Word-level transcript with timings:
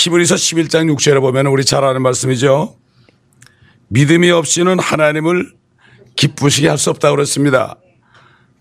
히브리서 0.00 0.36
11장 0.36 0.94
6절에 0.94 1.20
보면 1.20 1.46
우리 1.46 1.64
잘 1.64 1.82
아는 1.82 2.02
말씀이죠. 2.02 2.76
믿음이 3.88 4.30
없이는 4.30 4.78
하나님을 4.78 5.52
기쁘시게 6.14 6.68
할 6.68 6.78
수 6.78 6.90
없다고 6.90 7.16
그랬습니다. 7.16 7.76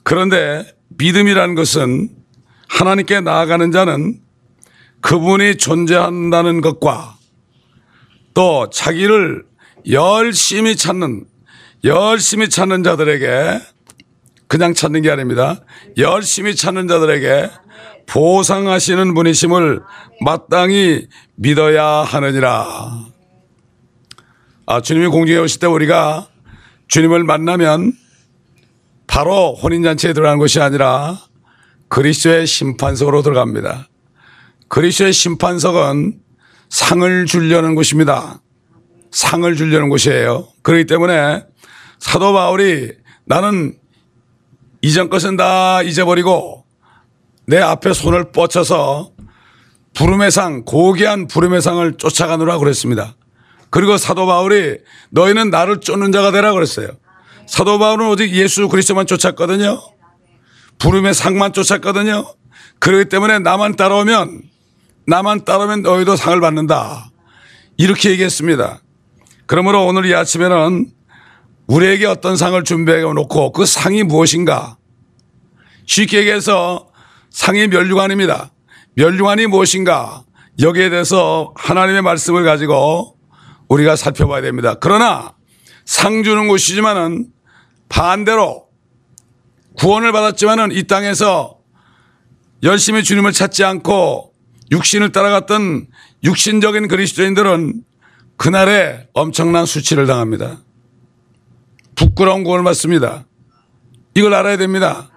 그런데 0.03 0.65
믿음이라는 0.97 1.53
것은 1.53 2.09
하나님께 2.69 3.21
나아가는 3.21 3.71
자는 3.71 4.19
그분이 5.01 5.57
존재한다는 5.57 6.61
것과 6.61 7.17
또 8.33 8.71
자기를 8.71 9.43
열심히 9.91 10.75
찾는 10.75 11.25
열심히 11.83 12.49
찾는 12.49 12.81
자들에게 12.83 13.61
그냥 14.47 14.73
찾는 14.73 15.03
게 15.03 15.11
아닙니다. 15.11 15.63
열심히 15.99 16.55
찾는 16.55 16.87
자들에게 16.87 17.49
보상하시는 18.07 19.13
분이심을 19.13 19.81
마땅히 20.21 21.07
믿어야 21.35 21.85
하느니라. 21.85 23.05
아, 24.65 24.81
주님이 24.81 25.07
공중에 25.07 25.37
오실 25.39 25.59
때 25.59 25.67
우리가 25.67 26.27
주님을 26.87 27.23
만나면 27.23 27.93
바로 29.07 29.55
혼인잔치에 29.55 30.13
들어가는 30.13 30.39
것이 30.39 30.59
아니라 30.59 31.17
그리스도의 31.89 32.47
심판석으로 32.47 33.21
들어갑니다. 33.21 33.87
그리스도의 34.67 35.13
심판석은 35.13 36.19
상을 36.69 37.25
주려는 37.25 37.75
곳입니다. 37.75 38.41
상을 39.11 39.55
주려는 39.55 39.89
곳이에요. 39.89 40.47
그렇기 40.63 40.85
때문에 40.85 41.45
사도 41.99 42.33
바울이 42.33 42.91
나는 43.25 43.77
이전 44.81 45.09
것은 45.09 45.37
다 45.37 45.81
잊어버리고 45.81 46.66
내 47.47 47.57
앞에 47.59 47.93
손을 47.93 48.31
뻗쳐서 48.31 49.11
부름의 49.93 50.31
상, 50.31 50.63
고귀한 50.65 51.27
부름의 51.27 51.61
상을 51.61 51.93
쫓아가느라 51.97 52.57
그랬습니다. 52.57 53.15
그리고 53.69 53.97
사도 53.97 54.25
바울이 54.27 54.79
너희는 55.11 55.49
나를 55.49 55.79
쫓는 55.79 56.11
자가 56.11 56.31
되라 56.31 56.51
그랬어요. 56.51 56.89
사도 57.47 57.79
바울은 57.79 58.09
오직 58.09 58.31
예수 58.33 58.67
그리스도만 58.67 59.07
쫓았거든요. 59.07 59.81
부름의 60.77 61.13
상만 61.13 61.53
쫓았거든요. 61.53 62.25
그렇기 62.79 63.09
때문에 63.09 63.39
나만 63.39 63.77
따라오면 63.77 64.41
나만 65.07 65.45
따라오면 65.45 65.83
너희도 65.83 66.17
상을 66.17 66.39
받는다. 66.41 67.11
이렇게 67.77 68.11
얘기했습니다. 68.11 68.81
그러므로 69.45 69.85
오늘 69.85 70.05
이 70.05 70.13
아침에는 70.13 70.91
우리에게 71.67 72.07
어떤 72.07 72.35
상을 72.35 72.61
준비해 72.65 73.01
놓고 73.01 73.53
그 73.53 73.65
상이 73.65 74.03
무엇인가? 74.03 74.77
쉽게 75.85 76.19
얘기해서 76.19 76.86
상이 77.37 77.67
멸류관입니다. 77.67 78.51
멸류관이 78.95 79.45
무엇인가? 79.45 80.23
여기에 80.59 80.89
대해서 80.89 81.53
하나님의 81.55 82.01
말씀을 82.01 82.43
가지고 82.43 83.15
우리가 83.67 83.95
살펴봐야 83.95 84.41
됩니다. 84.41 84.73
그러나 84.79 85.35
상 85.85 86.23
주는 86.23 86.47
곳이지만은 86.47 87.27
반대로 87.89 88.65
구원을 89.77 90.11
받았지만은 90.13 90.71
이 90.71 90.87
땅에서 90.87 91.59
열심히 92.63 93.03
주님을 93.03 93.33
찾지 93.33 93.63
않고 93.63 94.33
육신을 94.71 95.11
따라갔던 95.11 95.85
육신적인 96.23 96.87
그리스도인들은 96.87 97.83
그날에 98.37 99.07
엄청난 99.13 99.67
수치를 99.67 100.07
당합니다. 100.07 100.57
부끄러운 101.93 102.43
구원을 102.43 102.63
받습니다. 102.63 103.27
이걸 104.15 104.33
알아야 104.33 104.57
됩니다. 104.57 105.11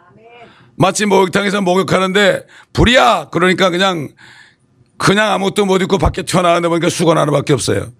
마치 0.80 1.04
목욕탕에서 1.04 1.60
목욕하는데 1.60 2.46
불이야! 2.72 3.28
그러니까 3.30 3.68
그냥 3.68 4.08
그냥 4.96 5.30
아무것도 5.32 5.66
못 5.66 5.82
입고 5.82 5.98
밖에 5.98 6.22
튀어나왔는데 6.22 6.68
보니까 6.70 6.88
수건 6.88 7.18
하나밖에 7.18 7.52
없어요. 7.52 7.92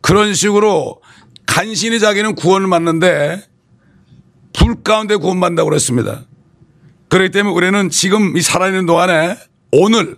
그런 0.00 0.32
식으로 0.32 1.02
간신히 1.46 1.98
자기는 1.98 2.36
구원을 2.36 2.70
받는데 2.70 3.42
불 4.52 4.84
가운데 4.84 5.16
구원받는다고 5.16 5.68
그랬습니다. 5.68 6.22
그렇기 7.08 7.32
때문에 7.32 7.56
우리는 7.56 7.90
지금 7.90 8.36
이 8.36 8.40
살아있는 8.40 8.86
동안에 8.86 9.36
오늘 9.72 10.16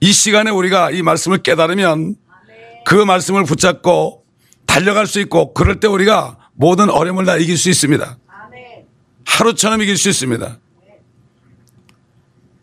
이 0.00 0.10
시간에 0.10 0.50
우리가 0.50 0.90
이 0.90 1.02
말씀을 1.02 1.42
깨달으면 1.42 2.16
그 2.86 2.94
말씀을 2.94 3.44
붙잡고 3.44 4.24
달려갈 4.64 5.06
수 5.06 5.20
있고 5.20 5.52
그럴 5.52 5.80
때 5.80 5.86
우리가 5.86 6.38
모든 6.54 6.88
어려움을 6.88 7.26
다 7.26 7.36
이길 7.36 7.58
수 7.58 7.68
있습니다. 7.68 8.16
하루처럼 9.26 9.82
이길 9.82 9.96
수 9.96 10.08
있습니다. 10.08 10.58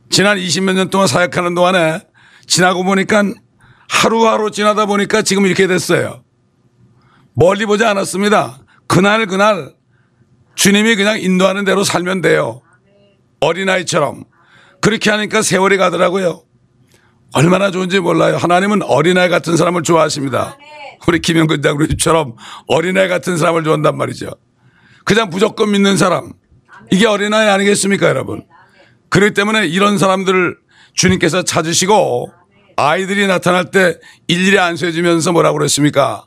지난 0.10 0.38
20몇 0.38 0.74
년 0.74 0.90
동안 0.90 1.08
사역하는 1.08 1.54
동안에 1.54 2.02
지나고 2.48 2.84
보니까 2.84 3.24
하루하루 3.90 4.52
지나다 4.52 4.86
보니까 4.86 5.22
지금 5.22 5.46
이렇게 5.46 5.68
됐어요. 5.68 6.24
멀리 7.34 7.66
보지 7.66 7.84
않았습니다. 7.84 8.60
그날 8.88 9.26
그날 9.26 9.74
주님이 10.56 10.96
그냥 10.96 11.20
인도하는 11.20 11.66
대로 11.66 11.84
살면 11.84 12.22
돼요. 12.22 12.62
어린아이처럼. 13.40 14.24
그렇게 14.82 15.10
하니까 15.10 15.42
세월이 15.42 15.78
가더라고요. 15.78 16.44
얼마나 17.34 17.72
좋은지 17.72 18.00
몰라요. 18.00 18.38
하나님은 18.38 18.84
어린아이 18.84 19.30
같은 19.30 19.58
사람을 19.58 19.82
좋아하십니다. 19.82 20.58
우리 21.08 21.20
김영근 21.20 21.62
장로님처럼 21.62 22.36
어린아이 22.68 23.08
같은 23.08 23.38
사람을 23.38 23.64
좋아한단 23.64 23.98
말이죠. 23.98 24.30
그냥 25.04 25.30
무조건 25.30 25.72
믿는 25.72 25.98
사람. 25.98 26.34
이게 26.92 27.06
어린아이 27.08 27.48
아니겠습니까, 27.50 28.08
여러분? 28.08 28.46
그렇기 29.10 29.34
때문에 29.34 29.68
이런 29.68 29.98
사람들을 29.98 30.58
주님께서 30.94 31.44
찾으시고 31.44 32.32
아이들이 32.76 33.28
나타날 33.28 33.72
때 33.72 34.00
일일이 34.28 34.58
안수해주면서 34.60 35.32
뭐라고 35.32 35.58
그랬습니까? 35.58 36.26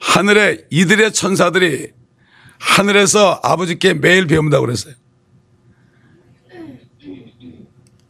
하늘에 0.00 0.64
이들의 0.70 1.12
천사들이 1.12 1.90
하늘에서 2.58 3.40
아버지께 3.42 3.94
매일 3.94 4.26
배운다고 4.26 4.66
그랬어요. 4.66 4.94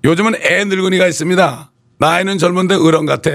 요즘은 0.04 0.36
애 0.42 0.65
늙은이가 0.65 1.06
있습니다. 1.06 1.72
나이는 1.98 2.38
젊은데 2.38 2.76
어른 2.76 3.04
같아. 3.04 3.30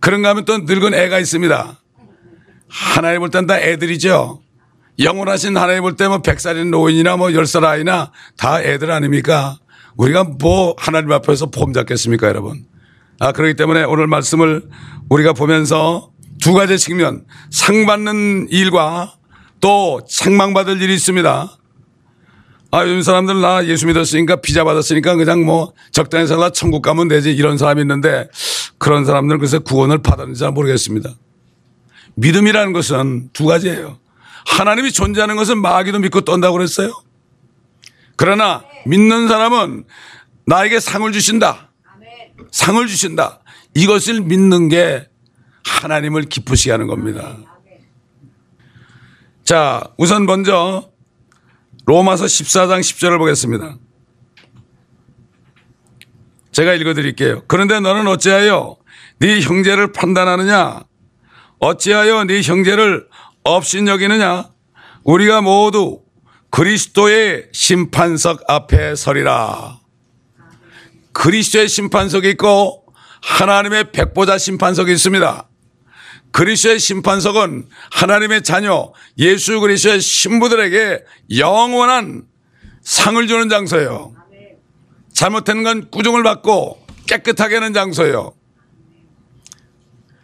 그런가 0.00 0.30
하면 0.30 0.44
또 0.44 0.58
늙은 0.58 0.92
애가 0.92 1.18
있습니다. 1.18 1.80
하나님 2.68 3.20
볼 3.20 3.30
땐 3.30 3.46
다 3.46 3.58
애들이죠. 3.58 4.42
영원하신 4.98 5.56
하나님 5.56 5.82
볼 5.82 5.96
때 5.96 6.06
뭐 6.08 6.18
백살인 6.22 6.70
노인이나 6.70 7.16
뭐 7.16 7.32
열살 7.32 7.64
아이나 7.64 8.12
다 8.36 8.62
애들 8.62 8.90
아닙니까? 8.90 9.58
우리가 9.96 10.24
뭐 10.24 10.74
하나님 10.78 11.10
앞에서 11.12 11.46
폼 11.46 11.72
잡겠습니까, 11.72 12.28
여러분? 12.28 12.64
아, 13.20 13.32
그렇기 13.32 13.54
때문에 13.54 13.84
오늘 13.84 14.06
말씀을 14.06 14.62
우리가 15.08 15.32
보면서 15.32 16.10
두 16.40 16.52
가지 16.52 16.78
측면, 16.78 17.24
상 17.50 17.86
받는 17.86 18.48
일과 18.50 19.14
또 19.60 20.00
책망받을 20.08 20.80
일이 20.82 20.94
있습니다. 20.94 21.58
아, 22.72 22.82
요즘 22.82 23.02
사람들 23.02 23.40
나 23.40 23.64
예수 23.66 23.86
믿었으니까 23.86 24.36
비자 24.40 24.64
받았으니까 24.64 25.14
그냥 25.14 25.44
뭐 25.44 25.72
적당히 25.92 26.26
살아 26.26 26.50
천국 26.50 26.82
가면 26.82 27.06
되지 27.06 27.32
이런 27.32 27.56
사람이 27.56 27.80
있는데 27.82 28.28
그런 28.78 29.04
사람들은 29.04 29.38
글쎄 29.38 29.58
구원을 29.58 29.98
받았는지 29.98 30.40
잘 30.40 30.50
모르겠습니다. 30.50 31.10
믿음이라는 32.16 32.72
것은 32.72 33.30
두 33.32 33.46
가지예요. 33.46 33.98
하나님이 34.46 34.92
존재하는 34.92 35.36
것은 35.36 35.60
마귀도 35.60 35.98
믿고 36.00 36.20
떤다고 36.22 36.56
그랬어요. 36.56 36.92
그러나 38.16 38.64
믿는 38.86 39.28
사람은 39.28 39.84
나에게 40.46 40.80
상을 40.80 41.10
주신다. 41.12 41.70
상을 42.50 42.86
주신다. 42.86 43.40
이것을 43.74 44.20
믿는 44.20 44.68
게 44.68 45.08
하나님을 45.64 46.22
기쁘시게 46.22 46.70
하는 46.70 46.86
겁니다. 46.86 47.36
자, 49.44 49.82
우선 49.98 50.26
먼저 50.26 50.90
로마서 51.86 52.24
14장 52.24 52.80
10절을 52.80 53.18
보겠습니다. 53.18 53.76
제가 56.52 56.72
읽어 56.74 56.94
드릴게요. 56.94 57.42
그런데 57.48 57.80
너는 57.80 58.06
어찌하여 58.06 58.76
네 59.18 59.40
형제를 59.40 59.92
판단하느냐? 59.92 60.84
어찌하여 61.58 62.24
네 62.24 62.40
형제를 62.42 63.08
없인 63.44 63.86
여기느냐? 63.88 64.50
우리가 65.04 65.42
모두 65.42 66.00
그리스도의 66.50 67.48
심판석 67.52 68.42
앞에 68.48 68.94
서리라. 68.94 69.80
그리스도의 71.12 71.68
심판석이 71.68 72.30
있고 72.30 72.86
하나님의 73.20 73.92
백보자 73.92 74.38
심판석이 74.38 74.92
있습니다. 74.92 75.48
그리스도의 76.32 76.78
심판석은 76.78 77.68
하나님의 77.90 78.42
자녀 78.42 78.92
예수 79.18 79.60
그리스도의 79.60 80.00
신부들에게 80.00 81.04
영원한 81.36 82.24
상을 82.82 83.28
주는 83.28 83.50
장소예요. 83.50 84.14
잘못한 85.12 85.62
건 85.62 85.90
꾸중을 85.90 86.22
받고 86.22 86.84
깨끗하게 87.06 87.56
하는 87.56 87.74
장소예요. 87.74 88.34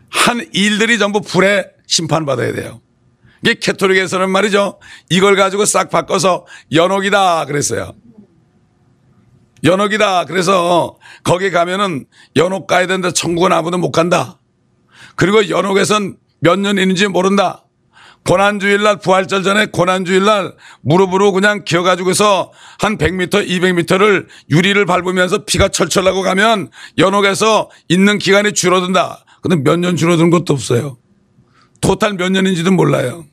한 0.09 0.49
일들이 0.53 0.99
전부 0.99 1.21
불에 1.21 1.67
심판받아야 1.87 2.55
돼요. 2.55 2.81
이게 3.43 3.55
캐토릭에서는 3.55 4.31
말이죠. 4.31 4.79
이걸 5.09 5.37
가지고 5.37 5.65
싹 5.65 5.91
바꿔서 5.91 6.47
연옥이다 6.73 7.47
그랬어요. 7.47 7.95
연옥이다. 9.65 10.25
그래서 10.25 10.99
거기 11.23 11.51
가면은 11.51 12.07
연옥 12.37 12.67
가야 12.67 12.87
되는데 12.87 13.13
천국은 13.13 13.53
아무도 13.53 13.79
못 13.79 13.91
간다. 13.91 14.39
그리고 15.17 15.49
연옥에선 15.49 16.17
몇 16.41 16.59
년인지 16.59 17.09
모른다. 17.09 17.67
고난주일날 18.27 18.99
부활절 18.99 19.43
전에 19.43 19.67
고난주일날 19.67 20.55
무릎으로 20.83 21.33
그냥 21.33 21.65
기어가지고서 21.65 22.53
한 22.79 22.99
100m, 22.99 23.49
200m를 23.49 24.27
유리를 24.51 24.85
밟으면서 24.87 25.45
피가 25.45 25.69
철철 25.69 26.05
나고 26.05 26.23
가면 26.23 26.71
연옥에서 26.99 27.71
있는 27.89 28.19
기간이 28.19 28.53
줄어든다. 28.53 29.25
근데 29.43 29.57
몇 29.57 29.77
년 29.79 29.97
줄어든 29.97 30.29
것도 30.31 30.53
없어요. 30.53 30.99
토탈 31.81 32.15
몇 32.15 32.31
년인지도 32.31 32.71
몰라요. 32.73 33.25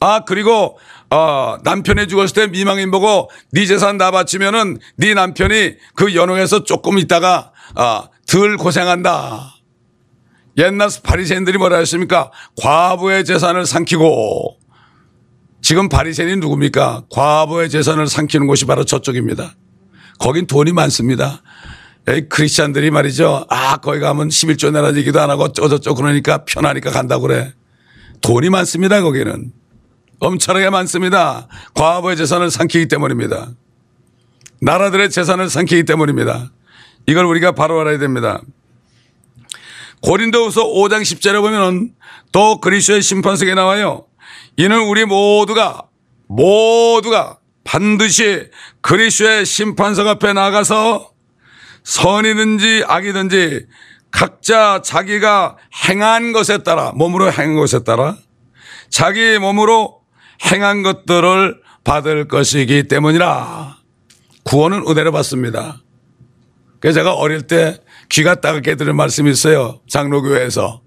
아 0.00 0.20
그리고 0.24 0.78
어, 1.10 1.56
남편이 1.64 2.06
죽었을 2.08 2.34
때 2.34 2.46
미망인 2.46 2.90
보고 2.90 3.30
네 3.52 3.66
재산 3.66 3.98
다 3.98 4.10
바치면은 4.10 4.78
네 4.96 5.14
남편이 5.14 5.74
그 5.94 6.14
연옥에서 6.14 6.64
조금 6.64 6.98
있다가 6.98 7.52
어, 7.74 8.08
덜 8.26 8.56
고생한다. 8.56 9.54
옛날 10.58 10.88
바리새인들이 11.02 11.56
뭐라 11.58 11.78
했습니까? 11.78 12.30
과부의 12.60 13.24
재산을 13.24 13.64
삼키고 13.64 14.58
지금 15.62 15.88
바리새인이 15.88 16.36
누굽니까? 16.36 17.04
과부의 17.10 17.70
재산을 17.70 18.06
삼키는 18.06 18.46
곳이 18.46 18.64
바로 18.64 18.84
저쪽입니다. 18.84 19.54
거긴 20.18 20.46
돈이 20.46 20.72
많습니다. 20.72 21.42
크리스찬들이 22.28 22.90
말이죠. 22.90 23.46
아, 23.48 23.76
거기 23.78 24.00
가면 24.00 24.28
11조 24.28 24.72
내라 24.72 24.94
얘기도 24.96 25.20
안 25.20 25.30
하고 25.30 25.44
어쩌저쩌 25.44 25.94
그러니까 25.94 26.44
편하니까 26.44 26.90
간다고 26.90 27.22
그래. 27.22 27.52
돈이 28.20 28.50
많습니다, 28.50 29.02
거기는. 29.02 29.52
엄청나게 30.20 30.70
많습니다. 30.70 31.48
과부의 31.74 32.16
재산을 32.16 32.50
삼키기 32.50 32.88
때문입니다. 32.88 33.50
나라들의 34.60 35.10
재산을 35.10 35.48
삼키기 35.48 35.84
때문입니다. 35.84 36.50
이걸 37.06 37.24
우리가 37.24 37.52
바로 37.52 37.80
알아야 37.80 37.98
됩니다. 37.98 38.40
고린도후서 40.02 40.64
5장 40.64 41.02
10절에 41.02 41.40
보면은 41.40 41.92
또 42.32 42.60
그리스도의 42.60 43.02
심판석에 43.02 43.54
나와요. 43.54 44.06
이는 44.56 44.80
우리 44.88 45.04
모두가 45.04 45.82
모두가 46.26 47.38
반드시 47.64 48.48
그리스도의 48.80 49.46
심판석 49.46 50.06
앞에 50.06 50.32
나가서 50.32 51.17
선이든지 51.88 52.84
악이든지 52.86 53.66
각자 54.10 54.82
자기가 54.84 55.56
행한 55.88 56.32
것에 56.32 56.58
따라 56.58 56.92
몸으로 56.94 57.32
행한 57.32 57.54
것에 57.54 57.82
따라 57.82 58.14
자기 58.90 59.38
몸으로 59.38 60.00
행한 60.52 60.82
것들을 60.82 61.62
받을 61.84 62.28
것이기 62.28 62.88
때문이라 62.88 63.78
구원은 64.44 64.84
은혜로 64.86 65.12
받습니다. 65.12 65.82
그래서 66.80 67.00
제가 67.00 67.14
어릴 67.14 67.42
때 67.42 67.78
귀가 68.10 68.34
따갑게 68.34 68.76
들은 68.76 68.94
말씀이 68.94 69.30
있어요. 69.30 69.80
장로교회에서. 69.88 70.82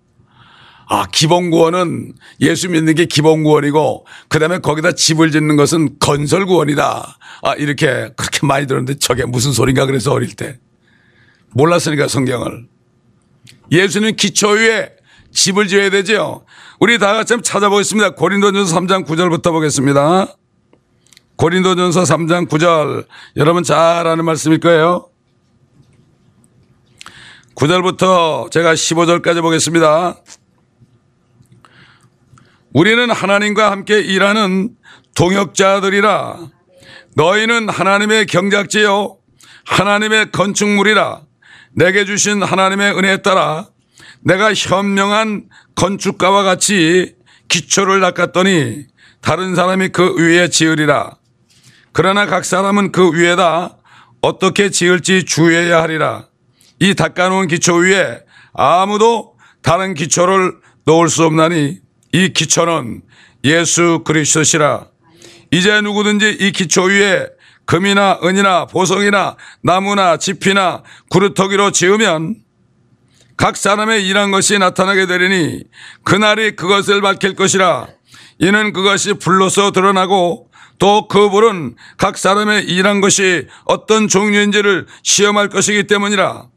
아, 0.88 1.06
기본 1.12 1.52
구원은 1.52 2.14
예수 2.42 2.70
믿는 2.70 2.96
게 2.96 3.06
기본 3.06 3.44
구원이고, 3.44 4.06
그 4.30 4.40
다음에 4.40 4.60
거기다 4.60 4.94
집을 4.94 5.32
짓는 5.32 5.58
것은 5.58 6.00
건설 6.00 6.46
구원이다. 6.46 7.18
아, 7.44 7.54
이렇게 7.56 8.10
그렇게 8.18 8.46
많이 8.46 8.68
들었는데 8.68 9.00
저게 9.00 9.26
무슨 9.26 9.52
소린가 9.52 9.86
그래서 9.86 10.12
어릴 10.12 10.36
때. 10.36 10.58
몰랐으니까 11.54 12.08
성경을. 12.08 12.68
예수는 13.72 14.16
기초 14.16 14.50
위에 14.50 14.92
집을 15.32 15.68
지어야 15.68 15.90
되죠. 15.90 16.46
우리 16.80 16.98
다 17.00 17.14
같이 17.14 17.34
한번 17.34 17.44
찾아보겠습니다. 17.44 18.12
고린도전서 18.12 18.80
3장 18.80 19.06
9절부터 19.06 19.52
보겠습니다. 19.52 20.36
고린도전서 21.38 22.04
3장 22.04 22.50
9절. 22.50 23.06
여러분 23.38 23.64
잘 23.64 24.08
아는 24.08 24.26
말씀일 24.26 24.60
거예요. 24.60 25.08
9절부터 27.56 28.52
제가 28.52 28.74
15절까지 28.74 29.42
보겠습니다. 29.42 30.18
우리는 32.74 33.12
하나님과 33.12 33.70
함께 33.70 34.00
일하는 34.00 34.70
동역자들이라 35.16 36.38
너희는 37.16 37.68
하나님의 37.68 38.26
경작지요 38.28 39.18
하나님의 39.66 40.32
건축물이라 40.32 41.22
내게 41.74 42.06
주신 42.06 42.44
하나님의 42.44 42.98
은혜에 42.98 43.18
따라 43.18 43.68
내가 44.22 44.54
현명한 44.54 45.50
건축가와 45.76 46.44
같이 46.44 47.16
기초를 47.50 48.02
닦았더니 48.02 48.86
다른 49.22 49.56
사람이 49.56 49.90
그 49.90 50.16
위에 50.18 50.50
지으리라. 50.50 51.18
그러나 51.92 52.26
각 52.26 52.46
사람은 52.46 52.92
그 52.92 53.14
위에다 53.14 53.78
어떻게 54.22 54.70
지을지 54.70 55.26
주의해야 55.26 55.82
하리라. 55.82 56.28
이 56.80 56.96
닦아놓은 56.96 57.48
기초 57.48 57.76
위에 57.76 58.22
아무도 58.54 59.36
다른 59.62 59.94
기초를 59.94 60.56
놓을 60.86 61.10
수 61.10 61.26
없나니 61.26 61.80
이 62.14 62.34
기초는 62.34 63.02
예수 63.44 64.02
그리스도시라. 64.06 64.88
이제 65.52 65.82
누구든지 65.82 66.38
이 66.40 66.52
기초 66.52 66.84
위에 66.84 67.28
금이나 67.72 68.20
은이나 68.22 68.66
보석이나 68.66 69.38
나무나 69.64 70.18
지피나 70.18 70.84
구루터기로 71.10 71.72
지으면 71.72 72.36
각 73.38 73.56
사람의 73.56 74.06
일한 74.06 74.30
것이 74.30 74.60
나타나게 74.60 75.06
되리니 75.06 75.64
그날이 76.04 76.58
그것을 76.58 77.00
밝힐 77.00 77.34
것이라. 77.34 77.88
이는 78.40 78.74
그것이 78.74 79.14
불로서 79.14 79.72
드러나고 79.72 80.50
또 80.80 81.08
그 81.08 81.30
불은 81.30 81.76
각 81.98 82.18
사람의 82.18 82.66
일한 82.66 83.00
것이 83.00 83.48
어떤 83.64 84.10
종류인지를 84.10 84.88
시험할 85.04 85.48
것이기 85.48 85.88
때문이라. 85.88 86.48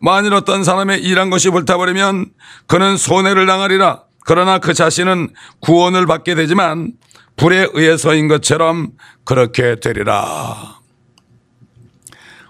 만일 0.00 0.34
어떤 0.34 0.64
사람의 0.64 1.04
일한 1.04 1.30
것이 1.30 1.50
불타버리면 1.50 2.32
그는 2.66 2.96
손해를 2.96 3.46
당하리라. 3.46 4.02
그러나 4.24 4.58
그 4.58 4.74
자신은 4.74 5.28
구원을 5.60 6.06
받게 6.06 6.34
되지만 6.34 6.94
불에 7.36 7.68
의해서인 7.72 8.28
것처럼 8.28 8.92
그렇게 9.24 9.76
되리라. 9.80 10.80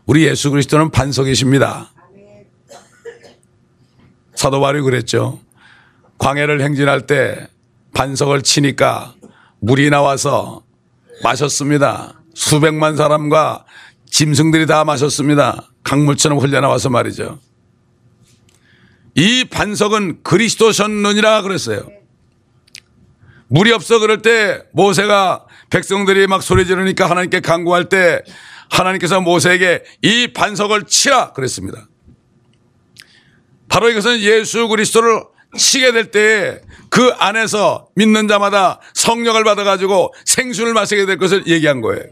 우리 0.06 0.24
예수 0.24 0.50
그리스도는 0.50 0.90
반석이십니다. 0.90 1.90
사도 4.34 4.60
바울이 4.60 4.82
그랬죠. 4.82 5.40
광해를 6.18 6.60
행진할 6.60 7.06
때 7.06 7.48
반석을 7.94 8.42
치니까 8.42 9.14
물이 9.60 9.88
나와서 9.90 10.62
마셨습니다. 11.22 12.20
수백만 12.34 12.96
사람과 12.96 13.64
짐승들이 14.10 14.66
다 14.66 14.84
마셨습니다. 14.84 15.70
강물처럼 15.84 16.38
흘려나와서 16.38 16.90
말이죠. 16.90 17.38
이 19.14 19.44
반석은 19.44 20.22
그리스도셨느니라 20.22 21.42
그랬어요. 21.42 21.88
물이 23.54 23.70
없어 23.70 24.00
그럴 24.00 24.20
때 24.20 24.64
모세가 24.72 25.46
백성들이 25.70 26.26
막 26.26 26.42
소리 26.42 26.66
지르니까 26.66 27.08
하나님께 27.08 27.38
간구할 27.38 27.88
때 27.88 28.20
하나님께서 28.68 29.20
모세에게 29.20 29.84
이 30.02 30.32
반석을 30.32 30.86
치라 30.86 31.32
그랬습니다. 31.32 31.86
바로 33.68 33.90
이것은 33.90 34.18
예수 34.22 34.66
그리스도를 34.66 35.22
치게 35.56 35.92
될때그 35.92 37.12
안에서 37.16 37.86
믿는 37.94 38.26
자마다 38.26 38.80
성령을 38.92 39.44
받아가지고 39.44 40.12
생수를 40.24 40.74
마시게 40.74 41.06
될 41.06 41.18
것을 41.18 41.46
얘기한 41.46 41.80
거예요. 41.80 42.02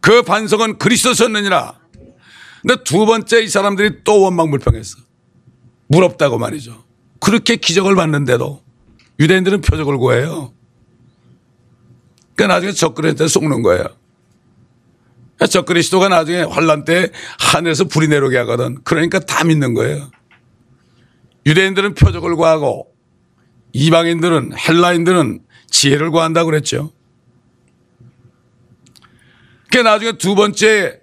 그 0.00 0.22
반석은 0.22 0.78
그리스도였느니라. 0.78 1.78
근데 2.62 2.82
두 2.82 3.04
번째 3.04 3.42
이 3.42 3.48
사람들이 3.48 4.04
또 4.04 4.22
원망 4.22 4.50
불평했어. 4.50 4.96
물 5.88 6.02
없다고 6.02 6.38
말이죠. 6.38 6.82
그렇게 7.20 7.56
기적을 7.56 7.94
받는데도 7.94 8.63
유대인들은 9.20 9.60
표적을 9.60 9.98
구해요. 9.98 10.52
그러니까 12.34 12.54
나중에 12.54 12.72
적그리스도한테 12.72 13.28
속는 13.28 13.62
거예요. 13.62 13.84
적그리스도가 15.48 16.08
나중에 16.08 16.42
환란 16.42 16.84
때 16.84 17.10
하늘에서 17.38 17.84
불이 17.84 18.08
내려오게 18.08 18.36
하거든. 18.38 18.82
그러니까 18.84 19.20
다 19.20 19.44
믿는 19.44 19.74
거예요. 19.74 20.10
유대인들은 21.46 21.94
표적을 21.94 22.34
구하고 22.36 22.92
이방인들은 23.72 24.52
헬라인들은 24.56 25.40
지혜를 25.68 26.10
구한다고 26.10 26.50
그랬죠. 26.50 26.92
그 29.70 29.78
나중에 29.78 30.12
두 30.12 30.34
번째 30.34 31.00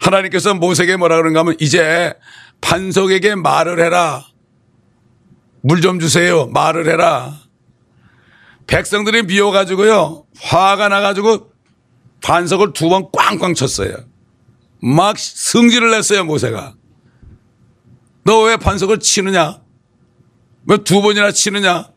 하나님께서 0.00 0.54
모세에게 0.54 0.96
뭐라 0.96 1.16
그런가 1.16 1.40
하면 1.40 1.56
이제 1.60 2.12
반석에게 2.60 3.36
말을 3.36 3.80
해라. 3.80 4.26
물 5.66 5.80
좀 5.80 5.98
주세요. 5.98 6.46
말을 6.46 6.88
해라. 6.90 7.40
백성들이 8.66 9.22
미워가지고요. 9.24 10.26
화가 10.38 10.88
나가지고 10.90 11.50
반석을 12.22 12.72
두 12.74 12.88
번 12.90 13.08
꽝꽝 13.12 13.54
쳤어요. 13.54 13.96
막 14.82 15.16
승질을 15.18 15.90
냈어요, 15.90 16.24
모세가. 16.24 16.74
너 18.24 18.42
왜 18.44 18.56
반석을 18.58 18.98
치느냐? 19.00 19.62
왜 20.66 20.76
두 20.84 21.00
번이나 21.00 21.32
치느냐? 21.32 21.90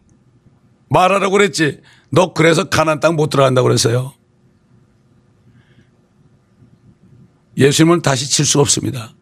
말하라고 0.89 1.33
그랬지. 1.33 1.81
너 2.09 2.33
그래서 2.33 2.69
가난 2.69 3.01
땅 3.01 3.17
못 3.17 3.29
들어간다고 3.29 3.67
그랬어요. 3.67 4.13
예수님은 7.57 8.01
다시 8.01 8.29
칠 8.29 8.45
수 8.45 8.61
없습니다. 8.61 9.13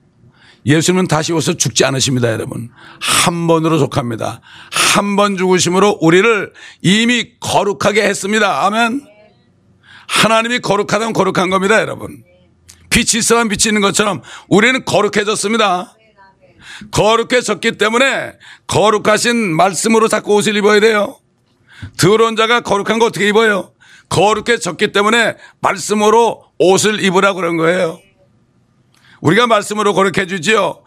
예수님은 0.65 1.07
다시 1.07 1.31
오서 1.31 1.53
죽지 1.53 1.85
않으십니다, 1.85 2.31
여러분. 2.31 2.69
한 2.99 3.47
번으로 3.47 3.77
속합니다. 3.77 4.41
한 4.95 5.15
번 5.15 5.37
죽으심으로 5.37 5.99
우리를 6.01 6.51
이미 6.81 7.31
거룩하게 7.39 8.03
했습니다. 8.03 8.65
아멘. 8.65 9.01
하나님이 10.07 10.59
거룩하다면 10.59 11.13
거룩한 11.13 11.49
겁니다, 11.49 11.79
여러분. 11.79 12.23
빛이 12.89 13.19
있으면 13.19 13.47
빛이 13.49 13.69
있는 13.69 13.81
것처럼 13.81 14.21
우리는 14.47 14.83
거룩해졌습니다. 14.85 15.95
거룩해졌기 16.91 17.77
때문에 17.77 18.33
거룩하신 18.67 19.55
말씀으로 19.55 20.07
자꾸 20.07 20.33
옷을 20.35 20.55
입어야 20.55 20.79
돼요. 20.79 21.19
더러운 21.97 22.35
자가 22.35 22.61
거룩한 22.61 22.99
거 22.99 23.05
어떻게 23.05 23.27
입어요? 23.27 23.71
거룩해졌기 24.09 24.91
때문에 24.91 25.35
말씀으로 25.61 26.43
옷을 26.57 27.03
입으라고 27.03 27.35
그런 27.39 27.57
거예요. 27.57 27.99
우리가 29.25 29.47
말씀으로 29.47 29.95
거룩해 29.95 30.27
주지요. 30.27 30.83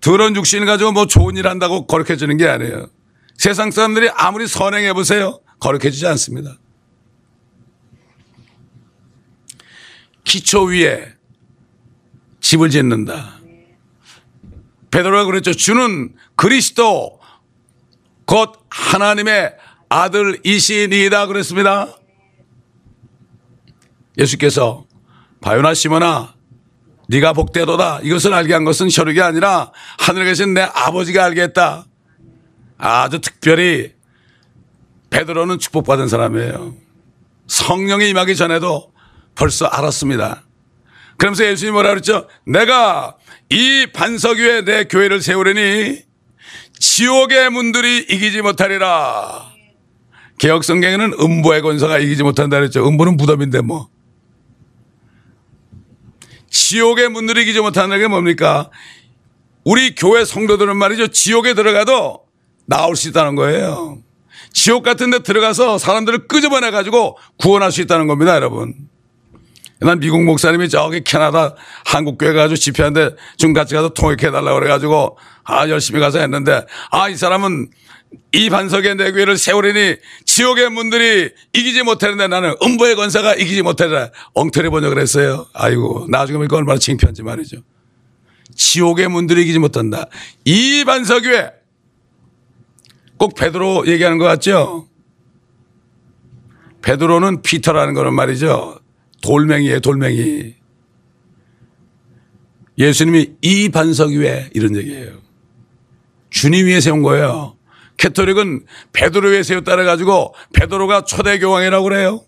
더러운 0.00 0.36
육신을 0.36 0.64
가지고 0.64 0.92
뭐 0.92 1.06
좋은 1.06 1.36
일 1.36 1.48
한다고 1.48 1.86
거룩해지는 1.86 2.36
게 2.36 2.46
아니에요. 2.46 2.88
세상 3.36 3.72
사람들이 3.72 4.08
아무리 4.14 4.46
선행해 4.46 4.92
보세요. 4.92 5.40
거룩해지지 5.58 6.06
않습니다. 6.06 6.56
기초 10.22 10.64
위에 10.66 11.14
집을 12.40 12.70
짓는다. 12.70 13.40
베드로가 14.92 15.24
그랬죠. 15.24 15.52
주는 15.52 16.14
그리스도 16.36 17.18
곧 18.24 18.52
하나님의 18.70 19.56
아들이시니이다 19.88 21.26
그랬습니다. 21.26 21.98
예수께서 24.16 24.86
바요나 25.40 25.74
시모나 25.74 26.39
네가 27.10 27.32
복되도다 27.32 28.00
이것을 28.04 28.32
알게 28.32 28.52
한 28.52 28.64
것은 28.64 28.88
혈육이 28.88 29.20
아니라 29.20 29.72
하늘에 29.98 30.26
계신 30.26 30.54
내 30.54 30.62
아버지가 30.62 31.24
알게 31.24 31.42
했다. 31.42 31.84
아주 32.78 33.20
특별히 33.20 33.92
베드로는 35.10 35.58
축복받은 35.58 36.06
사람이에요. 36.06 36.74
성령이 37.48 38.10
임하기 38.10 38.36
전에도 38.36 38.92
벌써 39.34 39.66
알았습니다. 39.66 40.44
그러면서 41.16 41.44
예수님이 41.44 41.72
뭐라 41.72 41.90
그랬죠? 41.90 42.28
내가 42.46 43.16
이 43.50 43.88
반석 43.92 44.38
위에 44.38 44.64
내 44.64 44.84
교회를 44.84 45.20
세우려니 45.20 46.02
지옥의 46.78 47.50
문들이 47.50 48.06
이기지 48.08 48.40
못하리라. 48.42 49.50
개혁 50.38 50.62
성경에는 50.62 51.14
음부의 51.20 51.60
권사가 51.62 51.98
이기지 51.98 52.22
못한다 52.22 52.58
그랬죠. 52.58 52.86
음부는 52.86 53.16
무덤인데 53.16 53.62
뭐. 53.62 53.88
지옥의 56.50 57.08
문들이 57.08 57.42
이기지 57.42 57.60
못하는 57.60 57.98
게 57.98 58.06
뭡니까? 58.08 58.70
우리 59.64 59.94
교회 59.94 60.24
성도들은 60.24 60.76
말이죠. 60.76 61.08
지옥에 61.08 61.54
들어가도 61.54 62.24
나올 62.66 62.96
수 62.96 63.08
있다는 63.08 63.34
거예요. 63.36 63.98
지옥 64.52 64.82
같은 64.82 65.10
데 65.10 65.20
들어가서 65.20 65.78
사람들을 65.78 66.26
끄집어내 66.26 66.70
가지고 66.70 67.16
구원할 67.38 67.70
수 67.72 67.80
있다는 67.80 68.06
겁니다, 68.06 68.34
여러분. 68.34 68.74
난 69.80 69.98
미국 69.98 70.22
목사님이 70.24 70.68
저기 70.68 71.02
캐나다 71.02 71.54
한국 71.86 72.18
교회 72.18 72.32
가지고 72.34 72.56
집회하는데 72.56 73.16
좀 73.38 73.54
같이 73.54 73.74
가서 73.74 73.90
통역해 73.90 74.30
달라고 74.30 74.58
그래 74.58 74.68
가지고 74.68 75.16
아 75.44 75.68
열심히 75.70 76.00
가서 76.00 76.18
했는데 76.18 76.66
아 76.90 77.08
이 77.08 77.16
사람은 77.16 77.70
이 78.32 78.48
반석에 78.48 78.94
내 78.94 79.12
교회를 79.12 79.36
세우려니 79.36 79.96
지옥의 80.24 80.70
문들이 80.70 81.30
이기지 81.52 81.82
못하는데 81.82 82.28
나는 82.28 82.54
음부의 82.62 82.96
권사가 82.96 83.34
이기지 83.34 83.62
못하리라 83.62 84.10
엉터리 84.34 84.68
번역을 84.68 84.98
했어요. 84.98 85.46
아이고 85.52 86.06
나중에 86.08 86.38
보니까 86.38 86.56
얼마나 86.56 86.78
창피한지 86.78 87.22
말이죠. 87.22 87.58
지옥의 88.54 89.08
문들이 89.08 89.42
이기지 89.42 89.58
못한다. 89.58 90.06
이 90.44 90.84
반석 90.84 91.24
위에 91.24 91.50
꼭 93.16 93.34
베드로 93.34 93.86
얘기하는 93.86 94.18
것 94.18 94.24
같죠? 94.24 94.88
베드로는 96.82 97.42
피터라는 97.42 97.94
거는 97.94 98.14
말이죠. 98.14 98.80
돌멩이에요, 99.22 99.80
돌멩이. 99.80 100.54
예수님이 102.78 103.32
이 103.42 103.68
반석 103.68 104.12
위에 104.12 104.50
이런 104.54 104.74
얘기예요. 104.76 105.18
주님 106.30 106.66
위에 106.66 106.80
세운 106.80 107.02
거예요. 107.02 107.56
캐토릭은 108.00 108.64
베드로 108.94 109.28
위에 109.28 109.42
세웠다 109.42 109.76
그래가지고 109.76 110.34
베드로가 110.54 111.04
초대 111.04 111.38
교황이라고 111.38 111.84
그래요. 111.84 112.24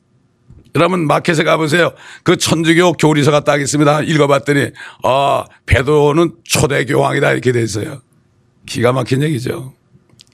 여러분 0.74 1.06
마켓에 1.06 1.44
가보세요. 1.44 1.92
그 2.22 2.36
천주교 2.36 2.92
교리서가 2.94 3.40
딱 3.44 3.60
있습니다. 3.60 4.02
읽어봤더니 4.02 4.70
아 5.02 5.44
베드로는 5.64 6.34
초대 6.44 6.84
교황이다 6.84 7.32
이렇게 7.32 7.52
돼 7.52 7.62
있어요. 7.62 8.02
기가 8.66 8.92
막힌 8.92 9.22
얘기죠. 9.22 9.72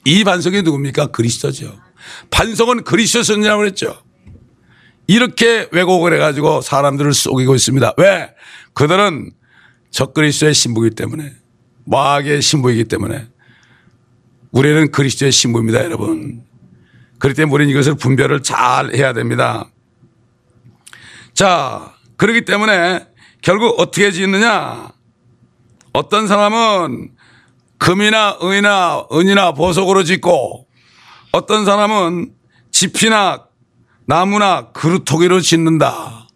이 0.03 0.25
반석이 0.25 0.61
누굽니까? 0.61 1.07
그리스도죠. 1.07 1.73
반석은 2.31 2.83
그리스도였냐고 2.83 3.59
그랬죠. 3.59 3.97
이렇게 5.07 5.69
왜곡을 5.71 6.13
해가지고 6.15 6.59
사람들을 6.61 7.13
속이고 7.13 7.55
있습니다. 7.55 7.93
왜? 7.97 8.31
그들은 8.73 9.31
적그리스도의 9.91 10.53
신부이기 10.53 10.95
때문에 10.95 11.33
마귀의 11.85 12.41
신부이기 12.41 12.83
때문에 12.85 13.27
우리는 14.51 14.91
그리스도의 14.91 15.31
신부입니다, 15.31 15.83
여러분. 15.83 16.43
그렇기 17.19 17.35
때문에 17.35 17.53
우리는 17.53 17.71
이것을 17.71 17.95
분별을 17.95 18.41
잘 18.43 18.95
해야 18.95 19.13
됩니다. 19.13 19.69
자, 21.33 21.93
그렇기 22.17 22.45
때문에 22.45 23.05
결국 23.41 23.79
어떻게 23.79 24.11
짓느냐? 24.11 24.91
어떤 25.93 26.27
사람은 26.27 27.11
금이나 27.77 28.37
은이나 28.43 29.05
은이나 29.13 29.53
보석으로 29.53 30.03
짓고 30.03 30.67
어떤 31.31 31.65
사람은 31.65 32.33
집이나 32.71 33.45
나무나 34.05 34.71
그루터기로 34.71 35.39
짓는다. 35.41 36.27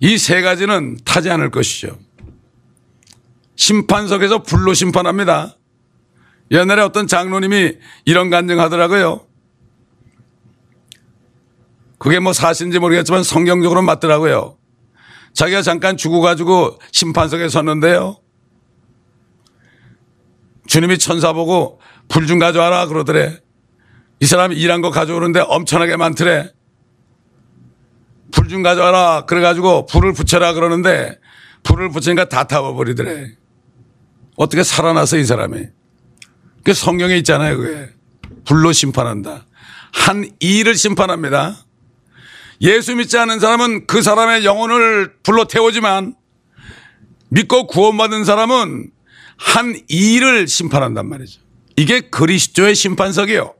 이 0.00 0.16
세 0.18 0.42
가지는 0.42 0.98
타지 1.04 1.30
않을 1.30 1.50
것이죠. 1.50 1.98
심판석에서 3.56 4.42
불로 4.42 4.74
심판합니다. 4.74 5.56
옛날에 6.50 6.82
어떤 6.82 7.06
장로님이 7.06 7.78
이런 8.04 8.30
간증하더라고요. 8.30 9.26
그게 11.98 12.18
뭐 12.20 12.32
사실인지 12.32 12.78
모르겠지만 12.78 13.22
성경적으로 13.22 13.82
맞더라고요. 13.82 14.58
자기가 15.32 15.62
잠깐 15.62 15.96
죽어가지고 15.96 16.78
심판석에 16.92 17.48
섰는데요. 17.48 18.18
주님이 20.66 20.98
천사 20.98 21.32
보고 21.32 21.80
불 22.08 22.26
좀 22.26 22.38
가져와라 22.38 22.86
그러더래. 22.86 23.40
이 24.20 24.26
사람이 24.26 24.54
일한 24.56 24.80
거 24.80 24.90
가져오는데 24.90 25.40
엄청나게 25.40 25.96
많더래. 25.96 26.52
불 28.32 28.48
좀 28.48 28.62
가져와라. 28.62 29.24
그래가지고 29.26 29.86
불을 29.86 30.12
붙여라 30.12 30.52
그러는데 30.52 31.18
불을 31.62 31.90
붙이니까 31.90 32.28
다 32.28 32.44
타버버리더래. 32.44 33.28
어떻게 34.36 34.62
살아나서 34.62 35.16
이 35.16 35.24
사람이. 35.24 35.66
그 36.64 36.74
성경에 36.74 37.16
있잖아요. 37.18 37.58
그게. 37.58 37.90
불로 38.44 38.72
심판한다. 38.72 39.46
한 39.92 40.28
일을 40.40 40.74
심판합니다. 40.74 41.56
예수 42.62 42.94
믿지 42.96 43.18
않은 43.18 43.38
사람은 43.38 43.86
그 43.86 44.02
사람의 44.02 44.44
영혼을 44.44 45.14
불로 45.22 45.44
태우지만 45.44 46.14
믿고 47.28 47.66
구원받은 47.66 48.24
사람은 48.24 48.90
한 49.36 49.80
일을 49.88 50.48
심판한단 50.48 51.08
말이죠. 51.08 51.40
이게 51.76 52.00
그리스도의 52.00 52.74
심판석이에요. 52.74 53.54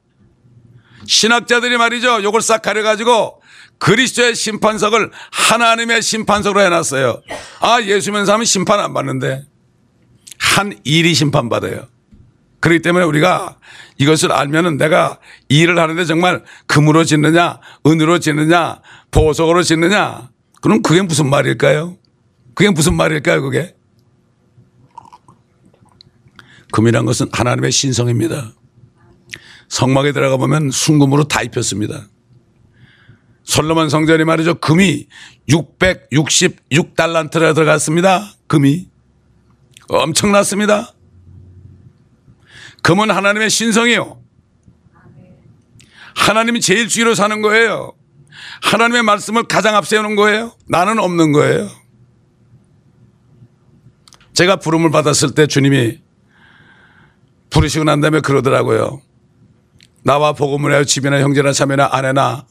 신학자들이 1.07 1.77
말이죠. 1.77 2.23
요걸 2.23 2.41
싹 2.41 2.63
가려가지고 2.63 3.43
그리스도의 3.79 4.35
심판석을 4.35 5.11
하나님의 5.31 6.01
심판석으로 6.01 6.61
해놨어요. 6.63 7.21
아, 7.61 7.83
예수 7.83 8.11
믿는 8.13 8.25
사람은 8.25 8.47
심판 8.47 8.81
안 8.81 8.95
받는데 8.95 9.45
한 10.39 10.79
일이 10.85 11.13
심판받아요. 11.15 11.89
그렇기 12.65 12.81
때문에 12.81 13.05
우리가 13.05 13.59
이것을 13.99 14.33
알면은 14.33 14.79
내가 14.79 15.19
일을 15.51 15.79
하는데 15.79 16.03
정말 16.07 16.43
금으로 16.67 17.05
짓느냐, 17.05 17.61
은으로 17.87 18.21
짓느냐, 18.21 18.81
보석으로 19.11 19.63
짓느냐. 19.63 20.31
그럼 20.63 20.81
그게 20.81 21.03
무슨 21.03 21.29
말일까요? 21.29 21.99
그게 22.55 22.71
무슨 22.71 22.97
말일까요, 22.97 23.43
그게? 23.43 23.77
금이란 26.73 27.05
것은 27.05 27.27
하나님의 27.33 27.71
신성입니다. 27.71 28.55
성막에 29.69 30.13
들어가 30.13 30.39
보면 30.39 30.71
순금으로 30.71 31.25
다 31.25 31.43
입혔습니다. 31.43 32.07
솔로몬 33.43 33.91
성전이 33.91 34.25
말이죠. 34.25 34.55
금이 34.55 35.07
666달란트라 35.51 37.55
들어갔습니다. 37.55 38.33
금이. 38.47 38.89
엄청났습니다. 39.89 40.95
금은 42.85 43.11
하나님의 43.11 43.49
신성이요. 43.49 44.21
하나님이 46.15 46.61
제일 46.61 46.87
주위로 46.87 47.15
사는 47.15 47.41
거예요. 47.41 47.95
하나님의 48.63 49.03
말씀을 49.03 49.45
가장 49.45 49.75
앞세우는 49.75 50.17
거예요. 50.17 50.53
나는 50.69 50.99
없는 50.99 51.33
거예요. 51.33 51.71
제가 54.35 54.57
부름을 54.57 54.91
받았을 54.91 55.35
때 55.35 55.47
주님이 55.47 56.03
부르시고 57.49 57.85
난 57.85 58.03
다음에 58.03 58.21
그러더라고요. 58.21 59.01
나와 60.03 60.35
복음을 60.35 60.71
하여 60.71 60.85
집이나 60.85 61.21
형제나 61.21 61.53
자매나 61.53 61.89
아내나 61.91 62.47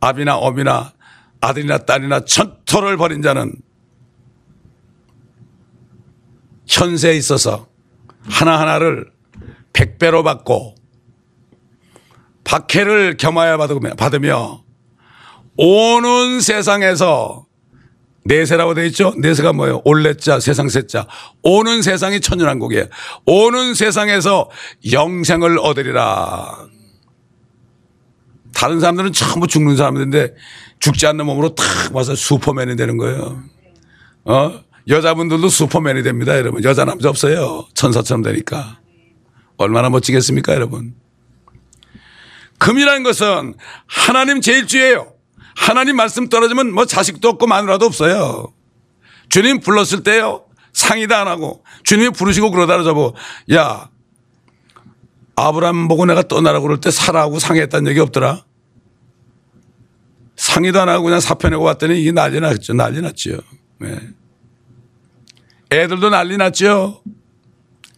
아비나 0.00 0.36
어미나 0.36 0.92
아들이나 1.40 1.78
딸이나 1.78 2.24
천토를 2.24 2.96
벌인 2.96 3.20
자는 3.20 3.52
현세에 6.68 7.16
있어서 7.16 7.66
하나하나를 8.28 9.10
백배로 9.72 10.22
받고 10.22 10.74
박해를 12.44 13.16
겸하여 13.16 13.56
받으며 13.96 14.64
오는 15.56 16.40
세상에서 16.40 17.46
내세라고 18.24 18.74
되어 18.74 18.84
있죠? 18.86 19.12
내세가 19.18 19.52
뭐예요? 19.52 19.82
올레자, 19.84 20.38
세상 20.38 20.68
세자. 20.68 21.06
오는 21.42 21.82
세상이 21.82 22.20
천연한국이에요. 22.20 22.86
오는 23.26 23.74
세상에서 23.74 24.48
영생을 24.92 25.58
얻으리라. 25.58 26.68
다른 28.54 28.80
사람들은 28.80 29.12
전부 29.12 29.46
죽는 29.46 29.76
사람들인데 29.76 30.34
죽지 30.78 31.06
않는 31.08 31.26
몸으로 31.26 31.54
탁 31.54 31.66
와서 31.94 32.14
슈퍼맨이 32.14 32.76
되는 32.76 32.96
거예요. 32.96 33.42
어? 34.24 34.60
여자분들도 34.88 35.48
슈퍼맨이 35.48 36.02
됩니다, 36.02 36.36
여러분. 36.36 36.62
여자, 36.64 36.84
남자 36.84 37.08
없어요. 37.08 37.66
천사처럼 37.74 38.22
되니까. 38.22 38.81
얼마나 39.62 39.90
멋지겠습니까, 39.90 40.54
여러분? 40.54 40.94
금이라는 42.58 43.02
것은 43.02 43.54
하나님 43.86 44.40
제일주예요. 44.40 45.12
하나님 45.54 45.96
말씀 45.96 46.28
떨어지면 46.28 46.72
뭐 46.72 46.86
자식도 46.86 47.28
없고 47.28 47.46
마누라도 47.46 47.86
없어요. 47.86 48.52
주님 49.28 49.60
불렀을 49.60 50.02
때요. 50.02 50.44
상의도 50.72 51.14
안 51.14 51.28
하고 51.28 51.64
주님이 51.84 52.10
부르시고 52.10 52.50
그러다가 52.50 52.82
저보 52.82 53.14
야 53.52 53.90
아브라함 55.36 55.88
보고 55.88 56.06
내가 56.06 56.22
떠나라고 56.22 56.66
그럴 56.66 56.80
때 56.80 56.90
사라하고 56.90 57.38
상의했다는 57.38 57.90
얘기 57.90 58.00
없더라. 58.00 58.44
상의도 60.36 60.80
안 60.80 60.88
하고 60.88 61.04
그냥 61.04 61.20
사표내고 61.20 61.62
왔더니 61.62 62.00
이게 62.00 62.12
난리 62.12 62.40
났죠. 62.40 62.74
난리 62.74 63.00
났죠. 63.00 63.38
네. 63.78 63.98
애들도 65.70 66.10
난리 66.10 66.36
났죠. 66.36 67.02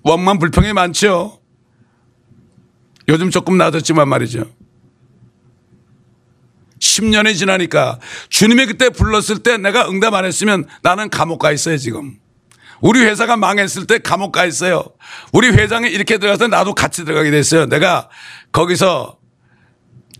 원만 0.02 0.38
불평이 0.38 0.72
많죠. 0.72 1.40
요즘 3.08 3.30
조금 3.30 3.56
나아졌지만 3.56 4.08
말이죠. 4.08 4.44
10년이 6.80 7.36
지나니까 7.36 7.98
주님이 8.28 8.66
그때 8.66 8.90
불렀을 8.90 9.42
때 9.42 9.56
내가 9.56 9.88
응답 9.88 10.14
안 10.14 10.24
했으면 10.24 10.64
나는 10.82 11.08
감옥 11.08 11.38
가 11.38 11.52
있어요, 11.52 11.76
지금. 11.76 12.18
우리 12.80 13.00
회사가 13.00 13.36
망했을 13.36 13.86
때 13.86 13.98
감옥 13.98 14.32
가 14.32 14.44
있어요. 14.44 14.84
우리 15.32 15.48
회장이 15.48 15.88
이렇게 15.88 16.18
들어가서 16.18 16.48
나도 16.48 16.74
같이 16.74 17.04
들어가게 17.04 17.30
됐어요. 17.30 17.66
내가 17.66 18.10
거기서 18.52 19.18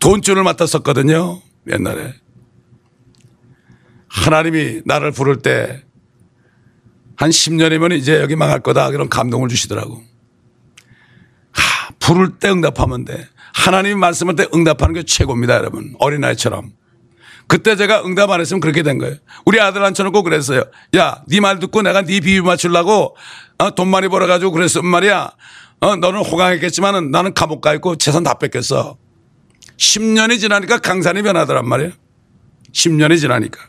돈줄을 0.01 0.43
맡았었거든요. 0.43 1.43
옛날에. 1.71 2.15
하나님이 4.09 4.83
나를 4.85 5.11
부를 5.13 5.39
때 5.39 5.85
한 7.17 7.31
10년이면 7.31 7.97
이제 7.97 8.21
여기 8.21 8.37
망할 8.37 8.61
거다. 8.61 8.91
그런 8.91 9.09
감동을 9.09 9.49
주시더라고. 9.49 10.03
하, 12.05 12.15
부를 12.15 12.39
때 12.39 12.49
응답하면 12.51 13.05
돼. 13.05 13.29
하나님이 13.55 13.95
말씀할 13.95 14.37
때 14.37 14.47
응답하는 14.55 14.95
게 14.95 15.03
최고입니다, 15.05 15.55
여러분. 15.55 15.95
어린아이처럼. 15.99 16.73
그때 17.47 17.77
제가 17.77 18.05
응답 18.05 18.31
안 18.31 18.41
했으면 18.41 18.61
그렇게 18.61 18.83
된 18.83 18.99
거예요. 18.99 19.17
우리 19.45 19.61
아들 19.61 19.85
앉혀놓고 19.85 20.23
그랬어요. 20.23 20.65
야, 20.97 21.23
네 21.29 21.41
말 21.41 21.59
듣고 21.59 21.83
내가 21.83 22.03
네 22.03 22.21
비유 22.21 22.43
맞추려고 22.43 23.17
어, 23.59 23.75
돈 23.75 23.89
많이 23.89 24.09
벌어가지고 24.09 24.51
그랬으면 24.51 24.87
말이야. 24.87 25.31
어, 25.81 25.97
너는 25.97 26.21
호강했겠지만은 26.21 27.11
나는 27.11 27.35
감옥 27.35 27.61
가 27.61 27.75
있고 27.75 27.97
재산 27.97 28.23
다 28.23 28.35
뺏겼어. 28.35 28.97
10년이 29.77 30.41
지나니까 30.41 30.79
강산이 30.79 31.23
변하더란 31.23 31.69
말이에요. 31.69 31.93
10년이 32.73 33.21
지나니까. 33.21 33.61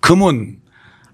금은 0.00 0.58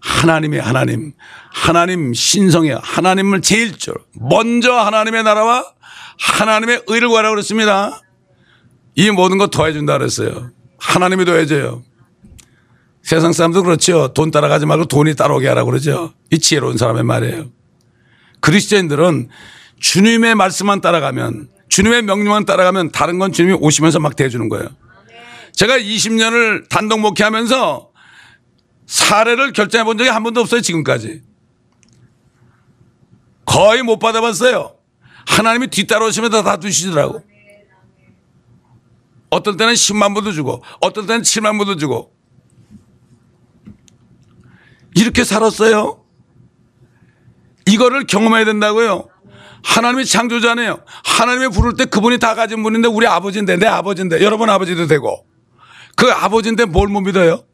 하나님의 0.03 0.61
하나님, 0.61 1.13
하나님 1.53 2.13
신성이야. 2.13 2.81
하나님을 2.83 3.41
제일 3.41 3.79
줄 3.79 3.95
먼저 4.15 4.73
하나님의 4.73 5.23
나라와 5.23 5.65
하나님의 6.19 6.83
의를 6.89 7.09
구하라고 7.09 7.35
그랬습니다. 7.35 8.01
이 8.95 9.11
모든 9.11 9.39
거 9.39 9.47
더해준다 9.47 9.99
그랬어요. 9.99 10.51
하나님이 10.79 11.25
더해줘요. 11.25 11.83
세상 13.03 13.33
사람도 13.33 13.63
그렇죠. 13.63 14.13
돈 14.13 14.31
따라가지 14.31 14.67
말고 14.67 14.87
돈이 14.87 15.15
따라오게 15.15 15.49
하라고 15.49 15.71
그러죠. 15.71 16.13
이 16.31 16.39
지혜로운 16.39 16.77
사람의 16.77 17.05
말이에요. 17.05 17.47
그리스도인들은 18.41 19.29
주님의 19.81 20.35
말씀만 20.35 20.81
따라가면 20.81 21.49
주님의 21.69 22.03
명령만 22.03 22.45
따라가면 22.45 22.91
다른 22.91 23.19
건 23.19 23.33
주님이 23.33 23.57
오시면서 23.61 23.99
막 23.99 24.15
대주는 24.15 24.49
거예요. 24.49 24.69
제가 25.53 25.79
20년을 25.79 26.69
단독 26.69 27.01
목회하면서 27.01 27.92
사례를 28.87 29.53
결정해 29.53 29.85
본 29.85 29.99
적이 29.99 30.11
한 30.11 30.23
번도 30.23 30.41
없어요, 30.41 30.61
지금까지. 30.61 31.23
거의 33.45 33.83
못 33.83 33.99
받아봤어요. 33.99 34.77
하나님이 35.27 35.69
뒤따라오시면서 35.69 36.43
다 36.43 36.59
주시더라고. 36.59 37.23
어떤 39.31 39.57
때는 39.57 39.75
10만 39.75 40.15
불도 40.15 40.33
주고, 40.33 40.63
어떤 40.81 41.07
때는 41.07 41.23
7만 41.23 41.57
불도 41.57 41.77
주고. 41.77 42.13
이렇게 44.95 45.25
살았어요. 45.25 46.05
이거를 47.67 48.07
경험해야 48.07 48.45
된다고요. 48.45 49.09
하나님이 49.65 50.05
창조자네요. 50.05 50.85
하나님이 51.05 51.49
부를 51.49 51.75
때 51.75 51.85
그분이 51.85 52.19
다 52.19 52.35
가진 52.35 52.63
분인데 52.63 52.89
우리 52.89 53.07
아버지인데 53.07 53.57
내 53.57 53.67
아버지인데 53.67 54.21
여러분 54.23 54.51
아버지도 54.51 54.89
되고 54.89 55.25
그 55.97 56.11
아버지인데 56.11 56.65
뭘 56.65 56.89
못 56.89 57.01
믿어요? 57.01 57.45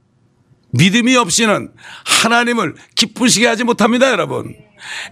믿음이 0.71 1.17
없이는 1.17 1.71
하나님을 2.05 2.75
기쁘시게 2.95 3.47
하지 3.47 3.65
못합니다, 3.65 4.11
여러분. 4.11 4.55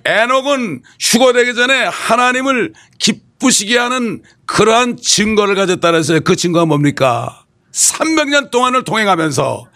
에녹은 0.04 0.82
휴거되기 1.00 1.54
전에 1.54 1.84
하나님을 1.84 2.72
기쁘시게 2.98 3.78
하는 3.78 4.22
그러한 4.46 4.96
증거를 4.96 5.54
가졌다 5.54 5.90
그랬어요. 5.90 6.20
그 6.20 6.36
증거가 6.36 6.66
뭡니까? 6.66 7.44
300년 7.72 8.50
동안을 8.50 8.84
동행하면서 8.84 9.66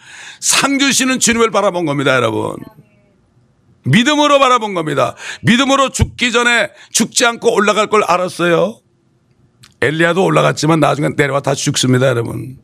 상 0.41 0.79
주시는 0.79 1.21
주님을 1.21 1.51
바라본 1.51 1.87
겁니다, 1.87 2.15
여러분. 2.15 2.57
믿음으로 3.85 4.39
바라본 4.39 4.75
겁니다. 4.75 5.17
믿음으로 5.43 5.91
죽기 5.91 6.33
전에 6.33 6.71
죽지 6.93 7.27
않고 7.27 7.55
올라갈 7.55 7.89
걸 7.89 8.05
알았어요. 8.05 8.81
엘리야도 9.81 10.23
올라갔지만 10.25 10.81
나중에 10.81 11.09
내려와 11.17 11.41
다시 11.41 11.65
죽습니다, 11.65 12.07
여러분. 12.07 12.59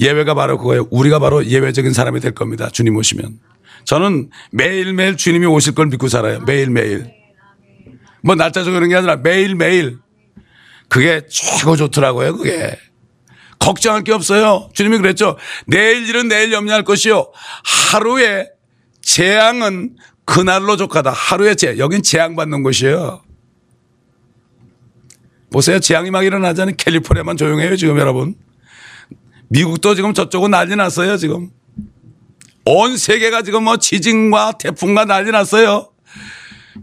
예외가 0.00 0.34
바로 0.34 0.58
그거예요. 0.58 0.88
우리가 0.90 1.18
바로 1.18 1.44
예외적인 1.44 1.92
사람이 1.92 2.20
될 2.20 2.32
겁니다. 2.32 2.68
주님 2.70 2.96
오시면. 2.96 3.38
저는 3.84 4.30
매일매일 4.50 5.16
주님이 5.16 5.46
오실 5.46 5.74
걸 5.74 5.86
믿고 5.86 6.08
살아요. 6.08 6.40
매일매일. 6.40 7.12
뭐 8.22 8.34
날짜 8.34 8.64
정하는 8.64 8.88
게 8.88 8.96
아니라 8.96 9.16
매일매일. 9.16 9.98
그게 10.88 11.22
최고 11.28 11.76
좋더라고요. 11.76 12.36
그게. 12.36 12.78
걱정할 13.58 14.02
게 14.02 14.12
없어요. 14.12 14.70
주님이 14.72 14.98
그랬죠. 14.98 15.36
내일 15.66 16.08
일은 16.08 16.28
내일 16.28 16.52
염려할 16.52 16.82
것이요. 16.82 17.30
하루에 17.92 18.48
재앙은 19.02 19.96
그날로 20.24 20.76
족하다. 20.76 21.10
하루에 21.10 21.54
재, 21.54 21.76
여긴 21.78 22.02
재앙받는 22.02 22.62
곳이에요. 22.62 23.22
보세요. 25.52 25.78
재앙이 25.78 26.10
막 26.10 26.24
일어나자니 26.24 26.76
캘리포니아만 26.76 27.36
조용해요. 27.36 27.76
지금 27.76 27.98
여러분. 27.98 28.34
미국도 29.50 29.96
지금 29.96 30.14
저쪽은 30.14 30.52
난리 30.52 30.76
났어요, 30.76 31.16
지금. 31.16 31.50
온 32.64 32.96
세계가 32.96 33.42
지금 33.42 33.64
뭐 33.64 33.76
지진과 33.76 34.52
태풍과 34.52 35.04
난리 35.04 35.32
났어요. 35.32 35.90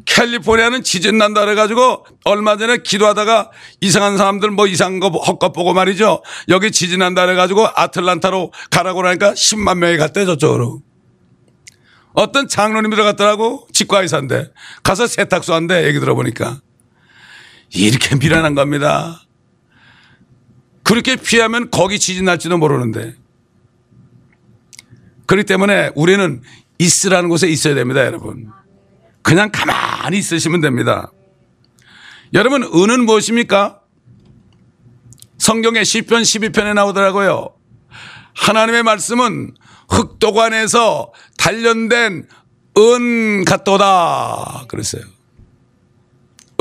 캘리포니아는 0.06 0.84
지진 0.84 1.17
난다 1.17 1.41
그래가지고 1.41 2.06
얼마 2.25 2.58
전에 2.58 2.77
기도하다가 2.84 3.51
이상한 3.80 4.17
사람들 4.17 4.51
뭐 4.51 4.67
이상한 4.67 4.99
거 4.99 5.08
헛것 5.08 5.53
보고 5.53 5.73
말이죠. 5.73 6.21
여기 6.49 6.71
지진 6.71 6.99
난다 6.99 7.25
그래가지고 7.25 7.67
아틀란타로 7.73 8.51
가라고 8.69 9.06
하니까 9.06 9.32
10만 9.32 9.77
명이 9.77 9.97
갔대 9.97 10.25
저쪽으로. 10.25 10.82
어떤 12.13 12.47
장로님이 12.49 12.95
들어갔더라고 12.95 13.67
치과의사인데 13.71 14.51
가서 14.84 15.08
세탁소 15.08 15.53
한대 15.53 15.88
얘기 15.88 15.99
들어보니까 15.99 16.60
이렇게 17.69 18.15
미련한 18.15 18.56
겁니다. 18.56 19.26
그렇게 20.88 21.17
피하면 21.17 21.69
거기 21.69 22.00
지진 22.00 22.23
날지도 22.26 22.58
모르는데. 22.58 23.13
그렇기 25.26 25.45
때문에 25.45 25.91
우리는 25.95 26.41
있으라는 26.80 27.28
곳에 27.28 27.50
있어야 27.50 27.76
됩니다, 27.76 28.06
여러분. 28.06 28.50
그냥 29.21 29.52
가만히 29.52 30.17
있으시면 30.17 30.62
됩니다. 30.62 31.12
여러분, 32.34 32.63
은은 32.63 33.06
무엇입니까? 33.06 33.82
성경의 35.38 35.84
시편 35.84 36.21
12편에 36.21 36.73
나오더라고요. 36.73 37.54
하나님의 38.36 38.84
말씀은 38.84 39.56
흑도관에서 39.89 41.12
단련된 41.38 42.30
은 42.78 43.43
같도다. 43.43 44.65
그랬어요. 44.69 45.04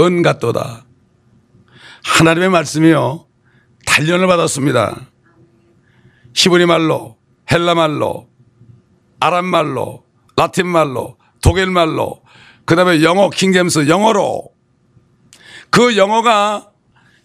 은 0.01 0.23
같도다. 0.23 0.85
하나님의 2.03 2.49
말씀이요. 2.49 3.26
단련을 3.87 4.27
받았습니다. 4.27 5.07
히브리 6.35 6.67
말로, 6.67 7.17
헬라 7.51 7.75
말로, 7.75 8.29
아랍 9.19 9.45
말로, 9.45 10.05
라틴 10.37 10.67
말로, 10.67 11.17
독일 11.41 11.71
말로, 11.71 12.21
그 12.67 12.77
다음에 12.77 13.03
영어, 13.03 13.31
킹제임스 13.31 13.89
영어로 13.89 14.51
그 15.71 15.97
영어가 15.97 16.71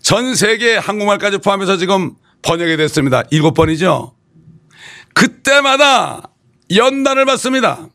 전 0.01 0.35
세계 0.35 0.77
한국말까지 0.77 1.39
포함해서 1.39 1.77
지금 1.77 2.15
번역이 2.41 2.77
됐습니다. 2.77 3.23
일곱 3.31 3.53
번이죠. 3.53 4.15
그때마다 5.13 6.31
연단을 6.73 7.25
받습니다. 7.25 7.87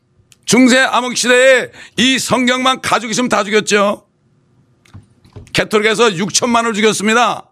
중세 0.45 0.79
암흑 0.79 1.17
시대에 1.17 1.71
이 1.97 2.19
성경만 2.19 2.81
가지고 2.81 3.11
있으면 3.11 3.27
다 3.27 3.43
죽였죠. 3.43 4.05
캐톨릭에서 5.53 6.09
6천만을 6.11 6.73
죽였습니다. 6.73 7.46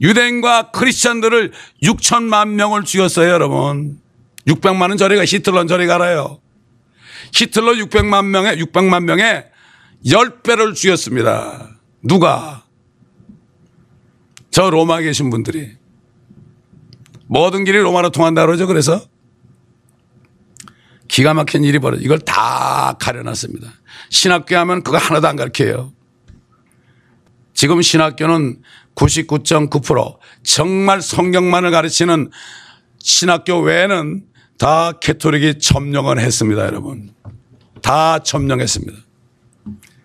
유대인과 0.00 0.70
크리스찬들을 0.70 1.52
6천만 1.82 2.48
명을 2.50 2.84
죽였어요, 2.84 3.28
여러분. 3.28 4.00
600만은 4.46 4.98
저리 4.98 5.16
가 5.16 5.24
히틀러는 5.24 5.68
저리 5.68 5.86
가라요. 5.86 6.40
히틀러 7.34 7.72
600만 7.72 8.26
명에 8.26 8.56
600만 8.56 9.04
명에 9.04 9.44
10배를 10.04 10.74
죽였습니다. 10.74 11.76
누가? 12.02 12.64
저 14.50 14.70
로마에 14.70 15.02
계신 15.02 15.30
분들이. 15.30 15.72
모든 17.26 17.64
길이 17.64 17.78
로마로 17.78 18.10
통한다 18.10 18.44
그러죠. 18.44 18.66
그래서 18.66 19.00
기가 21.06 21.34
막힌 21.34 21.64
일이 21.64 21.78
벌어져. 21.78 22.02
이걸 22.02 22.18
다 22.18 22.96
가려놨습니다. 22.98 23.68
신학교 24.10 24.56
하면 24.56 24.82
그거 24.82 24.96
하나도 24.96 25.28
안 25.28 25.36
가르쳐요. 25.36 25.92
지금 27.54 27.82
신학교는 27.82 28.62
99.9% 29.00 30.18
정말 30.42 31.00
성경만을 31.00 31.70
가르치는 31.70 32.30
신학교 32.98 33.60
외에는 33.60 34.24
다 34.58 34.92
캐토릭이 35.00 35.58
점령을 35.58 36.20
했습니다, 36.20 36.66
여러분. 36.66 37.14
다 37.80 38.18
점령했습니다. 38.18 38.92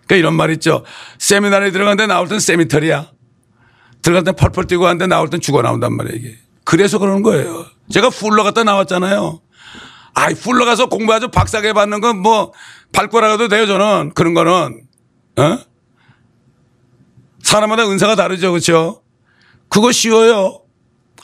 그러니까 0.06 0.16
이런 0.16 0.34
말 0.34 0.50
있죠. 0.52 0.84
세미나에 1.18 1.72
들어갔는데 1.72 2.06
나올 2.06 2.28
땐 2.28 2.40
세미터리야. 2.40 3.10
들어갈 4.00 4.24
땐 4.24 4.34
펄펄 4.34 4.66
뛰고 4.66 4.86
하는데 4.86 5.06
나올 5.06 5.28
땐 5.28 5.40
죽어 5.40 5.60
나온단 5.60 5.94
말이에요, 5.94 6.16
이게. 6.16 6.38
그래서 6.64 6.98
그러는 6.98 7.22
거예요. 7.22 7.66
제가 7.90 8.08
풀러 8.08 8.42
갔다 8.44 8.64
나왔잖아요. 8.64 9.40
아이, 10.14 10.34
풀러 10.34 10.64
가서 10.64 10.86
공부하죠. 10.86 11.30
박사계 11.30 11.74
받는 11.74 12.00
건 12.00 12.18
뭐, 12.18 12.52
발꼬라가도 12.92 13.48
돼요, 13.48 13.66
저는. 13.66 14.12
그런 14.14 14.32
거는. 14.32 14.80
어? 15.38 15.58
사람마다 17.46 17.88
은사가 17.88 18.16
다르죠. 18.16 18.50
그렇죠? 18.50 19.02
그거 19.68 19.92
쉬워요. 19.92 20.62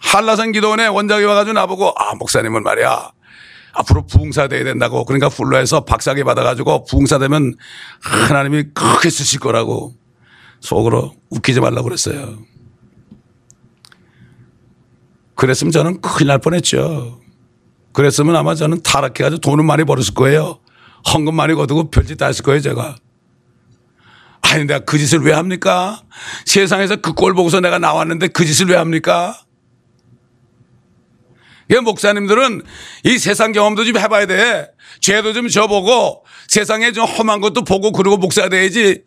한라산 0.01 0.53
기도원에 0.53 0.87
원장이 0.87 1.25
와가지고 1.25 1.55
나보고 1.55 1.95
아 1.97 2.15
목사님은 2.15 2.63
말이야 2.63 3.11
앞으로 3.73 4.07
부흥사 4.07 4.47
돼야 4.47 4.63
된다고 4.63 5.05
그러니까 5.05 5.29
풀로해서 5.29 5.85
박사기 5.85 6.23
받아가지고 6.23 6.85
부흥사 6.85 7.19
되면 7.19 7.57
하나님이 8.01 8.67
크게 8.73 9.11
쓰실 9.11 9.41
거라고 9.41 9.95
속으로 10.61 11.13
웃기지 11.31 11.61
말라고 11.61 11.85
그랬어요. 11.85 12.39
그랬으면 15.35 15.73
저는 15.73 16.01
큰일 16.03 16.29
날 16.29 16.39
뻔했죠. 16.39 17.21
그랬으면 17.93 18.37
아마 18.37 18.55
저는 18.55 18.83
타락해가지고 18.83 19.41
돈은 19.41 19.67
많이 19.67 19.83
벌었을 19.83 20.15
거예요. 20.15 20.61
헌금 21.13 21.35
많이 21.35 21.55
거두고 21.55 21.91
별짓 21.91 22.19
다 22.19 22.27
했을 22.27 22.45
거예요 22.45 22.61
제가. 22.61 22.97
아니 24.53 24.67
내가 24.67 24.81
그 24.81 24.99
짓을 24.99 25.21
왜 25.21 25.33
합니까? 25.33 26.03
세상에서 26.45 26.97
그 26.97 27.15
꼴 27.15 27.33
보고서 27.35 27.61
내가 27.61 27.79
나왔는데 27.79 28.29
그 28.29 28.45
짓을 28.45 28.67
왜 28.67 28.77
합니까? 28.77 29.39
예, 31.71 31.79
목사님들은 31.81 32.61
이 33.05 33.19
세상 33.19 33.53
경험도 33.53 33.85
좀 33.87 33.97
해봐야 33.97 34.27
돼. 34.27 34.69
죄도 35.01 35.33
좀 35.33 35.49
져보고 35.49 36.25
세상에 36.49 36.93
좀 36.93 37.05
험한 37.07 37.41
것도 37.41 37.65
보고 37.65 37.93
그러고 37.93 38.19
목사 38.19 38.51
돼야지. 38.51 39.05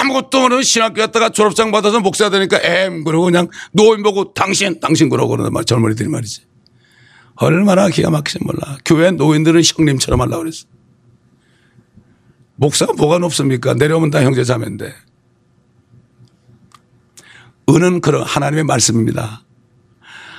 아무것도 0.00 0.40
모르는 0.40 0.62
신학교 0.64 1.00
갔다가 1.00 1.28
졸업장 1.28 1.70
받아서 1.70 2.00
목사 2.00 2.28
되니까 2.28 2.58
엠 2.62 3.04
그러고 3.04 3.26
그냥 3.26 3.48
노인 3.72 4.02
보고 4.02 4.32
당신 4.34 4.80
당신 4.80 5.08
그러고 5.08 5.28
그러는 5.28 5.52
말 5.52 5.64
젊은이들이 5.64 6.08
말이지. 6.08 6.42
얼마나 7.36 7.88
기가 7.88 8.10
막히지 8.10 8.40
몰라. 8.42 8.78
교회 8.84 9.12
노인들은 9.12 9.62
형님처럼 9.64 10.20
하려고 10.20 10.38
그랬어. 10.38 10.66
목사가 12.60 12.92
뭐가 12.92 13.18
높습니까? 13.18 13.74
내려오면 13.74 14.10
다 14.10 14.22
형제 14.22 14.42
자매인데. 14.42 14.92
은은 17.70 18.00
그런 18.00 18.24
하나님의 18.24 18.64
말씀입니다. 18.64 19.44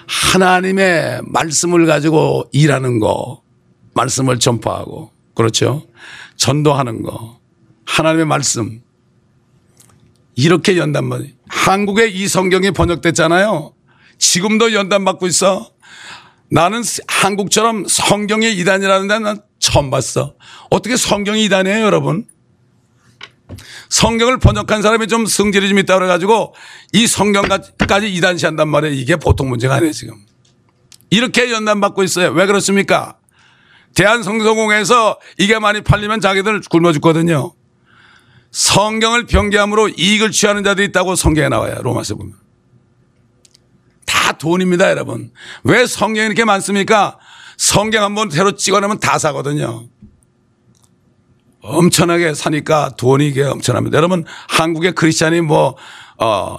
하나님의 0.05 1.21
말씀을 1.23 1.86
가지고 1.86 2.49
일하는 2.51 2.99
거, 2.99 3.41
말씀을 3.93 4.38
전파하고, 4.39 5.12
그렇죠? 5.34 5.88
전도하는 6.36 7.03
거, 7.03 7.39
하나님의 7.86 8.25
말씀. 8.25 8.82
이렇게 10.36 10.77
연단만, 10.77 11.34
한국에 11.47 12.08
이 12.08 12.27
성경이 12.27 12.71
번역됐잖아요. 12.71 13.73
지금도 14.17 14.73
연단 14.73 15.05
받고 15.05 15.27
있어. 15.27 15.71
나는 16.51 16.81
한국처럼 17.07 17.85
성경의 17.88 18.57
이단이라는 18.57 19.07
데는 19.07 19.41
처음 19.59 19.89
봤어. 19.89 20.35
어떻게 20.69 20.97
성경이 20.97 21.43
이단이에요, 21.45 21.85
여러분? 21.85 22.25
성경을 23.89 24.39
번역한 24.39 24.81
사람이 24.81 25.07
좀 25.07 25.25
성질이 25.25 25.69
좀 25.69 25.79
있다 25.79 25.95
그래가지고 25.97 26.53
이 26.93 27.07
성경까지 27.07 28.13
이단시한단 28.13 28.67
말이에요. 28.67 28.93
이게 28.95 29.15
보통 29.15 29.49
문제가 29.49 29.75
아니에요, 29.75 29.91
지금. 29.91 30.15
이렇게 31.09 31.51
연단받고 31.51 32.03
있어요. 32.03 32.29
왜 32.31 32.45
그렇습니까? 32.45 33.17
대한성서공에서 33.95 35.19
이게 35.38 35.57
많이 35.57 35.81
팔리면 35.81 36.21
자기들 36.21 36.62
굶어 36.69 36.93
죽거든요. 36.93 37.53
성경을 38.51 39.25
변개함으로 39.25 39.89
이익을 39.89 40.31
취하는 40.31 40.63
자들이 40.63 40.88
있다고 40.88 41.15
성경에 41.15 41.49
나와요. 41.49 41.79
로마서 41.81 42.15
보면. 42.15 42.48
다 44.39 44.45
돈입니다, 44.47 44.89
여러분. 44.89 45.32
왜 45.63 45.86
성경이 45.86 46.25
이렇게 46.28 46.45
많습니까? 46.45 47.19
성경 47.58 48.04
한번 48.04 48.30
새로 48.30 48.56
찍어내면 48.56 48.99
다 48.99 49.19
사거든요. 49.19 49.88
엄청나게 51.62 52.34
사니까 52.34 52.95
돈이 52.97 53.28
이게 53.28 53.43
엄청납니다. 53.43 53.97
여러분 53.97 54.23
한국의 54.47 54.95
크리스찬이 54.95 55.41
뭐, 55.41 55.75
어, 56.17 56.56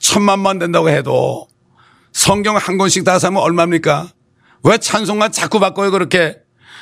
천만만 0.00 0.58
된다고 0.58 0.90
해도 0.90 1.48
성경 2.12 2.56
한 2.56 2.76
권씩 2.76 3.04
다 3.04 3.18
사면 3.20 3.40
얼마입니까? 3.40 4.08
왜 4.64 4.78
찬송가 4.78 5.28
자꾸 5.28 5.60
바꿔요 5.60 5.92
그렇게? 5.92 6.36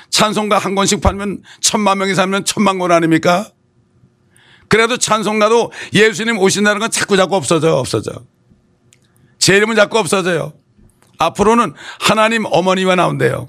찬송가 0.09 0.59
한 0.59 0.75
권씩 0.75 1.03
팔면 1.03 1.43
천만 1.61 1.99
명이 1.99 2.15
사면 2.15 2.45
천만 2.47 2.79
권 2.79 2.93
아닙니까? 2.93 3.51
그래도 4.69 4.97
찬송가도 4.97 5.71
예수님 5.93 6.39
오신다는 6.39 6.81
건 6.81 6.91
자꾸 6.91 7.17
자꾸 7.17 7.37
없어져요 7.37 7.75
없어져. 7.75 8.25
제 9.45 9.59
이름은 9.59 9.77
자꾸 9.77 9.99
없어져요. 9.99 10.55
앞으로는 11.19 11.75
하나님 12.01 12.47
어머니가 12.47 12.95
나온대요. 12.97 13.47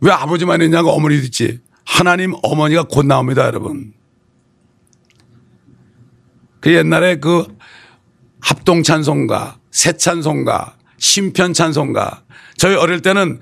왜 0.00 0.10
아버지만 0.10 0.62
있냐고 0.62 0.88
어머니도 0.92 1.22
있지. 1.26 1.60
하나님 1.84 2.32
어머니가 2.42 2.84
곧 2.84 3.04
나옵니다, 3.04 3.44
여러분. 3.44 3.92
그 6.60 6.72
옛날에 6.74 7.16
그 7.16 7.46
합동 8.40 8.82
찬송가, 8.82 9.58
새 9.70 9.92
찬송가, 9.98 10.78
심편 10.96 11.52
찬송가. 11.52 12.22
저희 12.56 12.74
어릴 12.74 13.02
때는 13.02 13.40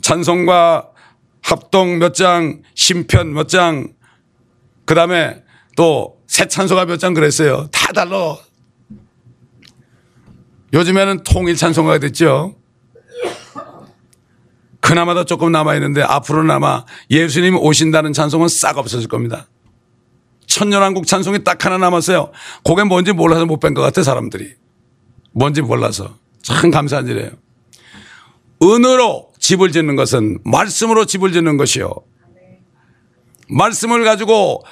찬송가 0.00 0.90
합동 1.42 1.98
몇 1.98 2.14
장, 2.14 2.62
심편 2.76 3.32
몇 3.34 3.48
장, 3.48 3.92
그 4.86 4.94
다음에 4.94 5.42
또 5.74 6.14
새 6.28 6.46
찬송가 6.46 6.84
몇 6.86 6.98
장 6.98 7.14
그랬어요. 7.14 7.66
다 7.72 7.92
달러. 7.92 8.38
요즘에는 10.74 11.22
통일 11.22 11.56
찬송가가 11.56 11.98
됐죠. 12.00 12.56
그나마도 14.80 15.24
조금 15.24 15.50
남아있는데 15.52 16.02
앞으로는 16.02 16.50
아마 16.50 16.84
예수님 17.10 17.56
오신다는 17.56 18.12
찬송은 18.12 18.48
싹 18.48 18.76
없어질 18.76 19.08
겁니다. 19.08 19.46
천년왕국 20.46 21.06
찬송이 21.06 21.42
딱 21.42 21.64
하나 21.64 21.78
남았어요. 21.78 22.30
그게 22.64 22.84
뭔지 22.84 23.12
몰라서 23.12 23.46
못 23.46 23.60
뺀 23.60 23.72
것 23.72 23.80
같아 23.80 24.02
사람들이. 24.02 24.52
뭔지 25.32 25.62
몰라서. 25.62 26.16
참 26.42 26.70
감사한 26.70 27.08
일이에요. 27.08 27.30
은으로 28.62 29.30
집을 29.38 29.72
짓는 29.72 29.96
것은 29.96 30.38
말씀으로 30.44 31.06
집을 31.06 31.32
짓는 31.32 31.56
것이요. 31.56 31.90
말씀을 33.48 34.04
가지고 34.04 34.62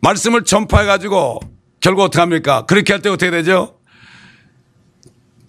말씀을 0.00 0.44
전파해 0.44 0.86
가지고 0.86 1.40
결국 1.80 2.02
어떻게 2.02 2.20
합니까? 2.20 2.64
그렇게 2.66 2.92
할 2.94 3.02
때 3.02 3.10
어떻게 3.10 3.30
되죠? 3.30 3.78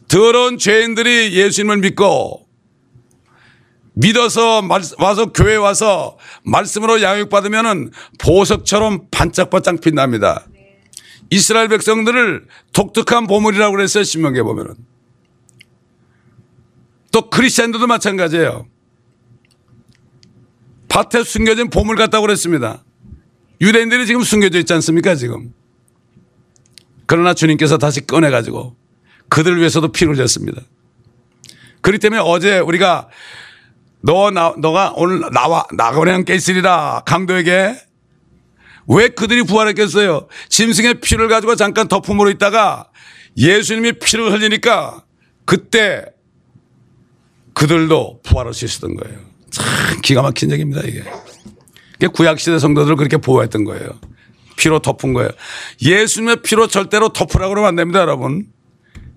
더러운 0.07 0.57
죄인들이 0.57 1.33
예수님을 1.33 1.77
믿고 1.77 2.45
믿어서 3.93 4.61
말- 4.61 4.81
와서 4.99 5.31
교회 5.31 5.55
와서 5.55 6.17
말씀으로 6.43 7.01
양육받으면은 7.01 7.91
보석처럼 8.19 9.07
반짝반짝 9.09 9.79
빛납니다. 9.81 10.45
이스라엘 11.29 11.69
백성들을 11.69 12.45
독특한 12.73 13.25
보물이라고 13.25 13.75
그랬어요. 13.75 14.03
신명기에 14.03 14.43
보면은. 14.43 14.75
또 17.11 17.29
크리스천들도 17.29 17.87
마찬가지예요. 17.87 18.67
밭에 20.89 21.23
숨겨진 21.23 21.69
보물 21.69 21.95
같다고 21.95 22.25
그랬습니다. 22.27 22.83
유대인들이 23.61 24.05
지금 24.05 24.21
숨겨져 24.21 24.59
있지 24.59 24.73
않습니까 24.73 25.15
지금. 25.15 25.53
그러나 27.05 27.33
주님께서 27.33 27.77
다시 27.77 28.05
꺼내가지고 28.05 28.75
그들을 29.35 29.57
위해서도 29.57 29.89
피를 29.89 30.15
줬습니다. 30.15 30.61
그렇기 31.81 31.99
때문에 31.99 32.21
어제 32.23 32.59
우리가 32.59 33.09
너, 33.99 34.31
나, 34.31 34.53
너가 34.57 34.93
오늘 34.95 35.29
나와, 35.33 35.65
나가오래 35.75 36.13
함께 36.13 36.35
있으리라 36.35 37.03
강도에게 37.05 37.75
왜 38.87 39.09
그들이 39.09 39.43
부활했겠어요? 39.43 40.29
짐승의 40.47 41.01
피를 41.01 41.27
가지고 41.27 41.55
잠깐 41.55 41.89
덮음으로 41.89 42.29
있다가 42.29 42.89
예수님이 43.35 43.99
피를 43.99 44.31
흘리니까 44.31 45.03
그때 45.43 46.05
그들도 47.55 48.21
부활할 48.23 48.53
수 48.53 48.63
있었던 48.63 48.95
거예요. 48.95 49.19
참 49.49 49.65
기가 50.01 50.21
막힌 50.21 50.49
얘기입니다, 50.51 50.81
이게. 50.81 51.03
그게 51.93 52.07
구약시대 52.07 52.57
성도들을 52.57 52.95
그렇게 52.95 53.17
보호했던 53.17 53.65
거예요. 53.65 53.99
피로 54.55 54.79
덮은 54.79 55.13
거예요. 55.13 55.29
예수님의 55.81 56.37
피로 56.41 56.67
절대로 56.67 57.09
덮으라고 57.09 57.49
그러면 57.49 57.67
안 57.67 57.75
됩니다, 57.75 57.99
여러분. 57.99 58.54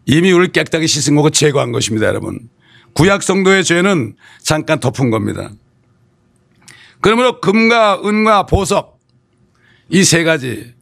이미 0.08 0.32
우리를 0.32 0.52
깨끗하게 0.52 0.86
씻은 0.86 1.16
거고 1.16 1.28
제거한 1.28 1.70
것입니다, 1.70 2.06
여러분. 2.06 2.48
구약 2.94 3.22
성도의 3.22 3.62
죄는 3.62 4.16
잠깐 4.42 4.80
덮은 4.80 5.10
겁니다. 5.10 5.50
그러므로 7.02 7.40
금과 7.40 8.00
은과 8.04 8.46
보석 8.46 8.98
이 9.90 10.02
세 10.02 10.24
가지 10.24 10.74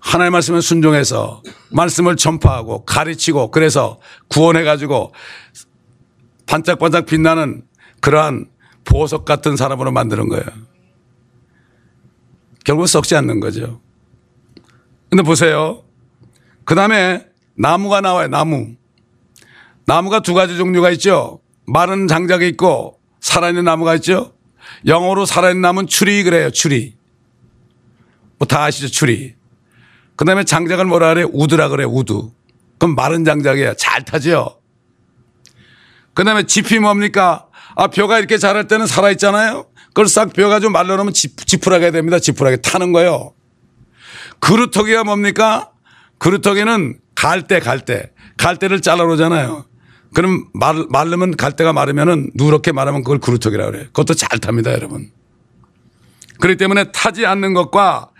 하나님의 0.00 0.30
말씀에 0.30 0.60
순종해서 0.60 1.42
말씀을 1.72 2.16
전파하고 2.16 2.84
가르치고 2.84 3.50
그래서 3.50 3.98
구원해 4.28 4.62
가지고 4.62 5.12
반짝반짝 6.46 7.06
빛나는 7.06 7.64
그러한 8.00 8.46
보석 8.84 9.24
같은 9.24 9.56
사람으로 9.56 9.90
만드는 9.92 10.28
거예요. 10.28 10.44
결국 12.64 12.86
썩지 12.86 13.16
않는 13.16 13.40
거죠. 13.40 13.80
근데 15.10 15.22
보세요. 15.22 15.82
그 16.64 16.74
다음에 16.74 17.26
나무가 17.56 18.00
나와요, 18.00 18.28
나무. 18.28 18.74
나무가 19.86 20.20
두 20.20 20.34
가지 20.34 20.56
종류가 20.56 20.90
있죠. 20.92 21.40
마른 21.66 22.08
장작이 22.08 22.46
있고 22.48 23.00
살아있는 23.20 23.64
나무가 23.64 23.94
있죠. 23.96 24.32
영어로 24.86 25.26
살아있는 25.26 25.60
나무는 25.62 25.86
추리 25.88 26.22
그래요, 26.22 26.50
추리. 26.50 26.96
뭐 28.38 28.46
다 28.46 28.64
아시죠, 28.64 28.88
추리. 28.88 29.34
그 30.16 30.24
다음에 30.24 30.44
장작을 30.44 30.84
뭐라 30.84 31.14
그래요? 31.14 31.28
wood라 31.32 31.68
그래요, 31.68 31.88
wood. 31.88 32.30
그럼 32.78 32.94
마른 32.94 33.24
장작이에요. 33.24 33.74
잘 33.74 34.04
타죠. 34.04 34.60
그 36.14 36.24
다음에 36.24 36.44
짚이 36.44 36.78
뭡니까? 36.78 37.46
아, 37.74 37.88
벼가 37.88 38.18
이렇게 38.18 38.38
자랄 38.38 38.68
때는 38.68 38.86
살아 38.86 39.10
있잖아요. 39.12 39.66
그걸 39.88 40.08
싹 40.08 40.32
벼가지고 40.32 40.72
말려놓으면 40.72 41.12
짚, 41.12 41.46
지푸라기 41.46 41.90
됩니다. 41.90 42.18
지푸라기 42.18 42.62
타는 42.62 42.92
거예요. 42.92 43.34
그루터기가 44.40 45.04
뭡니까? 45.04 45.70
그루터기는 46.18 46.98
갈대, 47.16 47.58
갈대. 47.58 48.12
갈대를 48.36 48.80
잘라놓잖아요. 48.80 49.64
그럼 50.14 50.46
말, 50.54 50.86
마르면 50.88 51.36
갈대가 51.36 51.72
마르면은 51.72 52.30
누렇게 52.34 52.70
마르면 52.70 53.02
그걸 53.02 53.18
그루터기라고 53.18 53.70
그래요. 53.72 53.86
그것도 53.86 54.14
잘 54.14 54.38
탑니다, 54.38 54.72
여러분. 54.72 55.10
그렇기 56.40 56.56
때문에 56.58 56.92
타지 56.92 57.26
않는 57.26 57.54
것과 57.54 58.10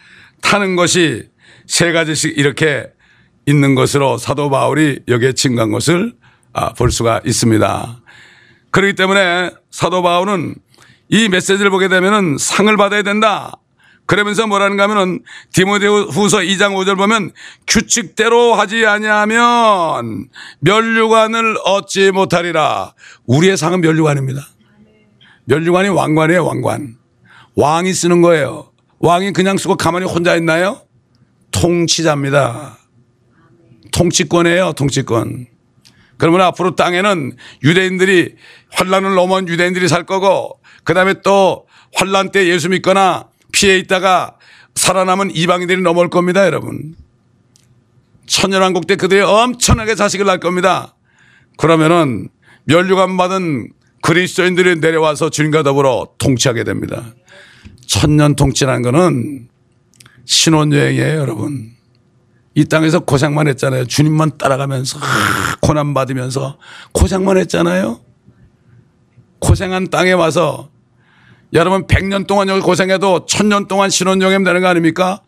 타는 0.43 0.75
것이 0.77 1.29
세 1.67 1.93
가지씩 1.93 2.37
이렇게 2.37 2.87
있는 3.47 3.75
것으로 3.75 4.19
사도 4.19 4.51
바울이 4.51 5.01
여기에 5.07 5.33
증거한 5.33 5.71
것을 5.71 6.15
아, 6.53 6.73
볼 6.73 6.91
수가 6.91 7.21
있습니다. 7.25 8.03
그렇기 8.71 8.95
때문에 8.95 9.51
사도 9.71 10.03
바울은 10.03 10.55
이 11.09 11.29
메시지를 11.29 11.71
보게 11.71 11.89
되면은 11.89 12.39
상을 12.39 12.75
받아야 12.77 13.03
된다. 13.03 13.53
그러면서 14.07 14.47
뭐라는가 14.47 14.85
하면은 14.85 15.23
디모데 15.53 15.87
후서 15.87 16.39
2장 16.39 16.75
5절 16.75 16.97
보면 16.97 17.33
규칙대로 17.67 18.55
하지 18.55 18.87
아니하면 18.87 20.29
면류관을 20.61 21.57
얻지 21.65 22.13
못하리라. 22.13 22.95
우리의 23.27 23.57
상은 23.57 23.81
면류관입니다. 23.81 24.41
면류관이 25.45 25.89
왕관이에요, 25.89 26.45
왕관. 26.45 26.97
왕이 27.57 27.93
쓰는 27.93 28.23
거예요. 28.23 28.71
왕이 29.01 29.33
그냥 29.33 29.57
쓰고 29.57 29.77
가만히 29.77 30.07
혼자 30.07 30.37
있나요? 30.37 30.83
통치자입니다. 31.51 32.79
통치권이에요, 33.93 34.73
통치권. 34.75 35.47
그러면 36.19 36.41
앞으로 36.43 36.77
땅에는 36.77 37.37
유대인들이 37.63 38.37
환란을 38.73 39.15
넘은 39.15 39.49
유대인들이 39.49 39.89
살 39.89 40.05
거고 40.05 40.61
그다음에 40.85 41.15
또 41.23 41.67
환란 41.95 42.31
때 42.31 42.47
예수 42.47 42.69
믿거나 42.69 43.29
피해 43.57 43.79
있다가 43.79 44.37
살아남은 44.75 45.35
이방인들이 45.35 45.81
넘어올 45.81 46.11
겁니다, 46.11 46.45
여러분. 46.45 46.95
천년왕국 48.27 48.87
때 48.87 48.97
그들이 48.97 49.23
엄청나게 49.23 49.95
자식을 49.95 50.27
낳을 50.27 50.41
겁니다. 50.41 50.95
그러면은 51.57 52.29
멸류관 52.65 53.17
받은 53.17 53.71
그리스도인들이 54.03 54.77
내려와서 54.81 55.31
주님과 55.31 55.63
더불어 55.63 56.09
통치하게 56.19 56.65
됩니다. 56.65 57.15
천년 57.87 58.37
통치라는 58.37 58.83
거는 58.83 59.49
신혼여행이에요, 60.27 61.19
여러분. 61.19 61.71
이 62.55 62.67
땅에서 62.67 63.01
고생만 63.01 63.49
했잖아요. 63.49 63.87
주님만 63.87 64.37
따라가면서 64.37 64.99
고난 65.63 65.95
받으면서 65.95 66.59
고생만 66.93 67.39
했잖아요. 67.39 68.01
고생한 69.39 69.89
땅에 69.89 70.13
와서 70.13 70.69
여러분 71.57 71.87
100년 71.87 72.27
동안 72.27 72.49
여기 72.49 72.61
고생해도 72.61 73.25
1000년 73.27 73.67
동안 73.67 73.89
신혼여행 73.89 74.45
되는 74.45 74.61
거 74.61 74.69
아닙니까? 74.69 75.23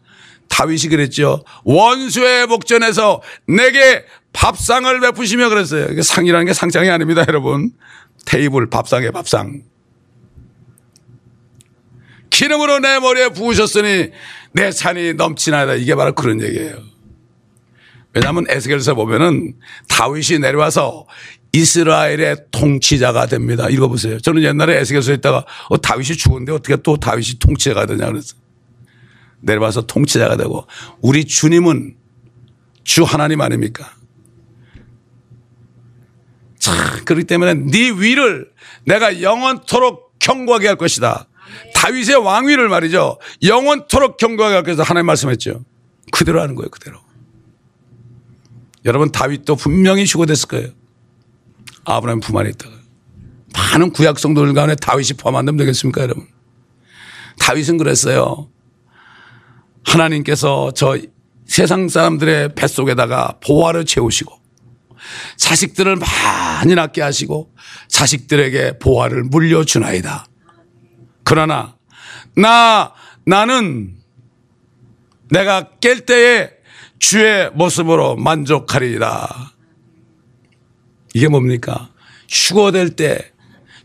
다윗이 0.49 0.89
그랬죠. 0.91 1.43
원수의 1.65 2.47
목전에서 2.47 3.23
내게 3.47 4.05
밥상을 4.35 5.01
베푸시며 5.01 5.49
그랬어요. 5.49 6.01
상이라는 6.03 6.47
게 6.47 6.53
상장이 6.53 6.91
아닙니다, 6.91 7.25
여러분. 7.29 7.73
테이블, 8.27 8.69
밥상에 8.69 9.11
밥상. 9.11 9.63
기름으로 12.31 12.79
내 12.81 12.99
머리에 12.99 13.31
부으셨으니 13.31 14.11
내 14.53 14.71
산이 14.71 15.15
넘치나이다. 15.15 15.75
이게 15.75 15.95
바로 15.95 16.13
그런 16.13 16.43
얘기예요. 16.43 16.77
왜냐하면 18.15 18.45
에스겔서 18.49 18.95
보면은 18.95 19.55
다윗이 19.89 20.41
내려와서 20.41 21.07
이스라엘의 21.53 22.37
통치자가 22.51 23.27
됩니다. 23.27 23.69
읽어보세요. 23.69 24.21
저는 24.21 24.43
옛날에 24.43 24.79
에스겔서 24.81 25.13
있다가 25.15 25.45
어, 25.71 25.81
다윗이 25.81 26.17
죽었는데 26.17 26.53
어떻게 26.53 26.77
또 26.83 26.97
다윗이 26.97 27.39
통치자가 27.39 27.87
되냐 27.87 28.07
그랬어. 28.07 28.37
내려와서 29.41 29.87
통치자가 29.87 30.37
되고 30.37 30.67
우리 31.01 31.25
주님은 31.25 31.97
주 32.85 33.05
하나님 33.05 33.41
아닙니까? 33.41 33.95
참 36.59 37.05
그렇기 37.05 37.25
때문에 37.25 37.55
네 37.55 37.91
위를 37.91 38.51
내가 38.85 39.23
영원토록 39.23 40.19
경고하게 40.19 40.67
할 40.67 40.77
것이다. 40.77 41.29
다윗의 41.75 42.17
왕위를 42.17 42.69
말이죠. 42.69 43.19
영원토록 43.43 44.17
경고하게 44.17 44.55
할 44.55 44.63
것이다. 44.65 44.83
하나님 44.83 45.07
말씀했죠. 45.07 45.65
그대로 46.13 46.43
하는 46.43 46.55
거예요. 46.55 46.69
그대로. 46.69 46.99
여러분 48.85 49.13
다윗도 49.13 49.57
분명히 49.57 50.05
휴고됐을 50.05 50.49
거예요. 50.49 50.78
아브라함 51.89 52.21
품 52.21 52.37
안에 52.37 52.51
있다가. 52.51 52.77
많은 53.55 53.91
구약 53.93 54.19
성도들 54.19 54.53
간에 54.55 54.75
다윗이 54.75 55.11
포함 55.19 55.37
안 55.37 55.47
되면 55.47 55.57
되겠습니까 55.59 56.03
여러분. 56.03 56.27
다윗은 57.39 57.79
그랬어요. 57.79 58.49
하나님께서 59.85 60.73
저 60.73 60.99
세상 61.47 61.89
사람들의 61.89 62.55
뱃속에다가 62.55 63.39
보화를 63.43 63.87
채우시고 63.87 64.39
자식들을 65.37 65.97
많이 65.97 66.75
낳게 66.75 67.01
하시고 67.01 67.55
자식들에게 67.89 68.79
보화를 68.79 69.25
물려주나이다. 69.25 70.27
그러나 71.25 71.77
나 72.37 72.93
나는 73.25 73.95
내가 75.31 75.71
깰 75.81 76.05
때에 76.05 76.51
주의 76.99 77.51
모습으로 77.55 78.17
만족하리이다. 78.17 79.53
이게 81.19 81.27
뭡니까? 81.27 81.89
휴거될 82.29 82.91
때 82.91 83.33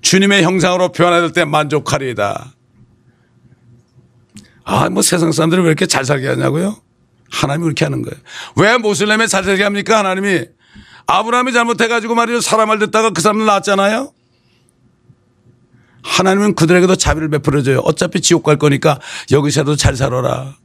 주님의 0.04 0.44
형상으로 0.44 0.92
변화될 0.92 1.34
때 1.34 1.46
만족하리이다. 1.46 2.54
아, 4.66 4.90
뭐 4.90 5.02
세상 5.02 5.32
사람들이 5.32 5.62
왜 5.62 5.68
이렇게 5.68 5.88
잘 5.88 6.06
살게 6.06 6.28
하냐고요? 6.28 6.78
하나님이 7.32 7.64
그렇게 7.64 7.86
하는 7.86 8.04
거예요. 8.04 8.16
왜 8.58 8.78
모슬렘에 8.78 9.26
잘 9.26 9.44
살게 9.44 9.64
합니까? 9.64 9.98
하나님이 9.98 10.46
아브라함이 11.08 11.54
잘못해가지고 11.54 12.14
말이죠. 12.14 12.40
사람을 12.42 12.78
듣다가 12.78 13.10
그 13.10 13.20
사람을 13.22 13.48
낳았잖아요. 13.48 14.14
하나님은 16.04 16.54
그들에게도 16.54 16.96
자비를 16.98 17.30
베풀어줘요. 17.32 17.80
어차피 17.80 18.22
지옥 18.22 18.44
갈 18.44 18.58
거니까 18.60 19.00
여기서도 19.32 19.76
잘 19.76 19.96
살아라. 19.96 20.56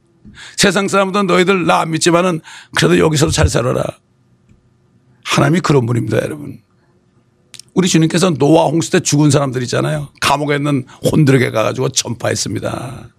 세상 0.55 0.87
사람들은 0.87 1.25
너희들 1.25 1.65
나 1.65 1.79
안 1.79 1.89
믿지만은 1.89 2.41
그래도 2.75 2.99
여기서도 2.99 3.31
잘 3.31 3.49
살아라. 3.49 3.83
하나님이 5.29 5.59
그런 5.61 5.85
분입니다, 5.85 6.17
여러분. 6.23 6.59
우리 7.75 7.87
주님께서 7.87 8.31
노아 8.31 8.65
홍수 8.65 8.91
때 8.91 8.99
죽은 8.99 9.29
사람들 9.29 9.61
있잖아요. 9.63 10.09
감옥에 10.21 10.55
있는 10.55 10.85
혼들에게 11.11 11.51
가가지고 11.51 11.89
전파했습니다. 11.89 13.09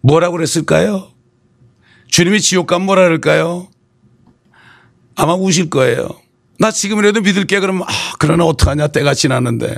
뭐라고 0.00 0.36
그랬을까요? 0.36 1.10
주님이 2.08 2.40
지옥 2.40 2.66
가면 2.66 2.86
뭐라 2.86 3.02
그럴까요? 3.02 3.68
아마 5.16 5.34
우실 5.34 5.68
거예요. 5.68 6.08
나 6.58 6.70
지금이라도 6.70 7.20
믿을게 7.20 7.60
그러면 7.60 7.82
아, 7.82 7.92
그러나 8.18 8.44
어떡하냐 8.46 8.88
때가 8.88 9.12
지났는데 9.12 9.76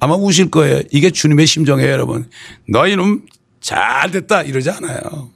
아마 0.00 0.14
우실 0.14 0.50
거예요. 0.50 0.80
이게 0.90 1.10
주님의 1.10 1.46
심정이에요, 1.46 1.90
여러분. 1.90 2.30
너희는 2.68 3.22
잘 3.60 4.10
됐다 4.10 4.42
이러지 4.42 4.70
않아요. 4.70 5.30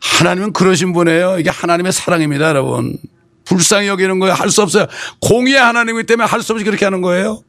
하나님은 0.00 0.52
그러신 0.52 0.94
분이에요. 0.94 1.38
이게 1.38 1.50
하나님의 1.50 1.92
사랑입니다, 1.92 2.48
여러분. 2.48 2.96
불쌍히 3.48 3.88
여기는 3.88 4.18
거예요. 4.18 4.34
할 4.34 4.50
수 4.50 4.62
없어요. 4.62 4.86
공의의 5.20 5.58
하나님이기 5.60 6.06
때문에 6.06 6.28
할 6.28 6.42
수 6.42 6.52
없이 6.52 6.64
그렇게 6.64 6.84
하는 6.84 7.00
거예요. 7.00 7.42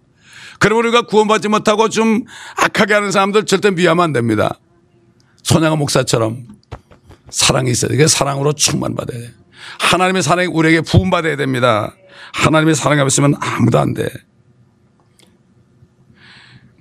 그러면 0.60 0.86
우리가 0.86 1.04
구원받지 1.04 1.48
못하고 1.48 1.90
좀 1.90 2.26
악하게 2.58 2.94
하는 2.94 3.12
사람들 3.12 3.46
절대 3.46 3.72
미워하면 3.72 4.04
안 4.04 4.14
됩니다. 4.14 4.60
손양아 5.44 5.76
목사처럼 5.78 6.48
사랑이 7.30 7.72
있어야 7.72 7.92
돼. 7.92 7.98
그 7.98 8.08
사랑으로 8.08 8.54
충만받아야 8.54 9.20
돼. 9.20 9.34
하나님의 9.80 10.24
사랑이 10.24 10.48
우리에게 10.48 10.82
부음받아야 10.82 11.36
됩니다. 11.38 11.96
하나님의 12.34 12.76
사랑이 12.76 13.02
없으면 13.02 13.36
아무도 13.40 13.80
안 13.80 13.94
돼. 13.94 14.10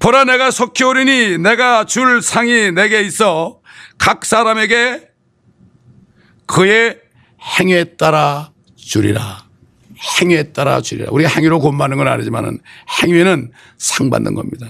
보라 0.01 0.25
내가 0.25 0.51
속히 0.51 0.85
오리니 0.85 1.39
내가 1.39 1.85
줄 1.85 2.23
상이 2.23 2.71
내게 2.73 3.03
있어 3.03 3.61
각 3.99 4.25
사람에게 4.25 5.09
그의 6.47 6.99
행위에 7.59 7.97
따라 7.97 8.53
주리라. 8.89 9.47
행위에 10.21 10.45
따라 10.53 10.81
주리라. 10.81 11.11
우리가 11.11 11.31
행위로 11.31 11.61
곤마는 11.61 11.99
건 11.99 12.09
아니지만은 12.09 12.59
행위는 13.03 13.53
상 13.77 14.09
받는 14.09 14.35
겁니다. 14.35 14.69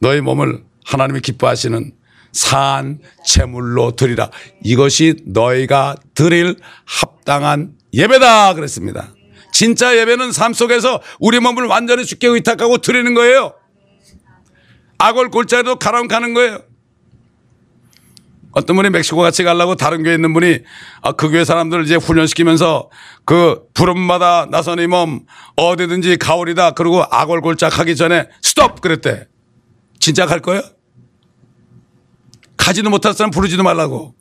너희 0.00 0.20
몸을 0.20 0.64
하나님이 0.84 1.20
기뻐하시는 1.20 1.92
산 2.32 2.98
제물로 3.24 3.92
드리라. 3.92 4.30
이것이 4.62 5.22
너희가 5.24 5.94
드릴 6.14 6.56
합당한 6.84 7.74
예배다 7.94 8.54
그랬습니다. 8.54 9.14
진짜 9.52 9.96
예배는 9.96 10.32
삶 10.32 10.52
속에서 10.52 11.00
우리 11.20 11.38
몸을 11.38 11.64
완전히 11.66 12.04
죽게 12.04 12.26
의탁하고 12.26 12.78
드리는 12.78 13.14
거예요. 13.14 13.54
악을 14.98 15.30
골짜기도 15.30 15.76
가라앉 15.76 16.08
가는 16.08 16.34
거예요. 16.34 16.62
어떤 18.56 18.74
분이 18.74 18.88
멕시코 18.88 19.18
같이 19.20 19.44
가려고 19.44 19.74
다른 19.74 20.02
교회 20.02 20.14
있는 20.14 20.32
분이 20.32 20.60
아, 21.02 21.12
그 21.12 21.28
교회 21.28 21.44
사람들을 21.44 21.84
이제 21.84 21.96
훈련시키면서 21.96 22.88
그 23.26 23.60
부름마다 23.74 24.46
나선 24.50 24.78
이 24.78 24.86
몸 24.86 25.26
어디든지 25.56 26.16
가오리다 26.16 26.70
그리고 26.70 27.04
악을 27.10 27.42
골짝 27.42 27.78
하기 27.78 27.96
전에 27.96 28.28
스톱 28.40 28.80
그랬대. 28.80 29.26
진짜 30.00 30.24
갈 30.24 30.40
거예요? 30.40 30.62
가지도 32.56 32.88
못할 32.88 33.12
사람 33.12 33.30
부르지도 33.30 33.62
말라고. 33.62 34.14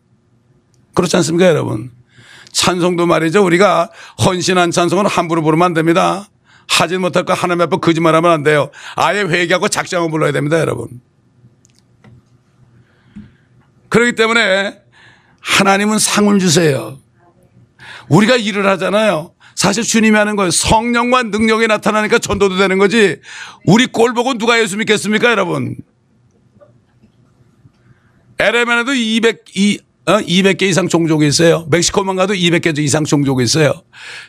그렇지 0.96 1.16
않습니까, 1.16 1.48
여러분? 1.48 1.92
찬송도 2.52 3.06
말이죠. 3.06 3.42
우리가 3.46 3.90
헌신한 4.26 4.72
찬송은 4.72 5.06
함부로 5.06 5.44
부르면 5.44 5.66
안 5.66 5.74
됩니다. 5.74 6.28
하지 6.68 6.98
못할 6.98 7.24
거 7.24 7.34
하나님 7.34 7.62
앞에 7.62 7.78
거짓말하면 7.78 8.32
안 8.32 8.44
돼요. 8.44 8.70
아예 8.98 9.22
회개하고 9.22 9.70
작정하고 9.70 10.12
불러야 10.12 10.34
됩니다, 10.34 10.60
여러분. 10.60 10.90
그렇기 13.96 14.16
때문에 14.16 14.78
하나님은 15.40 16.00
상을 16.00 16.38
주세요. 16.38 17.00
우리가 18.10 18.36
일을 18.36 18.68
하잖아요. 18.72 19.32
사실 19.56 19.84
주님이 19.84 20.18
하는 20.18 20.36
거예요. 20.36 20.52
성령과 20.52 21.24
능력이 21.24 21.68
나타나니까 21.68 22.20
전도도 22.20 22.58
되는 22.58 22.78
거지. 22.78 23.22
우리 23.64 23.86
꼴 23.86 24.14
보고 24.14 24.34
누가 24.34 24.60
예수 24.60 24.76
믿겠습니까, 24.76 25.32
여러분? 25.32 25.78
LM에도 28.38 28.94
200, 28.94 29.46
200개 29.46 30.64
어? 30.64 30.66
이상 30.66 30.90
종족이 30.90 31.26
있어요. 31.26 31.66
멕시코만 31.70 32.18
가도 32.18 32.34
200개 32.34 32.78
이상 32.80 33.06
종족이 33.06 33.46
있어요. 33.46 33.82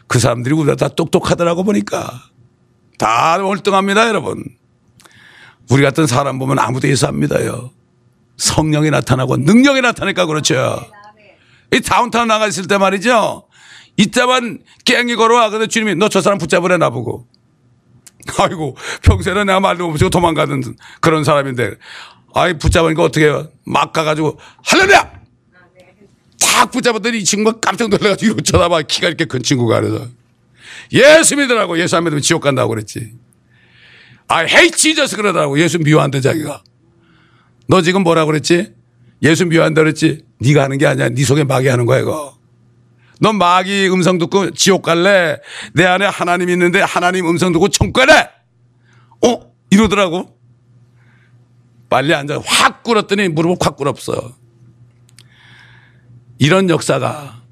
그 0.06 0.20
사람들이 0.20 0.54
우리가 0.54 0.76
다 0.76 0.86
똑똑하더라고 0.86 1.64
보니까. 1.64 2.22
다 2.98 3.42
월등합니다, 3.42 4.06
여러분. 4.06 4.44
우리 5.70 5.82
같은 5.82 6.06
사람 6.06 6.38
보면 6.38 6.60
아무도 6.60 6.88
예수 6.88 7.08
안 7.08 7.18
믿어요. 7.18 7.72
성령이 8.36 8.90
나타나고 8.90 9.36
능력이 9.38 9.80
나타나니까 9.80 10.26
그렇죠. 10.26 10.78
이 11.72 11.80
다운타운 11.80 12.28
나가 12.28 12.46
있을 12.46 12.66
때 12.66 12.78
말이죠. 12.78 13.48
이때만 13.96 14.60
깽이 14.84 15.16
걸어와. 15.16 15.50
근데 15.50 15.66
주님이 15.66 15.94
너 15.94 16.08
저 16.08 16.20
사람 16.20 16.38
붙잡으래 16.38 16.76
나보고. 16.76 17.26
아이고 18.38 18.76
평소에는 19.02 19.46
내가 19.46 19.60
말도 19.60 19.88
못하고 19.88 20.10
도망가던 20.10 20.76
그런 21.00 21.22
사람인데 21.24 21.76
아이 22.34 22.58
붙잡으니까 22.58 23.02
어떻게? 23.04 23.32
막 23.64 23.92
가가지고 23.92 24.38
할렐루야! 24.64 25.12
딱 26.40 26.70
붙잡았더니 26.70 27.18
이 27.18 27.24
친구가 27.24 27.60
깜짝 27.60 27.88
놀라가지고 27.88 28.26
이러고 28.26 28.42
쳐다봐. 28.42 28.82
키가 28.82 29.08
이렇게 29.08 29.24
큰 29.26 29.42
친구가 29.42 29.80
그래서 29.80 30.06
예수 30.92 31.36
믿으라고 31.36 31.78
예수 31.78 31.96
안 31.96 32.04
믿으면 32.04 32.20
지옥 32.22 32.42
간다고 32.42 32.70
그랬지. 32.70 33.12
아 34.28 34.38
헤이 34.40 34.70
지저스 34.72 35.16
그러더라고. 35.16 35.58
예수 35.60 35.78
미워한대 35.78 36.20
자기가. 36.20 36.62
너 37.68 37.82
지금 37.82 38.02
뭐라 38.02 38.24
그랬지? 38.24 38.74
예수 39.22 39.46
미워한다 39.46 39.82
그랬지? 39.82 40.24
네가 40.40 40.64
하는 40.64 40.78
게 40.78 40.86
아니야. 40.86 41.08
네 41.08 41.24
속에 41.24 41.44
마귀 41.44 41.68
하는 41.68 41.86
거야 41.86 42.00
이거. 42.00 42.36
너 43.20 43.32
마귀 43.32 43.88
음성 43.88 44.18
듣고 44.18 44.50
지옥 44.50 44.82
갈래? 44.82 45.38
내 45.72 45.84
안에 45.84 46.06
하나님 46.06 46.50
있는데 46.50 46.80
하나님 46.80 47.26
음성 47.28 47.52
듣고 47.52 47.68
갈래? 47.92 48.28
어? 49.24 49.52
이러더라고. 49.70 50.36
빨리 51.88 52.14
앉아 52.14 52.40
확 52.44 52.82
꿇었더니 52.82 53.28
무릎을 53.28 53.56
확 53.60 53.76
꿇었어. 53.76 54.36
이런 56.38 56.68
역사가 56.68 57.42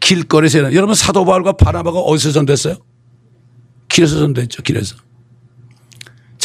길거리에서 0.00 0.58
일어나. 0.58 0.74
여러분 0.74 0.94
사도 0.94 1.24
바울과 1.24 1.52
바나바가 1.52 1.98
어디서 1.98 2.32
전됐어요? 2.32 2.76
길에서 3.88 4.18
전됐죠. 4.18 4.62
길에서. 4.62 4.96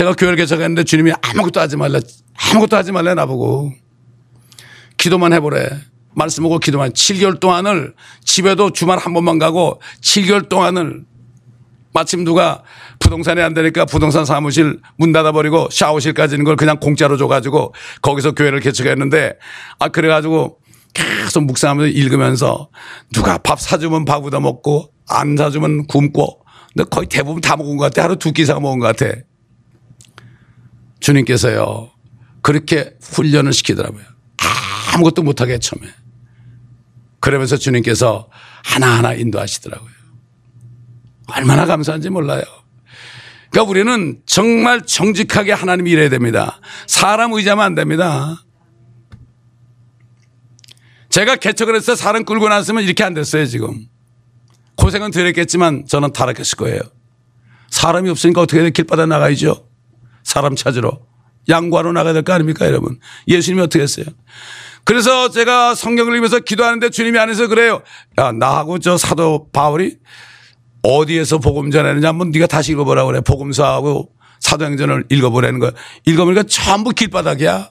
제가 0.01 0.13
교회를 0.13 0.35
개척했는데 0.37 0.83
주님이 0.83 1.11
아무것도 1.21 1.59
하지 1.59 1.77
말라. 1.77 1.99
아무것도 2.33 2.75
하지 2.75 2.91
말래 2.91 3.13
나보고. 3.13 3.71
기도만 4.97 5.31
해보래. 5.33 5.69
말씀하고 6.15 6.57
기도만 6.57 6.93
7개월 6.93 7.39
동안을 7.39 7.93
집에도 8.25 8.71
주말 8.71 8.97
한 8.97 9.13
번만 9.13 9.37
가고 9.37 9.79
7개월 10.01 10.49
동안을 10.49 11.03
마침 11.93 12.23
누가 12.23 12.63
부동산이 12.97 13.41
안 13.43 13.53
되니까 13.53 13.85
부동산 13.85 14.25
사무실 14.25 14.79
문 14.97 15.11
닫아버리고 15.11 15.67
샤워실까지 15.69 16.33
있는 16.33 16.45
걸 16.45 16.55
그냥 16.55 16.79
공짜로 16.79 17.15
줘가지고 17.15 17.75
거기서 18.01 18.31
교회를 18.31 18.59
개척했는데 18.59 19.33
아 19.77 19.89
그래가지고 19.89 20.57
계속 20.95 21.45
묵상하면서 21.45 21.89
읽으면서 21.91 22.69
누가 23.13 23.37
밥 23.37 23.59
사주면 23.61 24.05
밥 24.05 24.25
얻어 24.25 24.39
먹고 24.39 24.91
안 25.07 25.37
사주면 25.37 25.85
굶고 25.85 26.41
근데 26.73 26.89
거의 26.89 27.05
대부분 27.07 27.39
다 27.39 27.55
먹은 27.55 27.77
것 27.77 27.83
같아. 27.83 28.03
하루 28.03 28.15
두 28.15 28.31
끼 28.31 28.41
이상 28.41 28.63
먹은 28.63 28.79
것 28.79 28.95
같아. 28.97 29.15
주님께서요. 31.01 31.91
그렇게 32.41 32.95
훈련을 33.01 33.53
시키더라고요. 33.53 34.03
아무것도 34.93 35.23
못하게 35.23 35.59
처음에. 35.59 35.87
그러면서 37.19 37.57
주님께서 37.57 38.29
하나하나 38.63 39.13
인도하시더라고요. 39.13 39.91
얼마나 41.27 41.65
감사한지 41.65 42.09
몰라요. 42.09 42.43
그러니까 43.51 43.69
우리는 43.69 44.21
정말 44.25 44.81
정직하게 44.85 45.51
하나님 45.51 45.87
일해야 45.87 46.09
됩니다. 46.09 46.59
사람 46.87 47.33
의지하면 47.33 47.65
안 47.65 47.75
됩니다. 47.75 48.43
제가 51.09 51.35
개척을 51.35 51.75
해서 51.75 51.95
사람 51.95 52.23
끌고 52.23 52.47
났으면 52.47 52.83
이렇게 52.83 53.03
안 53.03 53.13
됐어요, 53.13 53.45
지금. 53.45 53.87
고생은 54.77 55.11
덜 55.11 55.27
했겠지만 55.27 55.85
저는 55.87 56.13
타락했을 56.13 56.57
거예요. 56.57 56.79
사람이 57.69 58.09
없으니까 58.09 58.41
어떻게 58.41 58.69
길바다 58.69 59.05
나가야죠. 59.05 59.70
사람 60.23 60.55
찾으러. 60.55 60.99
양구하러 61.49 61.91
나가야 61.91 62.13
될 62.13 62.23
거 62.23 62.33
아닙니까, 62.33 62.65
여러분? 62.67 62.99
예수님이 63.27 63.63
어떻게 63.63 63.81
했어요? 63.83 64.05
그래서 64.83 65.29
제가 65.29 65.75
성경을 65.75 66.13
읽으면서 66.13 66.39
기도하는데 66.39 66.89
주님이 66.89 67.19
안에서 67.19 67.47
그래요. 67.47 67.81
야, 68.19 68.31
나하고 68.31 68.79
저 68.79 68.97
사도 68.97 69.47
바울이 69.51 69.97
어디에서 70.83 71.37
복음 71.37 71.69
전했느냐 71.71 72.07
한번 72.09 72.31
네가 72.31 72.47
다시 72.47 72.71
읽어보라고 72.71 73.07
그래. 73.11 73.21
복음서하고 73.21 74.11
사도행전을 74.39 75.05
읽어보라는 75.09 75.59
거야. 75.59 75.71
읽어보니까 76.05 76.43
전부 76.43 76.89
길바닥이야. 76.91 77.69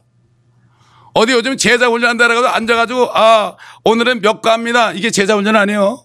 어디 1.15 1.33
요즘 1.33 1.57
제자 1.57 1.89
훈련한다 1.89 2.29
그래가지고 2.29 2.55
앉아가지고 2.55 3.11
아 3.15 3.57
오늘은 3.85 4.21
몇 4.21 4.41
가입니다. 4.43 4.93
이게 4.93 5.11
제자 5.11 5.35
훈련 5.35 5.57
아니에요. 5.57 6.05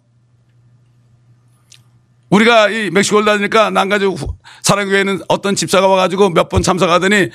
우리가 2.35 2.69
이 2.69 2.89
멕시코를 2.89 3.25
다니니까 3.25 3.69
난가지고 3.69 4.17
사랑교회는 4.61 5.21
어떤 5.29 5.55
집사가 5.55 5.87
와가지고 5.87 6.31
몇 6.31 6.49
번 6.49 6.61
참석하더니 6.61 7.29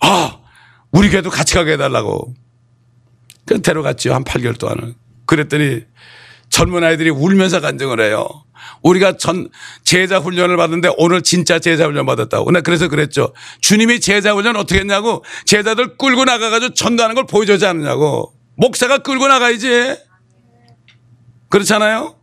아, 0.00 0.38
우리 0.92 1.10
교회도 1.10 1.30
같이 1.30 1.54
가게 1.54 1.72
해달라고. 1.72 2.32
그 3.44 3.60
데려갔죠. 3.60 4.14
한 4.14 4.24
8개월 4.24 4.58
동안은. 4.58 4.94
그랬더니 5.26 5.82
젊은 6.48 6.84
아이들이 6.84 7.10
울면서 7.10 7.60
간증을 7.60 8.00
해요. 8.00 8.28
우리가 8.82 9.16
전 9.16 9.48
제자 9.84 10.18
훈련을 10.18 10.56
받는데 10.56 10.90
오늘 10.96 11.22
진짜 11.22 11.58
제자 11.58 11.86
훈련 11.86 12.06
받았다고. 12.06 12.50
나 12.52 12.60
그래서 12.60 12.88
그랬죠. 12.88 13.32
주님이 13.60 14.00
제자 14.00 14.32
훈련 14.32 14.56
어떻게 14.56 14.80
했냐고 14.80 15.24
제자들 15.44 15.96
끌고 15.96 16.24
나가가지고 16.24 16.74
전도하는 16.74 17.14
걸 17.14 17.26
보여주지 17.26 17.66
않느냐고. 17.66 18.32
목사가 18.56 18.98
끌고 18.98 19.26
나가야지. 19.28 19.96
그렇잖아요? 21.50 22.16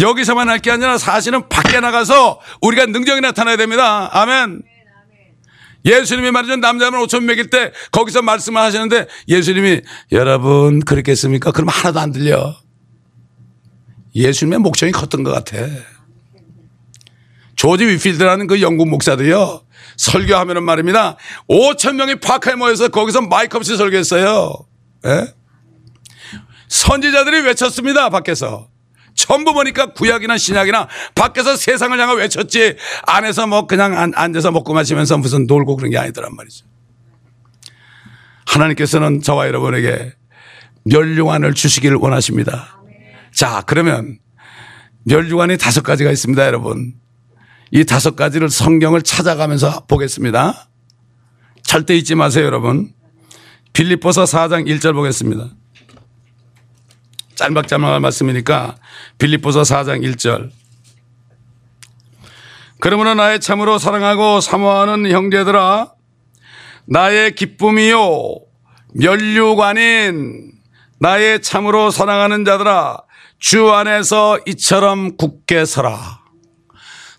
여기서만 0.00 0.48
할 0.48 0.58
게 0.58 0.70
아니라 0.70 0.98
사실은 0.98 1.48
밖에 1.48 1.80
나가서 1.80 2.40
우리가 2.62 2.86
능력이 2.86 3.20
나타나야 3.20 3.56
됩니다. 3.56 4.08
아멘. 4.12 4.62
예수님이 5.84 6.30
말이죠. 6.30 6.56
남자만 6.56 7.00
5천 7.02 7.24
명일 7.24 7.50
때 7.50 7.70
거기서 7.92 8.22
말씀을 8.22 8.60
하시는데 8.62 9.06
예수님이 9.28 9.82
여러분 10.12 10.80
그렇겠습니까? 10.80 11.52
그럼 11.52 11.68
하나도 11.68 12.00
안 12.00 12.12
들려. 12.12 12.56
예수님의 14.14 14.60
목청이 14.60 14.92
컸던 14.92 15.22
것 15.24 15.30
같아. 15.32 15.58
조지 17.56 17.84
위필드라는 17.86 18.46
그 18.46 18.62
영국 18.62 18.88
목사도요. 18.88 19.62
설교하면은 19.96 20.62
말입니다. 20.62 21.16
5천 21.48 21.96
명이 21.96 22.16
파카에 22.16 22.54
모여서 22.54 22.88
거기서 22.88 23.20
마이크 23.22 23.56
없이 23.56 23.76
설교했어요. 23.76 24.52
예? 25.06 25.34
선지자들이 26.68 27.42
외쳤습니다. 27.42 28.08
밖에서. 28.10 28.68
전부 29.14 29.54
보니까 29.54 29.92
구약이나 29.92 30.36
신약이나 30.36 30.88
밖에서 31.14 31.56
세상을 31.56 31.98
향해 31.98 32.14
외쳤지 32.14 32.76
안에서 33.06 33.46
뭐 33.46 33.66
그냥 33.66 34.12
앉아서 34.14 34.50
먹고 34.50 34.74
마시면서 34.74 35.18
무슨 35.18 35.46
놀고 35.46 35.76
그런 35.76 35.90
게 35.90 35.98
아니더란 35.98 36.34
말이죠. 36.34 36.66
하나님께서는 38.46 39.22
저와 39.22 39.46
여러분에게 39.46 40.12
멸류관을 40.84 41.54
주시기를 41.54 41.96
원하십니다. 41.96 42.80
자, 43.32 43.62
그러면 43.66 44.18
멸류관이 45.04 45.58
다섯 45.58 45.82
가지가 45.82 46.10
있습니다, 46.10 46.46
여러분. 46.46 46.94
이 47.70 47.84
다섯 47.84 48.14
가지를 48.16 48.50
성경을 48.50 49.02
찾아가면서 49.02 49.86
보겠습니다. 49.86 50.68
절대 51.62 51.96
잊지 51.96 52.14
마세요, 52.14 52.44
여러분. 52.44 52.92
빌립보서 53.72 54.24
4장 54.24 54.66
1절 54.68 54.94
보겠습니다. 54.94 55.50
짤막짤막한 57.36 58.02
말씀이니까 58.02 58.76
빌립보서 59.18 59.62
4장 59.62 60.02
1절. 60.02 60.50
그러므로 62.80 63.14
나의 63.14 63.40
참으로 63.40 63.78
사랑하고 63.78 64.40
사모하는 64.40 65.10
형제들아 65.10 65.92
나의 66.86 67.34
기쁨이요 67.34 68.40
멸류관인 68.94 70.52
나의 71.00 71.42
참으로 71.42 71.90
사랑하는 71.90 72.44
자들아 72.44 72.98
주 73.38 73.70
안에서 73.70 74.38
이처럼 74.46 75.16
굳게 75.16 75.64
서라. 75.64 76.20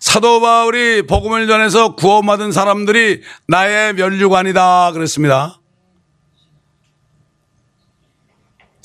사도 0.00 0.40
바울이 0.40 1.02
복음을 1.06 1.46
전해서 1.46 1.94
구원받은 1.94 2.52
사람들이 2.52 3.22
나의 3.48 3.94
멸류관이다 3.94 4.92
그랬습니다. 4.92 5.60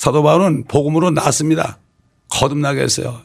사도 0.01 0.23
바울은 0.23 0.63
복음으로 0.63 1.11
낳았습니다. 1.11 1.77
거듭나게 2.31 2.81
했어요. 2.81 3.21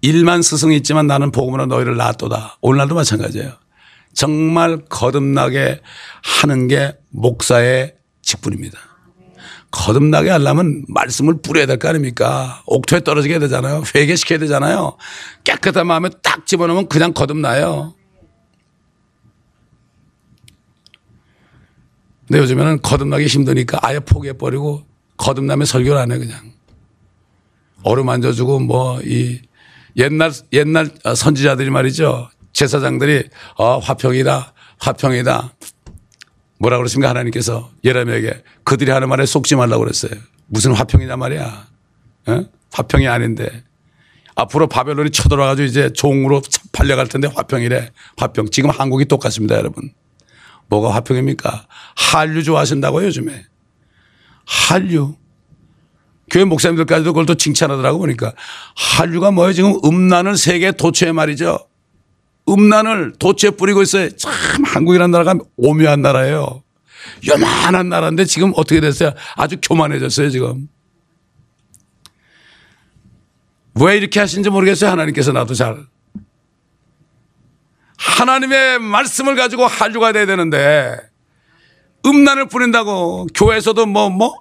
일만 0.00 0.42
스승이 0.42 0.76
있지만 0.76 1.08
나는 1.08 1.32
복음으로 1.32 1.66
너희를 1.66 1.96
낳았도다. 1.96 2.58
오늘날도 2.60 2.94
마찬가지예요. 2.94 3.52
정말 4.14 4.78
거듭나게 4.88 5.80
하는 6.22 6.68
게 6.68 6.96
목사의 7.10 7.96
직분입니다. 8.22 8.78
거듭나게 9.72 10.30
하려면 10.30 10.84
말씀을 10.86 11.42
뿌려야 11.42 11.66
될 11.66 11.80
거 11.80 11.88
아닙니까? 11.88 12.62
옥토에 12.66 13.00
떨어지게 13.00 13.40
되잖아요. 13.40 13.82
회개시켜야 13.92 14.38
되잖아요. 14.38 14.96
깨끗한 15.42 15.84
마음에 15.84 16.10
딱 16.22 16.46
집어넣으면 16.46 16.86
그냥 16.86 17.12
거듭나요. 17.12 17.92
근데 22.28 22.38
요즘에는 22.38 22.82
거듭나기 22.82 23.26
힘드니까 23.26 23.80
아예 23.82 23.98
포기해버리고 23.98 24.86
거듭나면 25.18 25.66
설교를 25.66 26.00
안 26.00 26.10
해, 26.12 26.18
그냥. 26.18 26.52
어루만져주고 27.82 28.60
뭐 28.60 29.00
이 29.04 29.40
옛날, 29.96 30.32
옛날 30.52 30.90
선지자들이 31.16 31.70
말이죠. 31.70 32.30
제사장들이 32.52 33.28
어, 33.56 33.78
화평이다, 33.78 34.54
화평이다. 34.80 35.54
뭐라 36.60 36.76
그러십니까? 36.78 37.08
하나님께서 37.10 37.70
예레미야에게 37.84 38.42
그들이 38.64 38.90
하는 38.90 39.08
말에 39.08 39.26
속지 39.26 39.56
말라고 39.56 39.84
그랬어요. 39.84 40.12
무슨 40.46 40.72
화평이냐 40.72 41.16
말이야. 41.16 41.66
어? 42.28 42.44
화평이 42.72 43.06
아닌데. 43.08 43.64
앞으로 44.34 44.68
바벨론이 44.68 45.10
쳐들어와가지고 45.10 45.66
이제 45.66 45.92
종으로 45.92 46.42
팔려갈 46.72 47.08
텐데 47.08 47.28
화평이래. 47.34 47.90
화평. 48.16 48.50
지금 48.50 48.70
한국이 48.70 49.04
똑같습니다, 49.06 49.56
여러분. 49.56 49.92
뭐가 50.68 50.94
화평입니까? 50.94 51.66
한류 51.96 52.44
좋아하신다고요, 52.44 53.06
요즘에. 53.06 53.44
한류. 54.48 55.14
교회 56.30 56.44
목사님들까지도 56.44 57.12
그걸 57.12 57.26
또 57.26 57.34
칭찬하더라고 57.34 57.98
보니까 57.98 58.32
한류가 58.76 59.30
뭐예요? 59.30 59.52
지금 59.52 59.78
음란을 59.84 60.36
세계 60.36 60.72
도처에 60.72 61.12
말이죠. 61.12 61.58
음란을 62.48 63.14
도처에 63.18 63.50
뿌리고 63.52 63.82
있어요. 63.82 64.08
참 64.16 64.32
한국이라는 64.64 65.10
나라가 65.10 65.34
오묘한 65.56 66.00
나라예요. 66.00 66.62
요만한 67.28 67.88
나라인데 67.88 68.24
지금 68.24 68.52
어떻게 68.56 68.80
됐어요? 68.80 69.12
아주 69.36 69.56
교만해졌어요, 69.62 70.30
지금. 70.30 70.68
왜 73.74 73.96
이렇게 73.96 74.18
하신지 74.18 74.50
모르겠어요. 74.50 74.90
하나님께서 74.90 75.32
나도 75.32 75.54
잘. 75.54 75.86
하나님의 77.98 78.78
말씀을 78.80 79.36
가지고 79.36 79.66
한류가 79.66 80.12
돼야 80.12 80.26
되는데 80.26 80.96
음란을 82.06 82.48
뿌린다고 82.48 83.28
교회에서도 83.34 83.86
뭐, 83.86 84.10
뭐, 84.10 84.34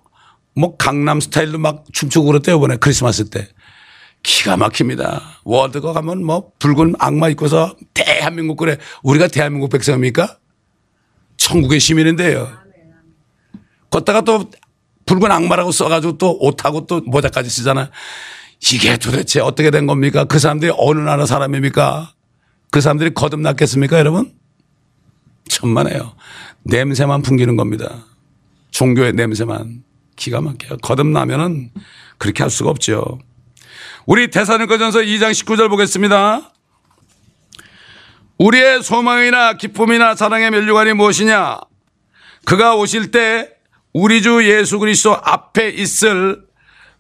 뭐 0.55 0.75
강남 0.77 1.19
스타일로 1.19 1.59
막 1.59 1.85
춤추고 1.91 2.25
그랬대요. 2.25 2.57
이번에 2.57 2.77
크리스마스 2.77 3.29
때. 3.29 3.47
기가 4.23 4.57
막힙니다. 4.57 5.21
월드컵 5.43 5.93
가면 5.93 6.25
뭐 6.25 6.51
붉은 6.59 6.95
악마 6.99 7.29
입고서 7.29 7.75
대한민국 7.93 8.57
그래. 8.57 8.77
우리가 9.03 9.27
대한민국 9.27 9.69
백성입니까? 9.69 10.37
천국의 11.37 11.79
시민인데요. 11.79 12.49
걷다가 13.89 14.21
또 14.21 14.49
붉은 15.05 15.31
악마라고 15.31 15.71
써가지고 15.71 16.17
또 16.17 16.37
옷하고 16.39 16.85
또 16.87 17.01
모자까지 17.01 17.49
쓰잖아. 17.49 17.89
이게 18.73 18.97
도대체 18.97 19.39
어떻게 19.39 19.71
된 19.71 19.85
겁니까? 19.85 20.25
그 20.25 20.39
사람들이 20.39 20.73
어느 20.77 20.99
나라 20.99 21.25
사람입니까? 21.25 22.13
그 22.71 22.81
사람들이 22.81 23.13
거듭났겠습니까, 23.13 23.97
여러분? 23.99 24.33
천만에요. 25.47 26.15
냄새만 26.68 27.22
풍기는 27.22 27.55
겁니다. 27.55 28.05
종교의 28.72 29.13
냄새만. 29.13 29.84
기가 30.15 30.41
막혀요. 30.41 30.78
거듭나면은 30.82 31.72
그렇게 32.18 32.43
할 32.43 32.49
수가 32.49 32.70
없죠. 32.70 33.20
우리 34.05 34.30
대사님거전서 34.30 34.99
2장 34.99 35.32
19절 35.32 35.70
보겠습니다. 35.70 36.51
우리의 38.39 38.84
소망이나 38.84 39.53
기쁨이나 39.53 40.15
사랑의 40.15 40.51
면류관이 40.51 40.93
무엇이냐? 40.93 41.59
그가 42.45 42.76
오실 42.76 43.11
때 43.11 43.49
우리 43.93 44.22
주 44.22 44.47
예수 44.47 44.80
그리스도 44.80 45.15
앞에 45.15 45.70
있을 45.70 46.43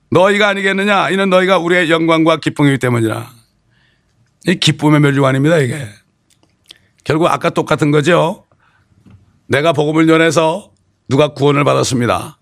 너희가 0.09 0.47
아니겠느냐? 0.49 1.09
이는 1.09 1.29
너희가 1.29 1.57
우리의 1.57 1.91
영광과 1.91 2.37
기쁨이기 2.37 2.79
때문이라. 2.79 3.29
이 4.47 4.55
기쁨의 4.55 4.99
면류관입니다, 5.01 5.57
이게. 5.59 5.87
결국 7.03 7.27
아까 7.27 7.49
똑같은 7.49 7.91
거죠. 7.91 8.46
내가 9.47 9.73
복음을 9.73 10.07
전해서 10.07 10.71
누가 11.09 11.29
구원을 11.33 11.63
받았습니다. 11.63 12.39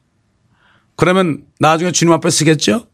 그러면 0.95 1.45
나중에 1.60 1.91
주님 1.91 2.14
앞에 2.14 2.30
쓰겠죠? 2.30 2.88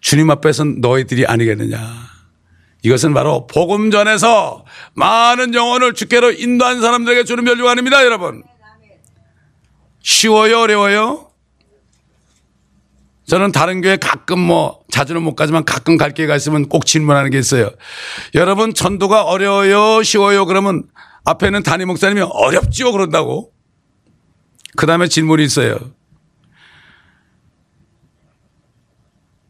주님 0.00 0.30
앞에서는 0.30 0.80
너희들이 0.80 1.26
아니겠느냐. 1.26 1.78
이것은 2.82 3.14
바로 3.14 3.46
복음 3.46 3.90
전에서 3.90 4.64
많은 4.94 5.54
영혼을 5.54 5.94
주께로 5.94 6.32
인도한 6.32 6.80
사람들에게 6.80 7.24
주는 7.24 7.42
멸류관입니다, 7.44 8.04
여러분. 8.04 8.42
쉬워요, 10.02 10.60
어려워요? 10.60 11.30
저는 13.26 13.52
다른 13.52 13.80
교회 13.80 13.96
가끔 13.96 14.38
뭐 14.38 14.80
자주는 14.90 15.20
못 15.22 15.34
가지만 15.34 15.64
가끔 15.64 15.96
갈 15.96 16.12
기회가 16.12 16.36
있으면 16.36 16.68
꼭 16.68 16.84
질문하는 16.84 17.30
게 17.30 17.38
있어요. 17.38 17.70
여러분 18.34 18.74
전도가 18.74 19.22
어려워요, 19.22 20.02
쉬워요? 20.02 20.44
그러면 20.44 20.84
앞에는 21.24 21.62
담임 21.62 21.88
목사님이 21.88 22.22
어렵지요 22.22 22.92
그런다고. 22.92 23.52
그 24.76 24.86
다음에 24.86 25.08
질문이 25.08 25.44
있어요. 25.44 25.78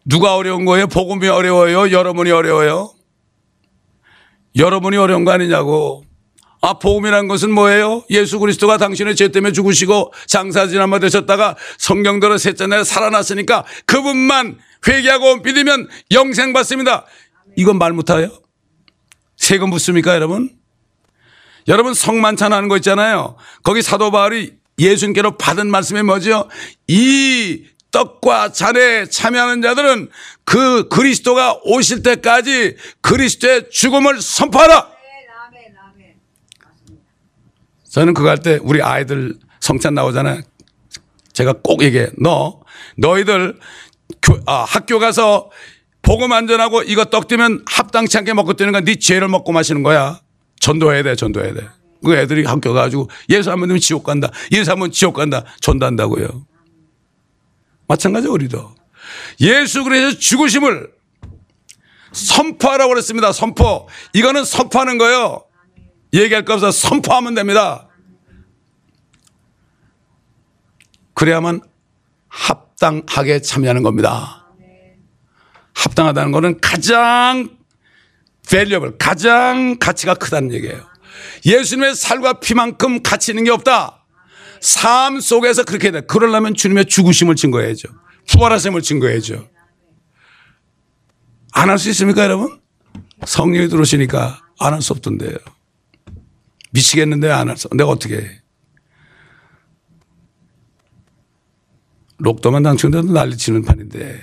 누가 0.05 0.37
어려운 0.37 0.65
거예요? 0.65 0.87
복음이 0.87 1.29
어려워요? 1.29 1.91
여러분이 1.91 2.31
어려워요? 2.31 2.93
여러분이 4.57 4.97
어려운 4.97 5.25
거 5.25 5.33
아니냐고. 5.33 6.05
아, 6.61 6.75
복음이란 6.79 7.29
것은 7.29 7.51
뭐예요? 7.53 8.05
예수 8.09 8.39
그리스도가 8.39 8.79
당신의 8.79 9.17
죄 9.17 9.29
때문에 9.29 9.53
죽으시고 9.53 10.13
장사지나마 10.27 10.99
되셨다가 10.99 11.57
성경대로 11.79 12.39
셋째 12.39 12.67
날에 12.67 12.85
살아났으니까 12.85 13.65
그분만 13.85 14.59
회개하고 14.87 15.39
믿으면 15.39 15.89
영생 16.13 16.53
받습니다. 16.53 17.05
이건 17.57 17.79
말 17.79 17.93
못해요? 17.93 18.31
세금 19.37 19.71
붙습니까, 19.71 20.15
여러분? 20.15 20.51
여러분 21.69 21.95
성만찬 21.95 22.53
하는 22.53 22.69
거 22.69 22.77
있잖아요. 22.77 23.37
거기 23.63 23.83
사도 23.83 24.11
바울이 24.11 24.55
예수님께로 24.79 25.37
받은 25.39 25.71
말씀이 25.71 26.03
뭐죠? 26.03 26.49
이 26.89 27.65
떡과 27.91 28.51
잔에 28.53 29.07
참여하는 29.07 29.63
자들은 29.63 30.09
그 30.45 30.89
그리스도가 30.89 31.61
오실 31.63 32.03
때까지 32.03 32.77
그리스도의 33.01 33.71
죽음을 33.71 34.21
선포하라. 34.21 34.89
저는 37.91 38.15
그거 38.15 38.29
할 38.29 38.39
때 38.39 38.59
우리 38.63 38.83
아이들 38.83 39.37
성찬 39.61 39.95
나오잖아요. 39.95 40.41
제가 41.33 41.55
꼭 41.63 41.83
얘기해. 41.83 42.09
너, 42.19 42.61
너희들 42.99 43.59
교, 44.21 44.39
아, 44.47 44.65
학교 44.65 44.99
가서 44.99 45.51
복음 46.03 46.33
안전하고 46.33 46.83
이거 46.83 47.05
떡 47.07 47.29
뜨면 47.29 47.65
합당치 47.67 48.19
않게 48.19 48.35
먹고 48.35 48.55
뜨는 48.55 48.73
건 48.73 48.85
네 48.85 48.97
죄를 48.97 49.29
먹고 49.29 49.53
마시는 49.53 49.83
거야. 49.85 50.21
전도해야 50.61 51.03
돼, 51.03 51.17
전도해야 51.17 51.55
돼. 51.55 51.69
그 52.05 52.15
애들이 52.17 52.45
학교 52.45 52.73
가가지고 52.73 53.09
예수 53.31 53.51
한번 53.51 53.69
되면 53.69 53.81
지옥 53.81 54.05
간다. 54.05 54.31
예수 54.53 54.71
한번 54.71 54.91
지옥 54.91 55.15
간다. 55.15 55.45
전도한다고요. 55.61 56.47
마찬가지 57.89 58.29
우리도. 58.29 58.75
예수 59.41 59.85
그리스도 59.85 60.19
죽으심을 60.19 60.93
선포하라고 62.13 62.91
그랬습니다. 62.91 63.33
선포. 63.33 63.89
이거는 64.13 64.45
선포하는 64.45 64.99
거예요. 64.99 65.45
얘기할 66.13 66.45
거 66.45 66.55
없어 66.55 66.71
선포하면 66.71 67.35
됩니다. 67.35 67.89
그래야만 71.15 71.61
합당하게 72.29 73.41
참여하는 73.41 73.83
겁니다. 73.83 74.47
합당하다는 75.75 76.33
것은 76.33 76.61
가장 76.61 77.49
valuable, 78.47 78.97
가장 78.99 79.79
가치가 79.79 80.15
크다는 80.15 80.53
얘기예요. 80.53 80.85
예수님의 81.47 81.95
살과 81.95 82.41
피만큼 82.41 83.03
가치 83.03 83.33
있는 83.33 83.45
게 83.45 83.51
없다. 83.51 84.05
삶 84.61 85.21
속에서 85.21 85.65
그렇게 85.65 85.91
돼. 85.91 86.01
그러려면 86.03 86.55
주님의 86.55 86.87
죽으심을 86.87 87.37
증거해야죠. 87.37 87.89
부활하심을 88.29 88.83
증거해야죠. 88.83 89.49
안 91.53 91.69
할 91.71 91.79
수 91.79 91.89
있습니까, 91.91 92.25
여러분? 92.25 92.61
성령이 93.27 93.69
들어오시니까 93.69 94.41
안 94.59 94.73
할 94.73 94.83
수 94.83 94.93
없던데요. 94.93 95.37
미치겠는데 96.73 97.31
안 97.31 97.49
할 97.49 97.57
수. 97.57 97.69
내가 97.71 97.91
어떻게 97.91 98.17
해? 98.17 98.41
록도만 102.19 102.63
당첨돼도 102.63 103.13
난리치는 103.13 103.65
판인데 103.65 104.21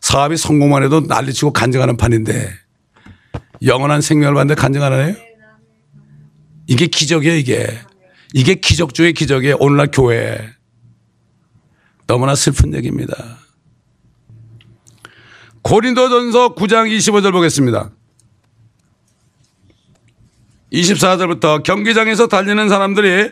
사업이 0.00 0.36
성공만 0.36 0.82
해도 0.82 1.00
난리치고 1.00 1.52
간증하는 1.52 1.96
판인데 1.96 2.52
영원한 3.62 4.00
생명을 4.00 4.34
받는데 4.34 4.60
간증 4.60 4.82
안 4.82 4.92
하네요? 4.92 5.16
이게 6.66 6.86
기적이에요, 6.86 7.36
이게. 7.36 7.66
이게 8.34 8.54
기적 8.54 8.94
중의 8.94 9.14
기적이에요. 9.14 9.56
오늘날 9.58 9.88
교회. 9.90 10.38
너무나 12.06 12.34
슬픈 12.34 12.74
얘기입니다. 12.74 13.38
고린도전서 15.62 16.54
9장 16.54 16.90
25절 16.96 17.32
보겠습니다. 17.32 17.90
24절부터 20.72 21.62
경기장에서 21.62 22.26
달리는 22.26 22.68
사람들이 22.68 23.30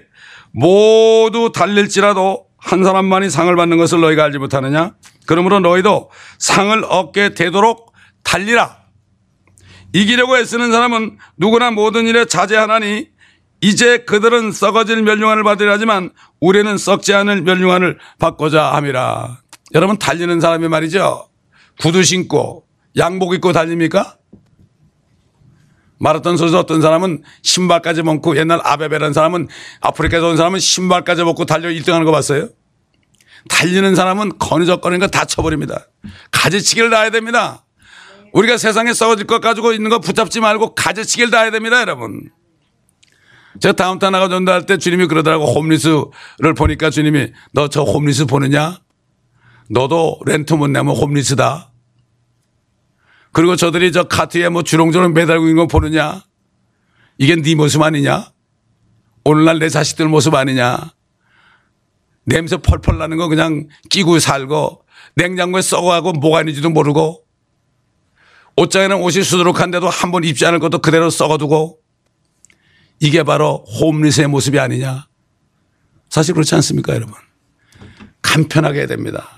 모두 0.52 1.52
달릴지라도 1.54 2.46
한 2.56 2.82
사람만이 2.82 3.30
상을 3.30 3.54
받는 3.54 3.76
것을 3.76 4.00
너희가 4.00 4.24
알지 4.24 4.38
못하느냐? 4.38 4.94
그러므로 5.26 5.60
너희도 5.60 6.10
상을 6.38 6.84
얻게 6.84 7.34
되도록 7.34 7.92
달리라. 8.22 8.85
이기려고 9.96 10.36
애쓰는 10.36 10.72
사람은 10.72 11.16
누구나 11.38 11.70
모든 11.70 12.06
일에 12.06 12.26
자제하나니 12.26 13.08
이제 13.62 14.04
그들은 14.04 14.52
썩어질 14.52 15.02
멸류관을 15.02 15.42
받으려 15.42 15.72
하지만 15.72 16.10
우리는 16.38 16.76
썩지 16.76 17.14
않을 17.14 17.40
멸류관을 17.40 17.98
받고자 18.18 18.74
함이라. 18.74 19.38
여러분 19.74 19.98
달리는 19.98 20.38
사람이 20.38 20.68
말이죠. 20.68 21.30
구두 21.80 22.02
신고 22.02 22.66
양복 22.98 23.32
입고 23.32 23.54
달립니까? 23.54 24.18
마라톤 25.98 26.36
선수 26.36 26.58
어떤 26.58 26.82
사람은 26.82 27.22
신발까지 27.40 28.02
벗고 28.02 28.36
옛날 28.36 28.60
아베베라는 28.62 29.14
사람은 29.14 29.48
아프리카에서 29.80 30.28
온 30.28 30.36
사람은 30.36 30.58
신발까지 30.58 31.24
벗고 31.24 31.46
달려 31.46 31.70
1등 31.70 31.92
하는 31.92 32.04
거 32.04 32.12
봤어요? 32.12 32.50
달리는 33.48 33.94
사람은 33.94 34.36
거느적거리는 34.38 35.00
거다 35.06 35.24
쳐버립니다. 35.24 35.86
가지치기를 36.32 36.90
놔야 36.90 37.08
됩니다. 37.10 37.65
우리가 38.36 38.58
세상에 38.58 38.92
썩어질 38.92 39.26
것 39.26 39.40
가지고 39.40 39.72
있는 39.72 39.88
거 39.88 39.98
붙잡지 39.98 40.40
말고 40.40 40.74
가지치기를 40.74 41.30
놔야 41.30 41.50
됩니다, 41.52 41.80
여러분. 41.80 42.30
제가 43.60 43.72
다운타운 43.74 44.12
나가 44.12 44.28
전도할 44.28 44.66
때 44.66 44.76
주님이 44.76 45.06
그러더라고 45.06 45.46
홈리스를 45.46 46.54
보니까 46.54 46.90
주님이 46.90 47.32
너 47.54 47.68
저 47.68 47.82
홈리스 47.82 48.26
보느냐? 48.26 48.78
너도 49.70 50.20
렌트 50.26 50.52
못 50.52 50.68
내면 50.68 50.94
홈리스다. 50.94 51.72
그리고 53.32 53.56
저들이 53.56 53.90
저 53.92 54.04
카트에 54.04 54.50
뭐 54.50 54.62
주렁주렁 54.62 55.14
매달고 55.14 55.48
있는 55.48 55.56
거 55.56 55.66
보느냐? 55.66 56.22
이게 57.16 57.36
네 57.36 57.54
모습 57.54 57.80
아니냐? 57.80 58.32
오늘날 59.24 59.58
내 59.58 59.70
자식들 59.70 60.08
모습 60.08 60.34
아니냐? 60.34 60.92
냄새 62.26 62.58
펄펄 62.58 62.98
나는 62.98 63.16
거 63.16 63.28
그냥 63.28 63.68
끼고 63.88 64.18
살고 64.18 64.82
냉장고에 65.14 65.62
썩어가고 65.62 66.12
뭐가 66.12 66.40
있는지도 66.40 66.68
모르고 66.68 67.25
옷장에는 68.56 68.96
옷이 68.96 69.22
수두룩한데도 69.22 69.88
한 69.88 70.10
번 70.10 70.24
입지 70.24 70.46
않을 70.46 70.58
것도 70.58 70.78
그대로 70.78 71.10
썩어두고 71.10 71.78
이게 73.00 73.22
바로 73.22 73.64
홈리스의 73.80 74.26
모습이 74.28 74.58
아니냐. 74.58 75.06
사실 76.08 76.32
그렇지 76.34 76.54
않습니까, 76.54 76.94
여러분? 76.94 77.14
간편하게 78.22 78.80
해야 78.80 78.86
됩니다. 78.86 79.28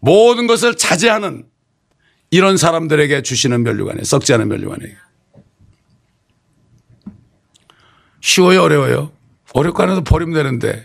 모든 0.00 0.46
것을 0.46 0.76
자제하는 0.76 1.46
이런 2.30 2.56
사람들에게 2.56 3.22
주시는 3.22 3.62
멸류관에 3.62 4.02
썩지 4.02 4.34
않은 4.34 4.48
멸류관에 4.48 4.96
쉬워요, 8.20 8.62
어려워요? 8.62 9.12
어렵고 9.54 9.82
안 9.82 9.90
해도 9.90 10.02
버리면 10.02 10.34
되는데 10.34 10.84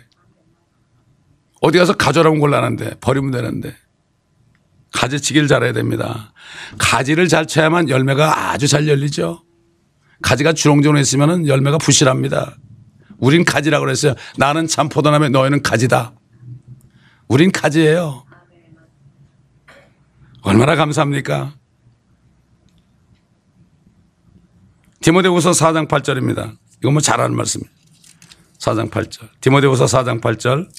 어디 1.62 1.78
가서 1.80 1.94
가져라면 1.94 2.40
곤란한데 2.40 2.96
버리면 3.02 3.32
되는데 3.32 3.76
가지치기를 4.94 5.48
잘해야 5.48 5.74
됩니다. 5.74 6.34
가지를 6.78 7.28
잘 7.28 7.48
쳐야만 7.48 7.90
열매가 7.90 8.52
아주 8.52 8.68
잘 8.68 8.88
열리죠. 8.88 9.44
가지가 10.22 10.54
주렁주렁 10.54 10.98
했으면 10.98 11.48
열매가 11.48 11.78
부실합니다. 11.78 12.58
우린 13.18 13.46
가지라고 13.46 13.86
그랬어요. 13.86 14.16
나는 14.38 14.68
참 14.68 14.90
포도나무 14.90 15.30
너희는 15.30 15.62
가지다. 15.62 16.14
우린 17.28 17.52
가지예요. 17.52 18.26
얼마나 20.42 20.76
감사합니까? 20.76 21.54
디모데후서 25.02 25.52
4장 25.52 25.88
8절입니다. 25.88 26.58
이거 26.82 26.92
뭐 26.92 27.02
잘하는 27.02 27.36
말씀이에요. 27.36 27.72
4장 28.60 28.90
8절. 28.90 29.30
디모데후서 29.40 29.86
4장 29.86 30.22
8절. 30.22 30.70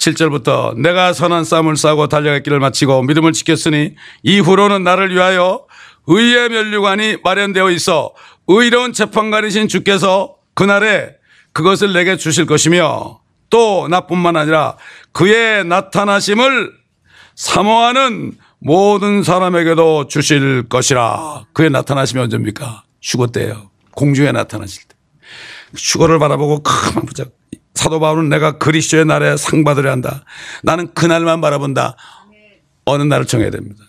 7절부터 0.00 0.76
내가 0.78 1.12
선한 1.12 1.44
싸움을 1.44 1.76
싸고 1.76 2.08
달려갈 2.08 2.42
길을 2.42 2.58
마치고 2.58 3.02
믿음을 3.02 3.32
지켰으니 3.32 3.94
이후로는 4.22 4.82
나를 4.82 5.14
위하여 5.14 5.66
의의 6.06 6.48
면류관이 6.48 7.18
마련되어 7.22 7.70
있어 7.70 8.12
의로운 8.48 8.92
재판관이신 8.92 9.68
주께서 9.68 10.36
그날에 10.54 11.14
그것을 11.52 11.92
내게 11.92 12.16
주실 12.16 12.46
것이며 12.46 13.20
또 13.50 13.88
나뿐만 13.88 14.36
아니라 14.36 14.76
그의 15.12 15.64
나타나심을 15.64 16.72
사모하는 17.34 18.32
모든 18.58 19.22
사람에게도 19.22 20.08
주실 20.08 20.68
것이라. 20.68 21.46
그의 21.52 21.70
나타나심이 21.70 22.20
언제입니까? 22.20 22.84
때예요. 23.32 23.70
공중에 23.92 24.32
나타나실 24.32 24.82
때. 24.86 24.94
휴거를 25.76 26.18
바라보고 26.18 26.62
가만 26.62 27.06
보자. 27.06 27.24
사도 27.74 28.00
바울은 28.00 28.28
내가 28.28 28.58
그리스도의 28.58 29.06
날에 29.06 29.36
상 29.36 29.64
받으려 29.64 29.90
한다. 29.90 30.24
나는 30.62 30.92
그날만 30.94 31.40
바라본다. 31.40 31.96
어느 32.84 33.02
날을 33.02 33.26
정해야 33.26 33.50
됩니다. 33.50 33.84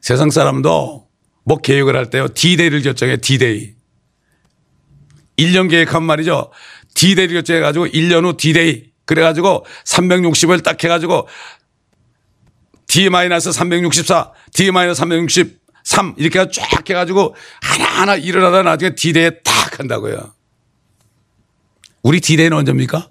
세상 0.00 0.30
사람도 0.30 1.06
뭐 1.44 1.56
계획을 1.58 1.96
할 1.96 2.10
때요. 2.10 2.28
D-Day를 2.28 2.82
결정해 2.82 3.16
D-Day. 3.18 3.74
1년 5.36 5.70
계획한 5.70 6.02
말이죠. 6.02 6.50
D-Day를 6.94 7.34
결정해 7.34 7.60
가지고 7.60 7.86
1년 7.86 8.24
후 8.24 8.36
D-Day. 8.36 8.90
그래 9.04 9.22
가지고 9.22 9.64
360을 9.84 10.62
딱 10.62 10.84
해 10.84 10.88
가지고 10.88 11.28
D-364, 12.88 14.32
D-363 14.54 16.14
이렇게 16.16 16.50
쫙 16.50 16.90
해 16.90 16.94
가지고 16.94 17.34
하나하나 17.62 18.16
일을 18.16 18.44
하다 18.44 18.62
나중에 18.62 18.94
D-Day에 18.94 19.40
딱 19.44 19.78
한다고요. 19.78 20.32
우리 22.02 22.20
D-Day는 22.20 22.56
언제입니까? 22.56 23.10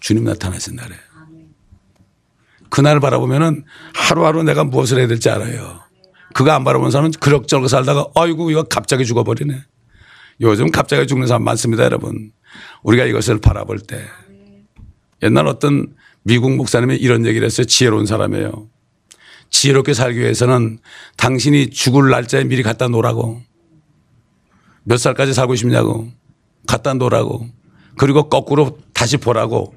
주님 0.00 0.24
나타나신 0.24 0.76
날이에요. 0.76 1.00
그날을 2.70 3.00
바라보면은 3.00 3.64
하루하루 3.94 4.42
내가 4.44 4.64
무엇을 4.64 4.98
해야 4.98 5.06
될지 5.06 5.28
알아요. 5.28 5.80
그거 6.32 6.52
안 6.52 6.64
바라보는 6.64 6.90
사람은 6.90 7.12
그럭저럭 7.12 7.68
살다가 7.68 8.06
아이고 8.14 8.50
이거 8.50 8.62
갑자기 8.62 9.04
죽어버리네. 9.04 9.64
요즘 10.42 10.70
갑자기 10.70 11.06
죽는 11.06 11.26
사람 11.26 11.42
많습니다 11.44 11.84
여러분. 11.84 12.32
우리가 12.82 13.04
이것을 13.04 13.40
바라볼 13.40 13.80
때 13.80 14.02
옛날 15.22 15.46
어떤 15.48 15.94
미국 16.22 16.54
목사님이 16.56 16.96
이런 16.96 17.26
얘기를 17.26 17.44
했어요. 17.44 17.66
지혜로운 17.66 18.06
사람이에요. 18.06 18.68
지혜롭게 19.50 19.94
살기 19.94 20.20
위해서는 20.20 20.78
당신이 21.16 21.70
죽을 21.70 22.10
날짜에 22.10 22.44
미리 22.44 22.62
갖다 22.62 22.88
놓으라고. 22.88 23.42
몇 24.84 24.96
살까지 24.96 25.34
살고 25.34 25.56
싶냐고. 25.56 26.08
갖다 26.66 26.94
놓으라고. 26.94 27.48
그리고 27.96 28.28
거꾸로 28.28 28.78
다시 28.92 29.16
보라고. 29.16 29.74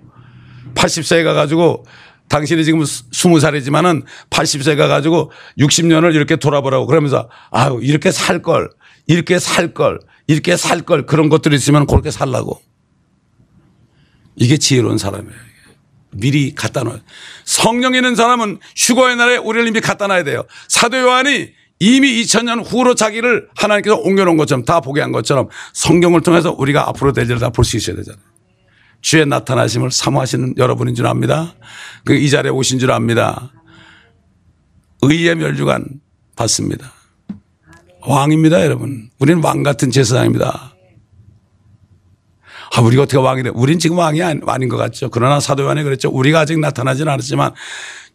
80세에 0.75 1.23
가가지고 1.23 1.85
당신이 2.29 2.65
지금 2.65 2.81
20살이지만은 2.81 4.03
80세 4.29 4.75
가가지고 4.77 5.31
60년을 5.59 6.15
이렇게 6.15 6.35
돌아보라고 6.35 6.87
그러면서 6.87 7.29
아유, 7.51 7.79
이렇게 7.81 8.11
살 8.11 8.41
걸, 8.41 8.69
이렇게 9.05 9.39
살 9.39 9.73
걸, 9.73 9.99
이렇게 10.27 10.55
살 10.57 10.81
걸 10.81 11.05
그런 11.05 11.29
것들이 11.29 11.55
있으면 11.55 11.85
그렇게 11.85 12.11
살라고. 12.11 12.61
이게 14.35 14.57
지혜로운 14.57 14.97
사람이에요. 14.97 15.35
미리 16.15 16.53
갖다 16.55 16.83
놔요. 16.83 16.99
성령 17.43 17.95
있는 17.95 18.15
사람은 18.15 18.59
휴거의 18.75 19.15
날에 19.15 19.37
우리를 19.37 19.67
이미 19.67 19.79
갖다 19.79 20.07
놔야 20.07 20.23
돼요. 20.23 20.43
사도 20.67 20.97
요한이 20.97 21.49
이미 21.85 22.21
2000년 22.21 22.63
후로 22.65 22.95
자기를 22.95 23.49
하나님께서 23.57 23.97
옮겨놓은 23.97 24.37
것처럼 24.37 24.63
다 24.63 24.79
보게 24.79 25.01
한 25.01 25.11
것처럼 25.11 25.49
성경을 25.73 26.21
통해서 26.21 26.55
우리가 26.57 26.87
앞으로 26.87 27.11
될 27.11 27.25
일을 27.25 27.39
다 27.39 27.49
볼 27.49 27.65
수 27.65 27.75
있어야 27.75 27.97
되잖아요. 27.97 28.21
주의 29.01 29.25
나타나심을 29.25 29.91
사모하시는 29.91 30.55
여러분인 30.57 30.95
줄 30.95 31.07
압니다. 31.07 31.55
그 32.05 32.13
이 32.15 32.29
자리에 32.29 32.51
오신 32.51 32.79
줄 32.79 32.89
압니다. 32.91 33.51
의의 35.01 35.35
멸류관 35.35 35.85
받습니다. 36.37 36.93
왕입니다, 38.07 38.63
여러분. 38.63 39.09
우리는 39.19 39.43
왕 39.43 39.61
같은 39.63 39.91
제사장입니다. 39.91 40.75
아, 42.75 42.81
우리가 42.81 43.03
어떻게 43.03 43.17
왕이 43.17 43.43
돼? 43.43 43.49
우린 43.53 43.77
지금 43.77 43.97
왕이 43.97 44.23
아닌 44.23 44.69
것 44.69 44.77
같죠. 44.77 45.09
그러나 45.09 45.41
사도 45.41 45.63
요한이 45.63 45.83
그랬죠. 45.83 46.09
우리가 46.09 46.39
아직 46.39 46.57
나타나지는 46.59 47.11
않았지만 47.11 47.51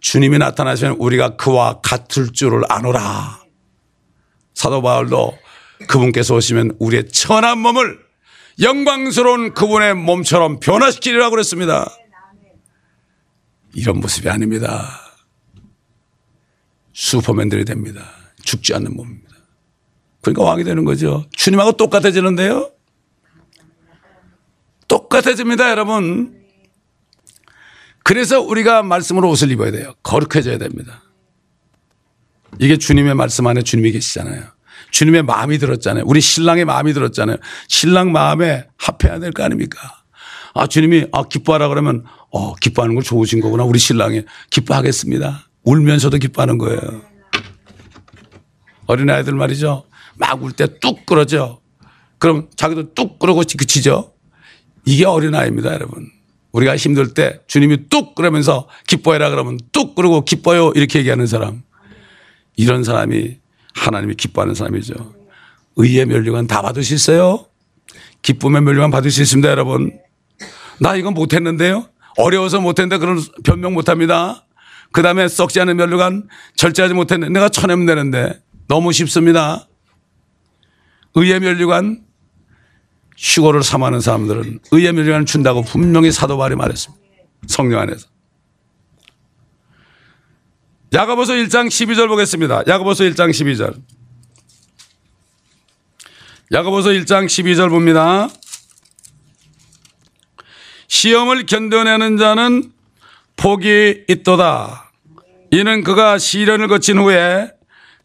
주님이 0.00 0.38
나타나시면 0.38 0.96
우리가 0.98 1.36
그와 1.36 1.80
같을 1.82 2.32
줄을 2.32 2.62
아노라. 2.70 3.40
사도 4.58 4.82
바울도 4.82 5.38
그분께서 5.86 6.34
오시면 6.34 6.78
우리의 6.80 7.10
천한 7.10 7.60
몸을 7.60 7.96
영광스러운 8.60 9.54
그분의 9.54 9.94
몸처럼 9.94 10.58
변화시키리라고 10.58 11.30
그랬습니다. 11.30 11.88
이런 13.72 14.00
모습이 14.00 14.28
아닙니다. 14.28 15.00
슈퍼맨들이 16.92 17.64
됩니다. 17.66 18.10
죽지 18.42 18.74
않는 18.74 18.96
몸입니다. 18.96 19.36
그러니까 20.22 20.42
왕이 20.42 20.64
되는 20.64 20.84
거죠. 20.84 21.24
주님하고 21.36 21.72
똑같아지는데요. 21.76 22.72
똑같아집니다, 24.88 25.70
여러분. 25.70 26.36
그래서 28.02 28.40
우리가 28.40 28.82
말씀으로 28.82 29.30
옷을 29.30 29.52
입어야 29.52 29.70
돼요. 29.70 29.94
거룩해져야 30.02 30.58
됩니다. 30.58 31.04
이게 32.60 32.76
주님의 32.76 33.14
말씀 33.14 33.46
안에 33.46 33.62
주님이 33.62 33.92
계시잖아요. 33.92 34.42
주님의 34.90 35.22
마음이 35.24 35.58
들었잖아요. 35.58 36.04
우리 36.06 36.20
신랑의 36.20 36.64
마음이 36.64 36.92
들었잖아요. 36.94 37.36
신랑 37.68 38.12
마음에 38.12 38.66
합해야 38.78 39.18
될 39.18 39.32
거 39.32 39.42
아닙니까? 39.44 39.78
아, 40.54 40.66
주님이 40.66 41.06
아, 41.12 41.22
기뻐하라 41.24 41.68
그러면 41.68 42.04
어, 42.30 42.54
기뻐하는 42.54 42.94
걸 42.94 43.04
좋으신 43.04 43.40
거구나. 43.40 43.64
우리 43.64 43.78
신랑이 43.78 44.22
기뻐하겠습니다. 44.50 45.48
울면서도 45.64 46.18
기뻐하는 46.18 46.58
거예요. 46.58 46.80
어린아이들 48.86 49.34
말이죠. 49.34 49.84
막 50.16 50.42
울 50.42 50.52
때 50.52 50.66
뚝 50.80 51.06
끌어져. 51.06 51.60
그럼 52.18 52.48
자기도 52.56 52.94
뚝 52.94 53.18
끌어고 53.18 53.42
그치죠. 53.42 54.12
이게 54.84 55.04
어린아이입니다, 55.04 55.72
여러분. 55.74 56.08
우리가 56.52 56.76
힘들 56.76 57.12
때 57.14 57.40
주님이 57.46 57.88
뚝 57.90 58.14
그러면서 58.14 58.68
기뻐해라 58.86 59.28
그러면 59.30 59.58
뚝 59.70 59.94
그러고 59.94 60.24
기뻐요 60.24 60.72
이렇게 60.74 60.98
얘기하는 61.00 61.26
사람. 61.26 61.62
이런 62.58 62.82
사람이 62.82 63.38
하나님이 63.74 64.16
기뻐하는 64.16 64.54
사람이죠. 64.54 65.14
의의 65.76 66.06
멸류관 66.06 66.48
다 66.48 66.60
받을 66.60 66.82
수 66.82 66.92
있어요? 66.92 67.46
기쁨의 68.22 68.62
멸류관 68.62 68.90
받을 68.90 69.12
수 69.12 69.22
있습니다, 69.22 69.48
여러분. 69.48 69.96
나 70.80 70.96
이건 70.96 71.14
못했는데요? 71.14 71.88
어려워서 72.18 72.60
못했는데 72.60 72.98
그런 72.98 73.22
변명 73.44 73.74
못합니다. 73.74 74.44
그 74.90 75.02
다음에 75.02 75.28
썩지 75.28 75.60
않은 75.60 75.76
멸류관 75.76 76.28
절제하지 76.56 76.94
못했는데 76.94 77.32
내가 77.32 77.48
쳐내면 77.48 77.86
되는데 77.86 78.42
너무 78.66 78.92
쉽습니다. 78.92 79.68
의의 81.14 81.38
멸류관 81.38 82.02
휴고를 83.16 83.62
삼하는 83.62 84.00
사람들은 84.00 84.58
의의 84.72 84.92
멸류관을 84.94 85.26
준다고 85.26 85.62
분명히 85.62 86.10
사도 86.10 86.36
바울이 86.36 86.56
말했습니다. 86.56 87.04
성령 87.46 87.80
안에서. 87.80 88.08
야고보서 90.92 91.34
1장 91.34 91.66
12절 91.66 92.08
보겠습니다. 92.08 92.62
야고보서 92.66 93.04
1장 93.04 93.30
12절. 93.30 93.74
야고보서 96.50 96.90
1장 96.90 97.26
12절 97.26 97.68
봅니다. 97.68 98.28
시험을 100.86 101.44
견뎌내는 101.44 102.16
자는 102.16 102.72
복이 103.36 104.04
있도다. 104.08 104.90
이는 105.50 105.84
그가 105.84 106.16
시련을 106.16 106.68
거친 106.68 106.98
후에 106.98 107.50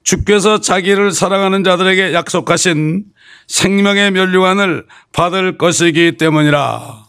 주께서 0.04 0.60
자기를 0.60 1.12
사랑하는 1.12 1.64
자들에게 1.64 2.14
약속하신 2.14 3.06
생명의 3.48 4.12
멸류관을 4.12 4.86
받을 5.14 5.58
것이기 5.58 6.18
때문이라. 6.18 7.06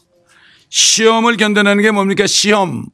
시험을 0.71 1.37
견뎌내는 1.37 1.83
게 1.83 1.91
뭡니까? 1.91 2.29
시험. 2.29 2.87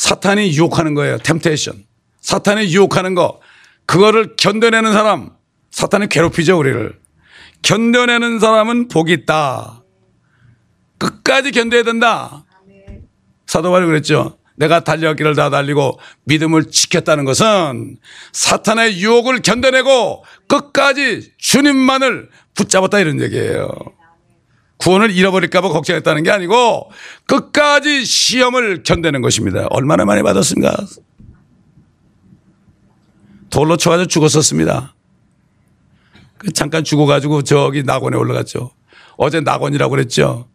사탄이 0.00 0.56
유혹하는 0.56 0.94
거예요. 0.94 1.18
템테이션. 1.18 1.84
사탄이 2.22 2.74
유혹하는 2.74 3.14
거. 3.14 3.38
그거를 3.84 4.34
견뎌내는 4.36 4.94
사람. 4.94 5.28
사탄이 5.72 6.08
괴롭히죠, 6.08 6.58
우리를. 6.58 6.98
견뎌내는 7.60 8.38
사람은 8.38 8.88
복이 8.88 9.12
있다. 9.12 9.84
끝까지 10.96 11.50
견뎌야 11.50 11.82
된다. 11.82 12.46
사도 13.46 13.70
바울이 13.70 13.86
그랬죠. 13.88 14.38
내가 14.56 14.84
달려왔기를 14.84 15.34
다 15.34 15.50
달리고 15.50 16.00
믿음을 16.24 16.70
지켰다는 16.70 17.26
것은 17.26 17.98
사탄의 18.32 19.02
유혹을 19.02 19.42
견뎌내고 19.42 20.24
끝까지 20.48 21.30
주님만을 21.36 22.30
붙잡았다 22.54 23.00
이런 23.00 23.20
얘기예요. 23.20 23.68
구원을 24.80 25.10
잃어버릴까봐 25.10 25.68
걱정했다는 25.68 26.22
게 26.22 26.30
아니고 26.30 26.90
끝까지 27.26 28.04
시험을 28.04 28.82
견디는 28.82 29.20
것입니다. 29.20 29.66
얼마나 29.70 30.04
많이 30.04 30.22
받았습니까? 30.22 30.74
돌로 33.50 33.76
쳐가지고 33.76 34.08
죽었었습니다. 34.08 34.94
그 36.38 36.52
잠깐 36.52 36.82
죽어가지고 36.82 37.42
저기 37.42 37.82
낙원에 37.82 38.16
올라갔죠. 38.16 38.70
어제 39.16 39.40
낙원이라고 39.40 39.90
그랬죠. 39.90 40.48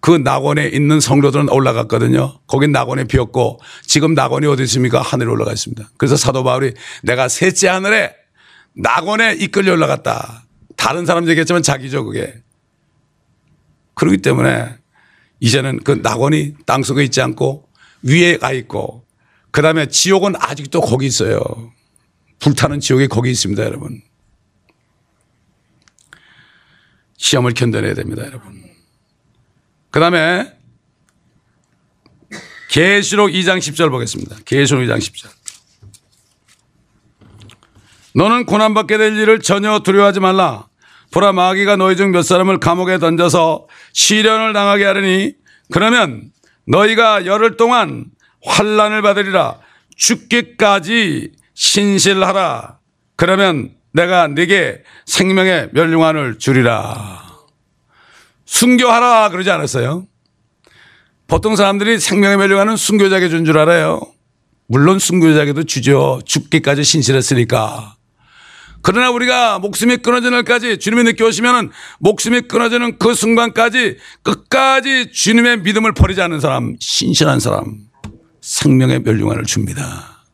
그 0.00 0.10
낙원에 0.10 0.66
있는 0.68 1.00
성도들은 1.00 1.48
올라갔거든요. 1.50 2.40
거긴 2.46 2.72
낙원에 2.72 3.04
비었고 3.04 3.60
지금 3.86 4.14
낙원이 4.14 4.46
어디 4.46 4.64
있습니까? 4.64 5.00
하늘에 5.00 5.28
올라가 5.28 5.52
있습니다. 5.52 5.90
그래서 5.98 6.16
사도 6.16 6.42
바울이 6.42 6.74
내가 7.02 7.28
셋째 7.28 7.68
하늘에 7.68 8.14
낙원에 8.74 9.34
이끌려 9.34 9.72
올라갔다. 9.72 10.44
다른 10.76 11.06
사람 11.06 11.28
얘기했지만 11.28 11.62
자기죠 11.62 12.04
그게. 12.04 12.34
그렇기 13.98 14.18
때문에 14.18 14.76
이제는 15.40 15.80
그 15.84 15.90
낙원이 16.02 16.54
땅 16.64 16.82
속에 16.82 17.04
있지 17.04 17.20
않고 17.20 17.68
위에 18.02 18.38
가 18.38 18.52
있고 18.52 19.04
그 19.50 19.60
다음에 19.60 19.86
지옥은 19.86 20.34
아직도 20.38 20.80
거기 20.80 21.06
있어요. 21.06 21.40
불타는 22.38 22.80
지옥이 22.80 23.08
거기 23.08 23.30
있습니다, 23.30 23.62
여러분. 23.64 24.00
시험을 27.16 27.54
견뎌내야 27.54 27.94
됩니다, 27.94 28.24
여러분. 28.24 28.62
그 29.90 29.98
다음에 29.98 30.56
계시록 32.70 33.30
2장 33.30 33.58
10절 33.58 33.90
보겠습니다. 33.90 34.36
계시록 34.44 34.84
2장 34.84 34.98
10절. 34.98 35.28
너는 38.14 38.46
고난받게 38.46 38.98
될 38.98 39.16
일을 39.16 39.40
전혀 39.40 39.80
두려워하지 39.80 40.20
말라. 40.20 40.67
보라 41.10 41.32
마귀가 41.32 41.76
너희 41.76 41.96
중 41.96 42.10
몇 42.12 42.22
사람을 42.22 42.58
감옥에 42.60 42.98
던져서 42.98 43.66
시련을 43.92 44.52
당하게 44.52 44.84
하려니 44.84 45.34
그러면 45.72 46.30
너희가 46.66 47.26
열흘 47.26 47.56
동안 47.56 48.06
환란을 48.44 49.02
받으리라. 49.02 49.58
죽기까지 49.96 51.32
신실하라. 51.54 52.78
그러면 53.16 53.70
내가 53.92 54.28
네게 54.28 54.82
생명의 55.06 55.70
멸류관을 55.72 56.38
주리라. 56.38 57.26
순교하라 58.46 59.30
그러지 59.30 59.50
않았어요? 59.50 60.06
보통 61.26 61.56
사람들이 61.56 61.98
생명의 61.98 62.36
멸류관은 62.38 62.76
순교자에게 62.76 63.28
준 63.28 63.44
줄 63.44 63.58
알아요. 63.58 64.00
물론 64.66 64.98
순교자에게도 64.98 65.64
주죠. 65.64 66.20
죽기까지 66.24 66.84
신실했으니까 66.84 67.96
그러나 68.82 69.10
우리가 69.10 69.58
목숨이 69.58 69.98
끊어지는 69.98 70.32
날까지 70.32 70.78
주님이 70.78 71.04
늦게 71.04 71.24
오시면 71.24 71.70
목숨이 71.98 72.42
끊어지는 72.42 72.98
그 72.98 73.14
순간까지 73.14 73.96
끝까지 74.22 75.10
주님의 75.12 75.60
믿음을 75.62 75.92
버리지 75.92 76.22
않는 76.22 76.40
사람, 76.40 76.76
신실한 76.78 77.40
사람, 77.40 77.88
생명의 78.40 79.00
멸류관을 79.00 79.44
줍니다. 79.44 80.24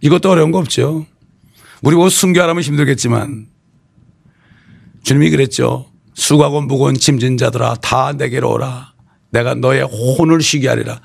이것도 0.00 0.30
어려운 0.30 0.50
거 0.50 0.58
없죠. 0.58 1.06
우리 1.82 1.96
뭐 1.96 2.08
순교하라면 2.08 2.62
힘들겠지만 2.62 3.46
주님이 5.02 5.30
그랬죠. 5.30 5.86
수고하고 6.14 6.60
무거운 6.62 6.94
짐진 6.94 7.36
자들아 7.36 7.76
다 7.76 8.12
내게로 8.12 8.52
오라. 8.52 8.92
내가 9.30 9.54
너의 9.54 9.82
혼을 9.82 10.40
쉬게 10.42 10.68
하리라. 10.68 11.00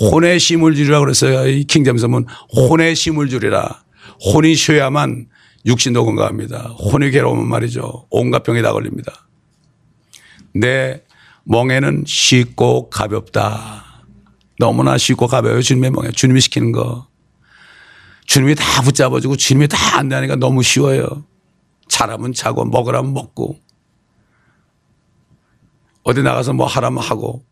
혼의 0.00 0.38
심을 0.38 0.74
주리라 0.74 1.00
그랬어요. 1.00 1.48
이 1.48 1.64
킹잼섬은 1.64 2.26
혼의 2.54 2.94
심을 2.94 3.28
주리라. 3.28 3.82
혼이 4.32 4.54
쉬어야만 4.54 5.26
육신도 5.66 6.04
건강합니다. 6.04 6.74
혼이 6.78 7.10
괴로우면 7.10 7.48
말이죠. 7.48 8.06
온갖 8.10 8.42
병이 8.42 8.62
다 8.62 8.72
걸립니다. 8.72 9.28
내 10.54 11.02
멍에는 11.44 12.04
쉽고 12.06 12.90
가볍다. 12.90 14.04
너무나 14.58 14.98
쉽고 14.98 15.26
가벼워요. 15.26 15.62
주님의 15.62 15.90
멍에. 15.90 16.10
주님이 16.10 16.40
시키는 16.40 16.72
거. 16.72 17.08
주님이 18.26 18.54
다 18.54 18.82
붙잡아주고 18.82 19.36
주님이 19.36 19.68
다 19.68 19.98
안내하니까 19.98 20.36
너무 20.36 20.62
쉬워요. 20.62 21.24
자라면 21.88 22.34
자고 22.34 22.64
먹으라면 22.64 23.14
먹고 23.14 23.58
어디 26.02 26.22
나가서 26.22 26.52
뭐 26.52 26.66
하라면 26.66 27.02
하고 27.02 27.44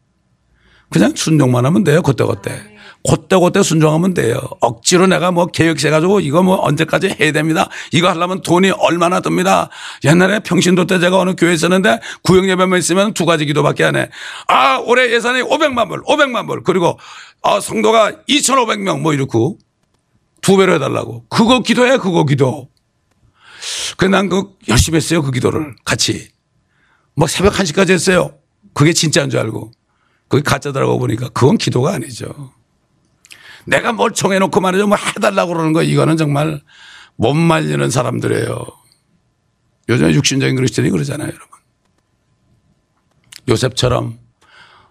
그냥 0.91 1.15
순종만 1.17 1.65
하면 1.67 1.85
돼요. 1.85 2.03
그때그때. 2.03 2.76
그때 3.09 3.37
그때 3.37 3.63
순종하면 3.63 4.15
돼요. 4.15 4.41
억지로 4.61 5.07
내가 5.07 5.31
뭐 5.31 5.47
계획세 5.47 5.91
가지고 5.91 6.21
이거 6.21 6.43
뭐 6.43 6.59
언제까지 6.63 7.17
해야 7.21 7.33
됩니다. 7.33 7.69
이거 7.93 8.09
하려면 8.09 8.43
돈이 8.43 8.71
얼마나 8.71 9.21
듭니다. 9.21 9.69
옛날에 10.05 10.41
평신도 10.41 10.87
때 10.87 10.99
제가 10.99 11.19
어느 11.19 11.35
교회 11.37 11.55
있었는데 11.55 12.01
구역 12.23 12.49
예배만 12.49 12.79
있으면 12.79 13.15
두 13.15 13.27
가지 13.27 13.47
기도밖에 13.47 13.85
안 13.85 13.97
해. 13.97 14.09
아, 14.49 14.79
올해 14.79 15.13
예산이 15.13 15.43
500만 15.43 15.89
불, 15.89 16.03
500만 16.05 16.47
불. 16.47 16.63
그리고 16.63 16.99
아, 17.43 17.61
성도가 17.61 18.13
2,500명 18.29 19.01
뭐 19.01 19.13
이렇고 19.15 19.59
두 20.41 20.57
배로 20.57 20.75
해달라고. 20.75 21.27
그거 21.29 21.61
기도해, 21.61 21.99
그거 21.99 22.25
기도. 22.25 22.69
그래 23.97 24.11
난그 24.11 24.57
열심히 24.69 24.97
했어요. 24.97 25.23
그 25.23 25.31
기도를 25.31 25.75
같이. 25.85 26.29
뭐 27.15 27.27
새벽 27.27 27.55
1시까지 27.55 27.91
했어요. 27.91 28.35
그게 28.75 28.93
진짜인 28.93 29.31
줄 29.31 29.41
알고. 29.41 29.73
그게 30.29 30.43
가짜더라고 30.43 30.99
보니까 30.99 31.29
그건 31.31 31.57
기도가 31.57 31.95
아니죠. 31.95 32.53
내가 33.67 33.93
뭘 33.93 34.12
정해놓고 34.12 34.61
말이죠. 34.61 34.87
뭐 34.87 34.97
해달라고 34.97 35.53
그러는 35.53 35.73
거 35.73 35.83
이거는 35.83 36.17
정말 36.17 36.61
못 37.17 37.35
말리는 37.35 37.91
사람들이에요. 37.91 38.64
요즘에 39.89 40.14
육신적인 40.14 40.57
그리스도인이 40.57 40.91
그러잖아요, 40.91 41.29
여러분. 41.29 41.47
요셉처럼 43.49 44.19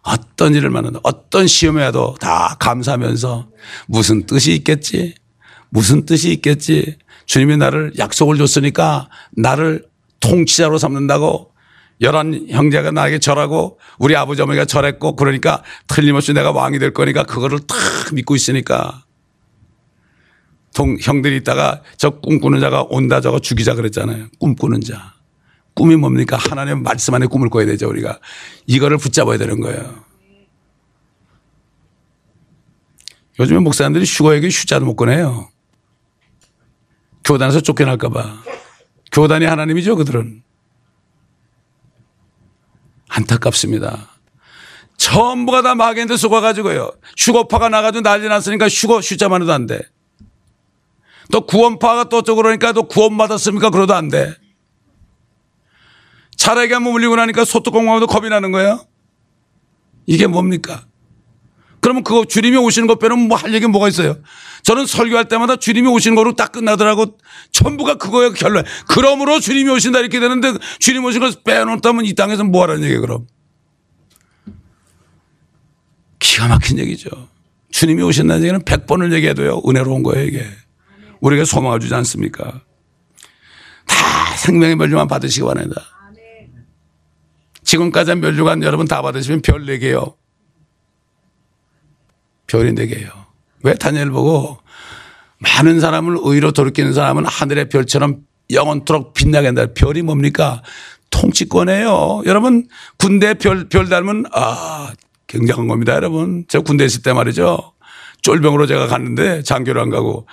어떤 0.01 0.53
일을 0.53 0.69
만나도 0.69 0.99
어떤 1.03 1.47
시험에 1.47 1.83
와도 1.83 2.15
다 2.19 2.55
감사하면서 2.59 3.49
무슨 3.87 4.25
뜻이 4.25 4.53
있겠지? 4.53 5.15
무슨 5.69 6.05
뜻이 6.05 6.31
있겠지? 6.31 6.97
주님이 7.25 7.57
나를 7.57 7.93
약속을 7.97 8.37
줬으니까 8.37 9.09
나를 9.31 9.85
통치자로 10.19 10.77
삼는다고 10.77 11.51
열한 12.01 12.47
형제가 12.49 12.91
나에게 12.91 13.19
절하고 13.19 13.79
우리 13.99 14.15
아버지 14.15 14.41
어머니가 14.41 14.65
절했고 14.65 15.15
그러니까 15.15 15.63
틀림없이 15.87 16.33
내가 16.33 16.51
왕이 16.51 16.79
될 16.79 16.93
거니까 16.93 17.23
그거를 17.23 17.59
탁 17.59 17.77
믿고 18.13 18.35
있으니까 18.35 19.03
동 20.73 20.97
형들이 21.01 21.37
있다가 21.37 21.81
저 21.97 22.09
꿈꾸는 22.09 22.59
자가 22.59 22.83
온다 22.89 23.21
저거 23.21 23.39
죽이자 23.39 23.75
그랬잖아요. 23.75 24.27
꿈꾸는 24.39 24.81
자. 24.81 25.15
꿈이 25.73 25.95
뭡니까? 25.95 26.37
하나님 26.37 26.83
말씀 26.83 27.13
안에 27.13 27.27
꿈을 27.27 27.49
꿔야 27.49 27.65
되죠 27.65 27.89
우리가. 27.89 28.19
이거를 28.67 28.97
붙잡아야 28.97 29.37
되는 29.37 29.59
거예요. 29.61 30.03
요즘에 33.39 33.59
목사님들이 33.59 34.05
휴거에게 34.05 34.47
휴자도 34.47 34.85
못 34.85 34.95
꺼내요. 34.95 35.49
교단에서 37.23 37.61
쫓겨날까봐. 37.61 38.43
교단이 39.11 39.45
하나님이죠 39.45 39.95
그들은. 39.95 40.44
안타깝습니다. 43.15 44.09
전부가 44.97 45.61
다 45.61 45.75
마겐데 45.75 46.17
속아가지고요. 46.17 46.91
휴거파가 47.17 47.69
나가지고 47.69 48.01
난리 48.03 48.27
났으니까 48.27 48.67
휴거 48.67 48.99
휴자만 48.99 49.41
해도 49.41 49.53
안 49.53 49.65
돼. 49.65 49.81
또 51.31 51.45
구원파가 51.45 52.05
또 52.05 52.17
어쩌고 52.17 52.41
그러니까 52.41 52.71
또 52.73 52.83
구원 52.87 53.17
받았습니까? 53.17 53.69
그러도 53.69 53.93
안 53.95 54.09
돼. 54.09 54.33
차라리 56.35 56.71
한번 56.73 56.93
물리고 56.93 57.15
나니까 57.15 57.45
소뚜껑하고도 57.45 58.07
겁이 58.07 58.29
나는 58.29 58.51
거예요. 58.51 58.85
이게 60.05 60.27
뭡니까? 60.27 60.85
그러면 61.81 62.03
그거 62.03 62.25
주님이 62.25 62.57
오시는 62.57 62.87
것 62.87 62.99
빼는 62.99 63.27
뭐 63.27 63.37
할 63.37 63.53
얘기 63.53 63.65
뭐가 63.65 63.87
있어요? 63.87 64.17
저는 64.65 64.87
설교할 64.87 65.27
때마다 65.27 65.57
주님이 65.57 65.87
오시는 65.89 66.15
거로 66.15 66.35
딱 66.35 66.51
끝나더라고. 66.51 67.19
전부가 67.51 67.95
그거예요, 67.95 68.33
결론. 68.33 68.65
그러므로 68.87 69.39
주님이 69.39 69.69
오신다 69.69 69.99
이렇게 69.99 70.19
되는데 70.19 70.53
주님 70.79 71.05
오신 71.05 71.21
걸 71.21 71.33
빼놓다면 71.43 72.05
이 72.05 72.13
땅에서 72.15 72.43
뭐 72.43 72.63
하라는 72.63 72.81
얘기예요, 72.81 73.01
그럼. 73.01 73.27
기가 76.17 76.47
막힌 76.47 76.79
얘기죠. 76.79 77.09
주님이 77.69 78.01
오신다는 78.01 78.41
얘기는 78.41 78.59
100번을 78.61 79.13
얘기해도요, 79.13 79.61
은혜로운 79.67 80.01
거예요, 80.01 80.25
이게. 80.25 80.47
우리에게 81.19 81.45
소망을 81.45 81.79
주지 81.79 81.93
않습니까? 81.93 82.63
다 83.85 84.35
생명의 84.37 84.77
멸류관 84.77 85.07
받으시기 85.07 85.45
바랍니다. 85.45 85.83
지금까지 87.63 88.15
멸류관 88.15 88.63
여러분 88.63 88.87
다 88.87 89.03
받으시면 89.03 89.43
별 89.43 89.63
4개요. 89.65 90.15
별이 92.47 92.71
4개요. 92.73 93.24
왜 93.65 93.73
다니엘 93.73 94.11
보고 94.11 94.59
많은 95.39 95.79
사람을 95.79 96.19
의로 96.21 96.51
돌이키는 96.51 96.93
사람은 96.93 97.25
하늘의 97.25 97.69
별처럼 97.69 98.19
영원토록 98.51 99.13
빛나게 99.15 99.47
한다. 99.47 99.65
별이 99.75 100.03
뭡니까? 100.03 100.61
통치권이에요. 101.09 102.21
여러분 102.25 102.67
군대 102.97 103.33
별, 103.33 103.67
별 103.67 103.89
닮은 103.89 104.25
아 104.31 104.93
굉장한 105.27 105.67
겁니다. 105.67 105.93
여러분. 105.93 106.45
제가 106.47 106.63
군대 106.63 106.85
있을 106.85 107.01
때 107.01 107.11
말이죠. 107.11 107.73
쫄병으로 108.21 108.67
제가 108.67 108.87
갔는데 108.87 109.41
장교를 109.41 109.81
안 109.81 109.89
가고 109.89 110.27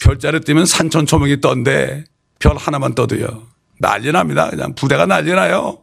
별자리 0.00 0.40
뜨면 0.40 0.66
산천 0.66 1.06
초목이 1.06 1.40
떤데 1.40 2.04
별 2.40 2.56
하나만 2.56 2.96
떠도요. 2.96 3.44
난리 3.78 4.10
납니다. 4.10 4.50
그냥 4.50 4.74
부대가 4.74 5.06
난리 5.06 5.32
나요. 5.32 5.78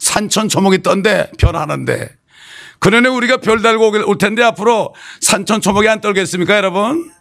산천 0.00 0.48
초목이 0.48 0.82
떤데 0.82 1.30
별 1.38 1.54
하나인데 1.54 2.10
그러니 2.80 3.08
우리가 3.08 3.36
별 3.38 3.62
달고 3.62 3.92
올 4.06 4.18
텐데 4.18 4.42
앞으로 4.42 4.94
산천 5.20 5.60
초목이 5.60 5.88
안 5.88 6.00
떨겠습니까 6.00 6.56
여러분? 6.56 7.12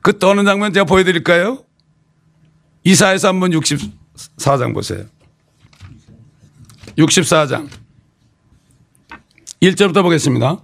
그 0.00 0.18
떠는 0.18 0.44
장면 0.44 0.72
제가 0.72 0.84
보여드릴까요? 0.84 1.64
이사에서 2.84 3.28
한번 3.28 3.50
64장 3.50 4.72
보세요. 4.72 5.04
64장. 6.96 7.68
1절부터 9.60 10.02
보겠습니다. 10.02 10.58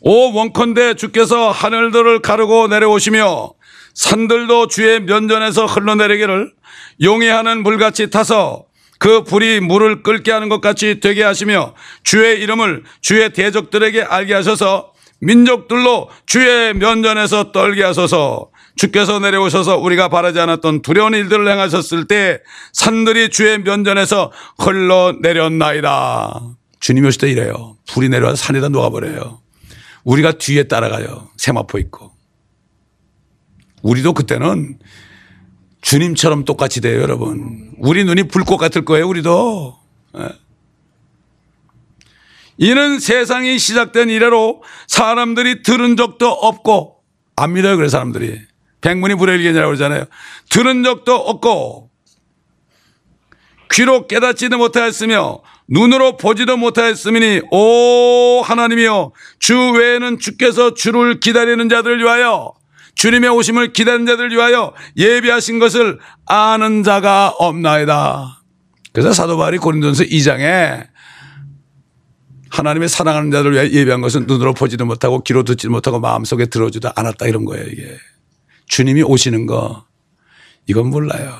오 0.00 0.34
원컨대 0.34 0.94
주께서 0.94 1.50
하늘들을 1.50 2.20
가르고 2.20 2.68
내려오시며 2.68 3.52
산들도 3.94 4.66
주의 4.66 5.00
면전에서 5.00 5.66
흘러내리기를 5.66 6.52
용이하는 7.00 7.62
물같이 7.62 8.10
타서 8.10 8.66
그 9.02 9.24
불이 9.24 9.58
물을 9.58 10.04
끓게 10.04 10.30
하는 10.30 10.48
것 10.48 10.60
같이 10.60 11.00
되게 11.00 11.24
하시며 11.24 11.74
주의 12.04 12.40
이름을 12.40 12.84
주의 13.00 13.32
대적들에게 13.32 14.00
알게 14.00 14.32
하셔서 14.32 14.92
민족들로 15.18 16.08
주의 16.24 16.72
면전에서 16.72 17.50
떨게 17.50 17.82
하소서 17.82 18.50
주께서 18.76 19.18
내려오셔서 19.18 19.78
우리가 19.78 20.08
바라지 20.08 20.38
않았던 20.38 20.82
두려운 20.82 21.14
일들을 21.14 21.50
행하셨을 21.50 22.06
때 22.06 22.42
산들이 22.72 23.30
주의 23.30 23.58
면전에서 23.58 24.30
흘러내렸나이다. 24.60 26.40
주님이 26.78 27.08
오실 27.08 27.20
때 27.22 27.28
이래요. 27.28 27.78
불이 27.88 28.08
내려와서 28.08 28.36
산에다 28.36 28.68
녹아버려요. 28.68 29.40
우리가 30.04 30.30
뒤에 30.38 30.68
따라가요. 30.68 31.28
세마포 31.38 31.80
있고. 31.80 32.12
우리도 33.82 34.12
그때는 34.12 34.78
주님처럼 35.82 36.44
똑같이 36.44 36.80
돼요, 36.80 37.02
여러분. 37.02 37.72
우리 37.78 38.04
눈이 38.04 38.24
불꽃 38.24 38.56
같을 38.56 38.84
거예요, 38.84 39.06
우리도. 39.08 39.78
예. 40.18 40.28
이는 42.58 42.98
세상이 42.98 43.58
시작된 43.58 44.08
이래로 44.08 44.62
사람들이 44.86 45.62
들은 45.62 45.96
적도 45.96 46.28
없고 46.28 46.96
안 47.34 47.54
믿어요 47.54 47.76
그래 47.76 47.88
사람들이 47.88 48.40
백문이 48.82 49.14
불여일견이라고 49.14 49.68
그러잖아요 49.68 50.04
들은 50.50 50.84
적도 50.84 51.14
없고 51.14 51.90
귀로 53.72 54.06
깨닫지도 54.06 54.58
못하였으며 54.58 55.40
눈으로 55.66 56.18
보지도 56.18 56.56
못하였으니 56.58 57.40
오 57.50 58.42
하나님이여 58.42 59.12
주 59.38 59.70
외에는 59.72 60.18
주께서 60.18 60.74
주를 60.74 61.20
기다리는 61.20 61.68
자들을 61.68 61.98
위하여 61.98 62.52
주님의 62.94 63.30
오심을 63.30 63.72
기다리는 63.72 64.06
자들을 64.06 64.30
위하여 64.30 64.74
예비하신 64.96 65.58
것을 65.58 65.98
아는 66.26 66.82
자가 66.82 67.30
없나이다. 67.30 68.42
그래서 68.92 69.12
사도 69.12 69.36
바울이 69.36 69.58
고린도전서 69.58 70.04
2장에 70.04 70.86
하나님의 72.50 72.88
사랑하는 72.88 73.30
자들을 73.30 73.52
위하여 73.52 73.68
예비한 73.70 74.02
것은 74.02 74.26
눈으로 74.26 74.52
보지도 74.52 74.84
못하고 74.84 75.22
귀로 75.22 75.42
듣지도 75.42 75.70
못하고 75.70 76.00
마음속에 76.00 76.46
들어오지도 76.46 76.90
않았다 76.94 77.26
이런 77.26 77.44
거예요 77.44 77.64
이게. 77.66 77.96
주님이 78.66 79.02
오시는 79.02 79.46
거 79.46 79.86
이건 80.66 80.90
몰라요. 80.90 81.34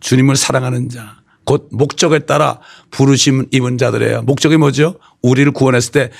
주님을 0.00 0.36
사랑하는 0.36 0.88
자. 0.90 1.18
곧 1.44 1.68
목적에 1.72 2.20
따라 2.20 2.60
부르심 2.90 3.46
입은 3.50 3.78
자들이에요. 3.78 4.22
목적이 4.22 4.58
뭐죠? 4.58 4.98
우리를 5.22 5.50
구원했을 5.52 5.92
때 5.92 6.10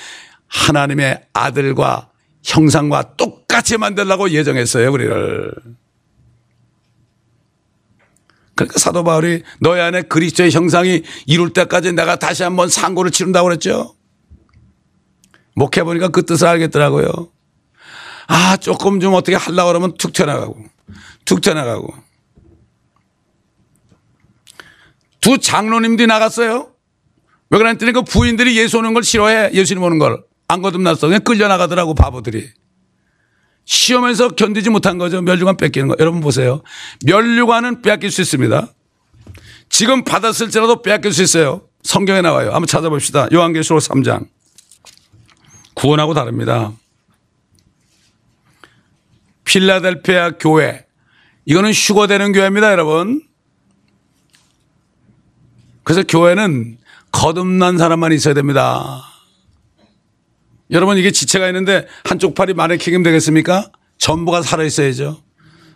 하나님의 0.47 1.21
아들과 1.33 2.08
형상과 2.43 3.15
똑같이 3.15 3.77
만들라고 3.77 4.31
예정했어요, 4.31 4.91
우리를. 4.91 5.53
그러니까 8.55 8.77
사도 8.77 9.03
바울이 9.03 9.43
너희 9.61 9.79
안에 9.79 10.01
그리스도의 10.03 10.51
형상이 10.51 11.03
이룰 11.25 11.53
때까지 11.53 11.93
내가 11.93 12.17
다시 12.17 12.43
한번 12.43 12.67
상고를 12.67 13.11
치른다고 13.11 13.47
그랬죠. 13.47 13.95
목해 15.55 15.83
보니까 15.83 16.09
그 16.09 16.25
뜻을 16.25 16.47
알겠더라고요. 16.47 17.07
아, 18.27 18.57
조금 18.57 18.99
좀 18.99 19.13
어떻게 19.13 19.35
하려고 19.35 19.69
그러면 19.69 19.93
툭 19.97 20.13
튀어나가고, 20.13 20.57
툭 21.25 21.41
튀어나가고. 21.41 21.93
두 25.21 25.37
장로님들이 25.37 26.07
나갔어요. 26.07 26.71
왜 27.49 27.57
그랬더니 27.57 27.91
그 27.91 28.03
부인들이 28.03 28.57
예수 28.57 28.77
오는 28.77 28.93
걸 28.93 29.03
싫어해. 29.03 29.51
예수님 29.53 29.83
오는 29.83 29.99
걸. 29.99 30.23
안 30.49 30.63
거듭났어. 30.63 31.07
끌려나가더라고 31.19 31.93
바보들이. 31.93 32.49
시험에서 33.65 34.29
견디지 34.29 34.71
못한 34.71 34.97
거죠. 34.97 35.21
멸류관 35.21 35.57
뺏기는 35.57 35.87
거. 35.87 35.95
여러분 35.99 36.21
보세요. 36.21 36.63
멸류관은 37.05 37.83
빼앗길 37.83 38.09
수 38.09 38.21
있습니다. 38.21 38.67
지금 39.69 40.03
받았을지라도 40.03 40.81
빼앗길 40.81 41.13
수 41.13 41.21
있어요. 41.21 41.61
성경에 41.83 42.21
나와요. 42.21 42.47
한번 42.47 42.65
찾아봅시다. 42.65 43.27
요한계시록 43.31 43.79
3장. 43.79 44.27
구원하고 45.75 46.15
다릅니다. 46.15 46.73
필라델피아 49.43 50.31
교회. 50.39 50.85
이거는 51.45 51.71
휴거되는 51.71 52.31
교회입니다, 52.31 52.71
여러분. 52.71 53.21
그래서 55.83 56.01
교회는 56.03 56.79
거듭난 57.11 57.77
사람만 57.77 58.13
있어야 58.13 58.33
됩니다. 58.33 59.08
여러분 60.71 60.97
이게 60.97 61.11
지체가 61.11 61.47
있는데 61.47 61.87
한쪽 62.03 62.35
팔이 62.35 62.53
마네킹이면 62.53 63.03
되겠습니까? 63.03 63.71
전부가 63.97 64.41
살아있어야죠. 64.41 65.21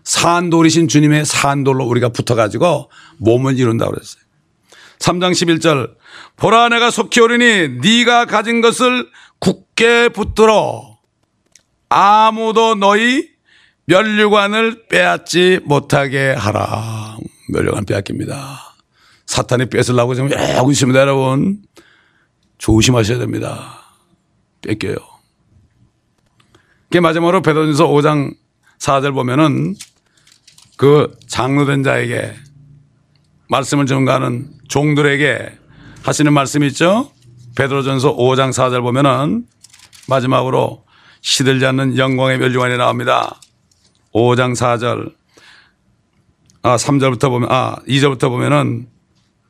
산돌이신 0.04 0.88
주님의 0.88 1.26
산돌로 1.26 1.86
우리가 1.86 2.10
붙어가지고 2.10 2.92
몸을 3.18 3.58
이룬다고 3.58 3.92
그랬어요. 3.92 4.22
3장 5.00 5.32
11절 5.32 5.92
보라 6.38 6.70
내가 6.70 6.92
속히 6.92 7.20
오리니 7.22 7.80
네가 7.82 8.26
가진 8.26 8.62
것을 8.62 9.08
굳게 9.40 10.10
붙들어 10.10 10.98
아무도 11.90 12.76
너희 12.76 13.30
멸류관을 13.86 14.88
빼앗지 14.88 15.60
못하게 15.66 16.32
하라. 16.32 17.18
멸류관 17.50 17.86
빼앗깁니다. 17.86 18.76
사탄이 19.26 19.66
뺏으려고 19.70 20.16
지금 20.16 20.32
하고 20.32 20.72
있습니다, 20.72 21.00
여러분. 21.00 21.62
조심하셔야 22.58 23.20
됩니다. 23.20 23.83
뺏겨요. 24.64 24.96
그 26.90 26.98
마지막으로 26.98 27.42
베드로전서 27.42 27.88
5장 27.88 28.36
4절 28.80 29.14
보면은 29.14 29.76
그 30.78 31.16
장로된 31.28 31.84
자에게 31.84 32.34
말씀을 33.50 33.86
전가하는 33.86 34.50
종들에게 34.68 35.58
하시는 36.04 36.34
말씀이 36.34 36.68
있죠. 36.68 37.12
베드로전서 37.56 38.16
5장 38.16 38.50
4절 38.50 38.82
보면은 38.82 39.46
마지막으로 40.08 40.84
시들지 41.22 41.66
않는 41.68 41.98
영광의 41.98 42.40
멸류관이 42.40 42.78
나옵니다. 42.78 43.40
5장 44.14 44.56
4절 44.56 45.14
아 46.64 46.76
3절부터 46.76 47.30
보면 47.30 47.50
아 47.52 47.78
2절부터 47.88 48.30
보면은 48.30 48.88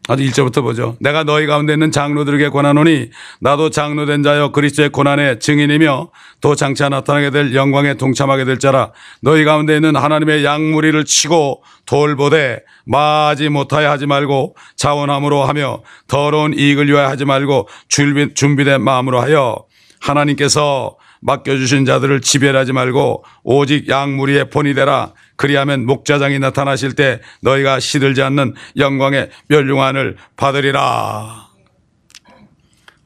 아주 0.09 0.23
1절부터 0.23 0.61
보죠. 0.61 0.97
내가 0.99 1.23
너희 1.23 1.45
가운데 1.45 1.73
있는 1.73 1.89
장로들에게 1.89 2.49
권하노니 2.49 3.09
나도 3.39 3.69
장로된 3.69 4.21
자여 4.21 4.51
그리스도의 4.51 4.89
고난의 4.89 5.39
증인이며 5.39 6.09
또 6.41 6.55
장차 6.55 6.89
나타나게 6.89 7.29
될 7.29 7.55
영광에 7.55 7.93
동참하게 7.93 8.43
될 8.43 8.59
자라 8.59 8.91
너희 9.21 9.45
가운데 9.45 9.75
있는 9.75 9.95
하나님의 9.95 10.43
양무리를 10.43 11.05
치고 11.05 11.63
돌보되 11.85 12.63
마지 12.85 13.47
못하여 13.47 13.89
하지 13.89 14.05
말고 14.05 14.57
자원함으로 14.75 15.45
하며 15.45 15.81
더러운 16.07 16.53
이익을 16.53 16.89
위하여 16.89 17.07
하지 17.07 17.23
말고 17.23 17.69
준비된 17.87 18.81
마음으로 18.81 19.21
하여 19.21 19.65
하나님께서 20.01 20.97
맡겨주신 21.21 21.85
자들을 21.85 22.19
지배하지 22.19 22.73
말고 22.73 23.23
오직 23.43 23.87
양무리의 23.87 24.49
본이 24.49 24.73
되라 24.73 25.13
그리하면 25.35 25.85
목자장이 25.85 26.39
나타나실 26.39 26.93
때 26.95 27.19
너희가 27.41 27.79
시들지 27.79 28.21
않는 28.21 28.53
영광의 28.77 29.29
멸류관을 29.47 30.17
받으리라. 30.35 31.49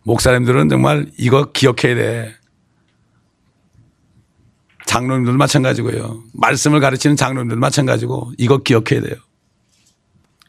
목사님들은 0.04 0.70
정말 0.70 1.12
이거 1.18 1.52
기억해야 1.52 1.96
돼. 1.96 2.36
장로님들 4.86 5.34
마찬가지고요. 5.34 6.24
말씀을 6.34 6.80
가르치는 6.80 7.18
장로님들 7.18 7.58
마찬가지고 7.58 8.32
이거 8.38 8.60
기억해야 8.60 9.02
돼요. 9.02 9.16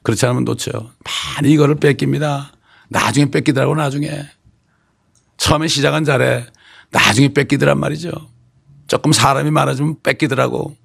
그렇지 0.02 0.24
않으면 0.26 0.44
놓쳐요. 0.44 0.90
많이 1.04 1.52
이거를 1.52 1.74
뺏깁니다. 1.74 2.52
나중에 2.88 3.30
뺏기더라고 3.30 3.74
나중에. 3.74 4.08
처음에 5.36 5.66
시작은 5.66 6.04
잘해. 6.04 6.46
나중에 6.90 7.32
뺏기더란 7.32 7.78
말이죠. 7.78 8.10
조금 8.86 9.12
사람이 9.12 9.50
많아지면 9.50 9.96
뺏기더라고. 10.02 10.76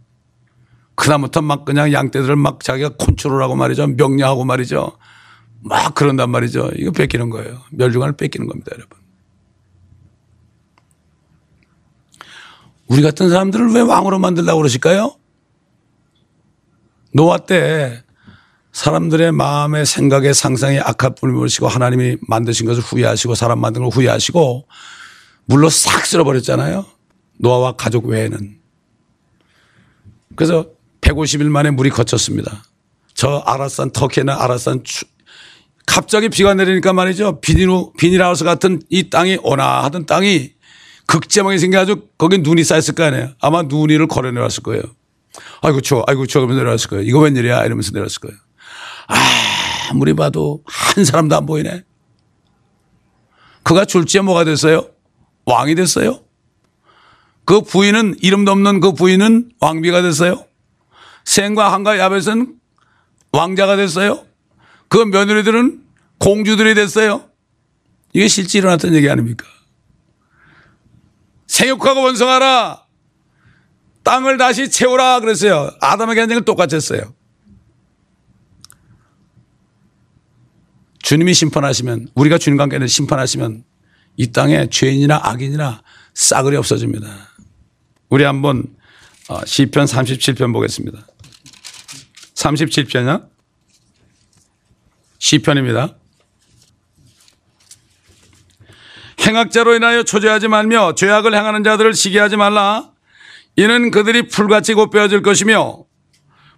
그다음부터 0.96 1.41
막 1.41 1.66
그냥 1.66 1.91
양떼들을 1.91 2.36
막 2.36 2.64
자기가 2.64 2.89
컨트롤하고 2.98 3.56
말이죠. 3.56 3.88
명령하고 3.88 4.46
말이죠. 4.46 4.98
막 5.62 5.96
그런단 5.96 6.30
말이죠. 6.30 6.72
이거 6.76 6.91
뺏기는 6.91 7.30
거예요. 7.30 7.62
멸종관을 7.72 8.16
뺏기는 8.16 8.48
겁니다, 8.48 8.72
여러분. 8.74 9.00
우리 12.88 13.02
같은 13.02 13.30
사람들을 13.30 13.72
왜 13.72 13.82
왕으로 13.82 14.20
만들려고 14.20 14.60
그러실까요? 14.60 15.16
노아 17.14 17.38
때 17.38 18.04
사람들의 18.72 19.32
마음의 19.32 19.86
생각의 19.86 20.34
상상에 20.34 20.80
악한 20.80 21.16
뿌림을 21.16 21.41
보시고 21.41 21.68
하나님이 21.68 22.18
만드신 22.28 22.66
것을 22.66 22.82
후회하시고 22.82 23.36
사람 23.36 23.60
만든 23.60 23.84
걸 23.84 23.91
후회하시고 23.91 24.68
물로 25.46 25.70
싹 25.70 26.06
쓸어버렸잖아요. 26.06 26.86
노아와 27.39 27.74
가족 27.74 28.06
외에는. 28.06 28.60
그래서 30.36 30.72
150일 31.04 31.49
만에 31.49 31.72
물이 31.72 31.89
거쳤습니다. 31.89 32.64
저 33.14 33.43
아라산 33.45 33.91
터키나 33.91 34.36
아라산 34.41 34.84
추, 34.84 35.06
갑자기 35.86 36.30
비가 36.30 36.54
내리니까 36.54 36.93
말이죠. 36.93 37.41
비닐, 37.41 37.70
비닐하우스 37.97 38.43
같은 38.43 38.82
이 38.89 39.10
땅이 39.10 39.39
온화하던 39.43 40.06
땅이 40.06 40.54
극제망이 41.06 41.60
생겨가지고 41.60 42.01
거기 42.18 42.38
눈이 42.38 42.64
쌓였을 42.64 42.95
거 42.95 43.04
아니에요. 43.04 43.34
아마 43.41 43.64
눈 43.64 43.89
위를 43.89 44.08
걸어 44.08 44.32
내려왔을 44.32 44.64
거예요. 44.64 44.82
아이고 45.62 45.82
추워, 45.82 46.04
아이고 46.08 46.26
추워 46.26 46.45
그러면서 46.45 46.64
내려왔을 46.64 46.89
거예요. 46.89 47.04
이거 47.04 47.20
웬일이야 47.20 47.66
이러면서 47.66 47.91
내려왔을 47.91 48.22
거예요. 48.22 48.38
아무리 49.91 50.14
봐도 50.14 50.64
한 50.66 51.04
사람도 51.04 51.36
안 51.36 51.45
보이네. 51.45 51.84
그가 53.64 53.86
줄지에 53.86 54.22
뭐가 54.22 54.45
됐어요? 54.45 54.88
왕이 55.45 55.76
됐어요. 55.76 56.22
그 57.45 57.62
부인은 57.62 58.16
이름도 58.22 58.51
없는 58.51 58.80
그 58.80 58.93
부인은 58.93 59.51
왕비가 59.60 60.01
됐어요. 60.01 60.45
생과 61.26 61.71
한과 61.74 61.97
야벳은 61.97 62.55
왕자가 63.32 63.76
됐어요. 63.76 64.26
그 64.88 64.97
며느리들은 64.97 65.84
공주들이 66.19 66.76
됐어요. 66.76 67.30
이게 68.13 68.28
실제 68.28 68.59
일어났던 68.59 68.93
얘기 68.93 69.09
아닙니까? 69.09 69.45
생육하고 71.47 72.01
원성하라. 72.03 72.84
땅을 74.03 74.38
다시 74.38 74.69
채우라 74.69 75.21
그랬어요. 75.21 75.71
아담에게 75.82 76.21
한 76.21 76.30
얘기를 76.30 76.45
똑같이 76.45 76.76
했어요. 76.76 77.13
주님이 81.01 81.34
심판하시면 81.34 82.09
우리가 82.15 82.38
주님 82.38 82.57
관계는 82.57 82.88
심판하시면 82.88 83.63
이 84.17 84.32
땅에 84.32 84.69
죄인이나 84.69 85.19
악인이나 85.24 85.82
싸그리 86.13 86.55
없어집니다. 86.55 87.07
우리 88.09 88.24
한번 88.24 88.59
어, 88.59 88.83
시편 89.45 89.86
37편 89.86 90.53
보겠습니다. 90.53 91.05
37편이요? 92.36 93.28
시편입니다. 95.19 95.95
행악자로 99.26 99.76
인하여 99.76 100.03
초조하지 100.03 100.49
말며 100.49 100.95
죄악을 100.95 101.34
행하는 101.34 101.63
자들을 101.63 101.93
시기하지 101.93 102.36
말라. 102.36 102.91
이는 103.55 103.91
그들이 103.91 104.28
풀같이 104.28 104.74
곧베어질 104.74 105.21
것이며 105.21 105.86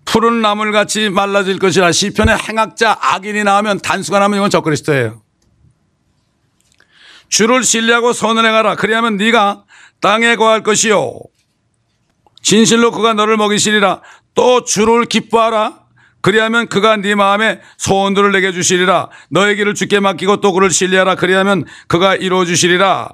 푸른 0.05 0.41
나물같이 0.41 1.09
말라질 1.09 1.59
것이라 1.59 1.91
시편에 1.91 2.35
행악자 2.35 2.97
악인이 3.01 3.43
나오면 3.43 3.81
단수가 3.81 4.19
나면 4.19 4.39
이건 4.39 4.49
적그리스도예요. 4.49 5.21
주를 7.29 7.63
신뢰하고 7.63 8.13
선을 8.13 8.45
행하라. 8.45 8.75
그리하면 8.75 9.17
네가 9.17 9.65
땅에 9.99 10.35
거할 10.35 10.63
것이요. 10.63 11.19
진실로 12.45 12.91
그가 12.91 13.13
너를 13.13 13.37
먹이시리라. 13.37 14.01
또 14.35 14.63
주를 14.63 15.05
기뻐하라. 15.05 15.79
그리하면 16.21 16.67
그가 16.67 16.95
네 16.95 17.15
마음에 17.15 17.59
소원들을 17.77 18.31
내게 18.31 18.51
주시리라. 18.51 19.09
너의 19.31 19.55
길을 19.55 19.73
주께 19.73 19.99
맡기고 19.99 20.41
또 20.41 20.53
그를 20.53 20.69
신뢰하라. 20.69 21.15
그리하면 21.15 21.65
그가 21.87 22.15
이루어 22.15 22.45
주시리라. 22.45 23.09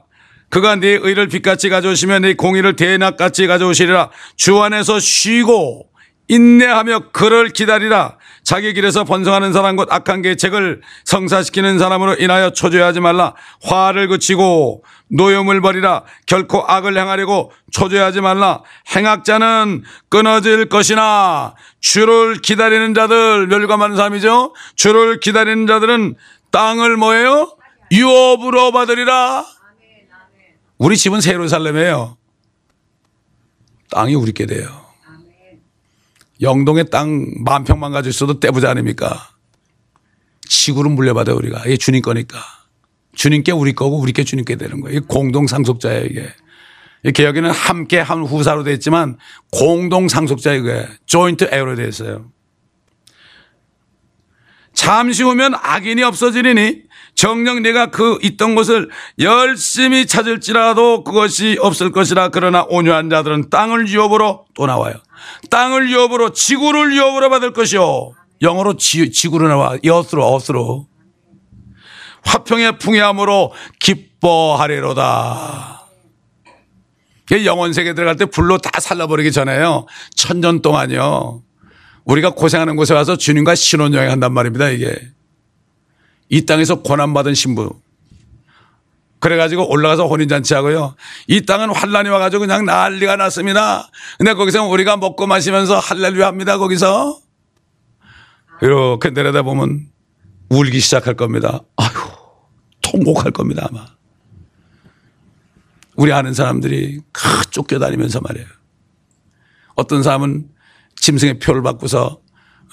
그가 0.49 0.75
네 0.75 0.99
의를 1.01 1.29
빛같이 1.29 1.69
가져오시며 1.69 2.19
네 2.19 2.33
공의를 2.33 2.75
대낮같이 2.75 3.47
가져오시리라. 3.47 4.09
주 4.35 4.61
안에서 4.61 4.99
쉬고 4.99 5.87
인내하며 6.27 7.11
그를 7.13 7.51
기다리라. 7.51 8.17
자기 8.43 8.73
길에서 8.73 9.03
번성하는 9.03 9.53
사람 9.53 9.75
곧 9.75 9.87
악한 9.91 10.21
계책을 10.21 10.81
성사시키는 11.05 11.79
사람으로 11.79 12.15
인하여 12.15 12.49
초조해하지 12.51 12.99
말라. 12.99 13.33
화를 13.63 14.07
그치고 14.07 14.83
노염을 15.09 15.61
버리라. 15.61 16.03
결코 16.25 16.63
악을 16.67 16.97
행하려고 16.97 17.51
초조해하지 17.71 18.21
말라. 18.21 18.61
행악자는 18.95 19.83
끊어질 20.09 20.69
것이나 20.69 21.55
주를 21.79 22.37
기다리는 22.41 22.93
자들 22.93 23.47
멸감하는 23.47 23.95
사람이죠. 23.95 24.53
주를 24.75 25.19
기다리는 25.19 25.67
자들은 25.67 26.15
땅을 26.51 26.97
뭐예요? 26.97 27.55
유업으로 27.91 28.71
받으리라. 28.71 29.45
우리 30.77 30.97
집은 30.97 31.21
세로살렘이에요. 31.21 32.17
땅이 33.91 34.15
우리께 34.15 34.45
돼요. 34.45 34.90
영동에 36.41 36.83
땅 36.85 37.27
만 37.43 37.63
평만 37.63 37.91
가지고 37.91 38.09
있어도 38.09 38.39
떼부자 38.39 38.69
아닙니까? 38.71 39.29
지구를 40.47 40.91
물려받아 40.91 41.33
우리가. 41.33 41.63
이게 41.65 41.77
주님 41.77 42.01
거니까. 42.01 42.39
주님께 43.15 43.51
우리 43.51 43.73
거고 43.73 43.99
우리께 43.99 44.23
주님께 44.23 44.55
되는 44.55 44.81
거예요. 44.81 45.01
공동 45.07 45.47
상속자예요 45.47 46.05
이게. 46.05 46.27
이 47.03 47.11
개혁에는 47.11 47.49
함께 47.51 47.99
한 47.99 48.23
후사로 48.23 48.63
되어 48.63 48.73
있지만 48.75 49.17
공동 49.51 50.07
상속자예요 50.07 50.61
이게. 50.61 50.87
조인트 51.05 51.49
에어로 51.51 51.75
되어 51.75 51.87
있어요. 51.87 52.31
잠시 54.73 55.23
후면 55.23 55.53
악인이 55.55 56.01
없어지리니 56.03 56.83
정녕 57.13 57.61
내가 57.61 57.87
그 57.87 58.17
있던 58.23 58.55
곳을 58.55 58.89
열심히 59.19 60.07
찾을지라도 60.07 61.03
그것이 61.03 61.57
없을 61.59 61.91
것이라 61.91 62.29
그러나 62.29 62.65
온유한 62.69 63.09
자들은 63.09 63.49
땅을 63.49 63.89
유업으로 63.89 64.45
또 64.53 64.65
나와요. 64.65 64.95
땅을 65.49 65.89
유업으로 65.89 66.33
지구를 66.33 66.95
유업으로 66.95 67.29
받을 67.29 67.53
것이요. 67.53 68.11
영어로 68.41 68.77
지, 68.77 69.11
지구로 69.11 69.47
나와. 69.47 69.77
여스로 69.83 70.33
어스로. 70.33 70.87
화평의 72.23 72.79
풍요함으로 72.79 73.53
기뻐하리로다. 73.79 75.81
영원 77.45 77.73
세계 77.73 77.93
들어갈 77.93 78.17
때 78.17 78.25
불로 78.25 78.57
다 78.57 78.79
살라버리기 78.79 79.31
전에요. 79.31 79.85
천년 80.15 80.61
동안요. 80.61 81.43
우리가 82.03 82.31
고생하는 82.31 82.75
곳에 82.75 82.93
와서 82.93 83.15
주님과 83.15 83.55
신혼여행 83.55 84.11
한단 84.11 84.33
말입니다, 84.33 84.69
이게. 84.69 84.93
이 86.29 86.45
땅에서 86.45 86.81
고난받은 86.81 87.33
신부. 87.33 87.79
그래가지고 89.21 89.71
올라가서 89.71 90.07
혼인잔치하고요. 90.07 90.95
이 91.27 91.45
땅은 91.45 91.69
환란이 91.69 92.09
와가지고 92.09 92.41
그냥 92.41 92.65
난리가 92.65 93.15
났습니다. 93.15 93.89
근데 94.17 94.33
거기서 94.33 94.65
우리가 94.65 94.97
먹고 94.97 95.27
마시면서 95.27 95.77
할렐루야 95.77 96.25
합니다, 96.27 96.57
거기서. 96.57 97.21
이렇게 98.63 99.11
내려다 99.11 99.43
보면 99.43 99.87
울기 100.49 100.79
시작할 100.79 101.13
겁니다. 101.13 101.61
아유, 101.77 101.89
통곡할 102.81 103.31
겁니다, 103.31 103.67
아마. 103.69 103.85
우리 105.95 106.11
아는 106.11 106.33
사람들이 106.33 107.01
쫓겨다니면서 107.51 108.21
말이에요. 108.21 108.47
어떤 109.75 110.01
사람은 110.01 110.49
짐승의 110.95 111.39
표를 111.39 111.61
받고서 111.61 112.19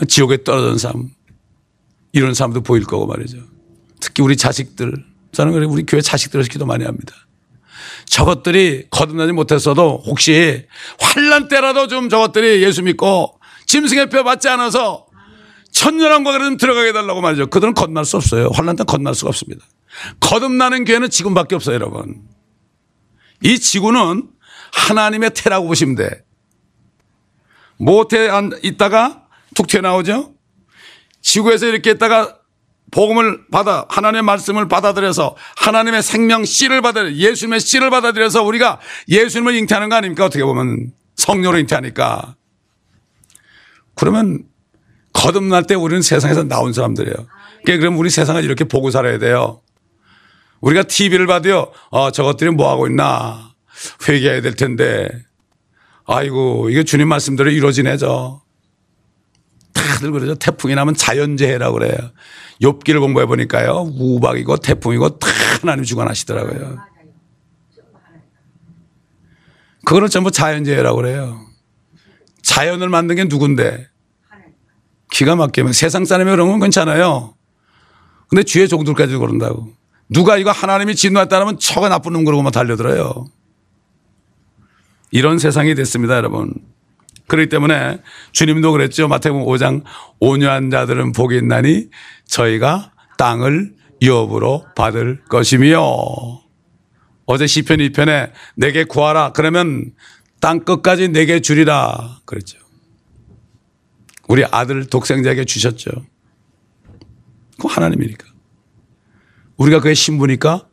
지옥에 0.08 0.44
떨어진 0.44 0.78
사람, 0.78 1.10
이런 2.12 2.32
사람도 2.32 2.62
보일 2.62 2.84
거고 2.84 3.06
말이죠. 3.06 3.38
특히 4.00 4.22
우리 4.22 4.36
자식들, 4.36 5.04
저는 5.32 5.52
그래 5.52 5.66
우리 5.66 5.84
교회 5.84 6.00
자식들에서 6.00 6.48
기도 6.48 6.66
많이 6.66 6.84
합니다. 6.84 7.14
저것들이 8.06 8.86
거듭나지 8.90 9.32
못했어도 9.32 10.02
혹시 10.06 10.66
환란 10.98 11.48
때라도 11.48 11.86
좀 11.86 12.08
저것들이 12.08 12.62
예수 12.62 12.82
믿고 12.82 13.38
짐승의 13.66 14.08
표 14.08 14.24
받지 14.24 14.48
않아서 14.48 15.06
천년왕국에 15.72 16.38
좀 16.38 16.56
들어가게 16.56 16.88
해달라고 16.88 17.20
말이죠. 17.20 17.48
그들은 17.48 17.74
거듭날 17.74 18.04
수 18.04 18.16
없어요. 18.16 18.48
환란 18.52 18.76
때 18.76 18.84
거듭날 18.84 19.14
수가 19.14 19.28
없습니다. 19.28 19.64
거듭나는 20.20 20.84
교회는 20.84 21.10
지금밖에 21.10 21.54
없어요, 21.54 21.74
여러분. 21.74 22.22
이 23.42 23.58
지구는 23.58 24.28
하나님의 24.72 25.30
태라고 25.34 25.68
보시면 25.68 25.94
돼. 25.96 26.24
모태 27.76 28.28
있다가 28.62 29.26
툭 29.54 29.68
튀어나오죠? 29.68 30.34
지구에서 31.20 31.66
이렇게 31.66 31.92
있다가 31.92 32.37
복음을 32.90 33.46
받아 33.50 33.84
하나님의 33.88 34.22
말씀을 34.22 34.68
받아들여서 34.68 35.36
하나님의 35.56 36.02
생명 36.02 36.44
씨를 36.44 36.80
받아 36.80 37.10
예수님의 37.12 37.60
씨를 37.60 37.90
받아들여서 37.90 38.42
우리가 38.42 38.80
예수님을 39.08 39.54
잉태하는 39.56 39.88
거 39.88 39.96
아닙니까? 39.96 40.24
어떻게 40.24 40.42
보면 40.44 40.92
성령으로 41.16 41.58
잉태하니까. 41.58 42.36
그러면 43.94 44.44
거듭날 45.12 45.66
때 45.66 45.74
우리는 45.74 46.00
세상에서 46.00 46.44
나온 46.44 46.72
사람들이에요. 46.72 47.16
그러니까 47.64 47.80
그럼 47.80 47.98
우리 47.98 48.08
세상을 48.08 48.42
이렇게 48.44 48.64
보고 48.64 48.90
살아야 48.90 49.18
돼요. 49.18 49.60
우리가 50.60 50.84
TV를 50.84 51.26
봐도요, 51.26 51.72
어, 51.90 52.10
저것들이 52.10 52.50
뭐 52.50 52.70
하고 52.70 52.86
있나 52.86 53.52
회개해야 54.08 54.40
될 54.40 54.54
텐데. 54.54 55.08
아이고, 56.06 56.70
이게 56.70 56.84
주님 56.84 57.08
말씀대로 57.08 57.50
이루어지네, 57.50 57.96
저. 57.98 58.42
다들 59.88 60.12
그러죠. 60.12 60.34
태풍이 60.34 60.74
나면 60.74 60.94
자연재해라고 60.94 61.78
그래요. 61.78 61.96
욥기를 62.62 63.00
공부해 63.00 63.26
보니까요. 63.26 63.92
우박이고 63.98 64.58
태풍이고 64.58 65.18
다 65.18 65.28
하나님 65.60 65.84
주관하시더라고요. 65.84 66.78
그거는 69.84 70.08
전부 70.08 70.30
자연재해라고 70.30 70.96
그래요. 70.96 71.40
자연을 72.42 72.88
만든 72.88 73.16
게 73.16 73.24
누군데? 73.24 73.88
기가 75.10 75.36
막히면 75.36 75.72
세상 75.72 76.04
사람이 76.04 76.30
그런 76.30 76.48
건 76.48 76.60
괜찮아요. 76.60 77.34
근데 78.28 78.42
주의 78.42 78.68
종들까지 78.68 79.16
그런다고. 79.16 79.72
누가 80.10 80.36
이거 80.36 80.50
하나님이 80.50 80.94
진노했다면 80.94 81.58
처가 81.58 81.88
나쁜 81.88 82.12
놈 82.12 82.24
그러고만 82.24 82.52
달려들어요. 82.52 83.26
이런 85.10 85.38
세상이 85.38 85.74
됐습니다, 85.74 86.16
여러분. 86.16 86.52
그렇기 87.28 87.48
때문에 87.48 88.00
주님도 88.32 88.72
그랬죠. 88.72 89.06
마태복음 89.06 89.46
5장 89.46 89.84
온유한 90.18 90.70
자들은 90.70 91.12
복이 91.12 91.36
있나니 91.36 91.88
저희가 92.26 92.92
땅을 93.18 93.74
유업으로 94.02 94.64
받을 94.74 95.22
것이며 95.28 95.80
어제 97.26 97.46
시편 97.46 97.78
2편에 97.78 98.32
내게 98.56 98.84
구하라 98.84 99.32
그러면 99.32 99.92
땅 100.40 100.60
끝까지 100.64 101.08
내게 101.08 101.40
주리라 101.40 102.20
그랬죠. 102.24 102.58
우리 104.28 104.44
아들 104.44 104.86
독생자에게 104.86 105.44
주셨죠. 105.44 105.90
그 107.60 107.66
하나님이니까. 107.66 108.26
우리가 109.56 109.80
그의 109.80 109.94
신부니까 109.94 110.68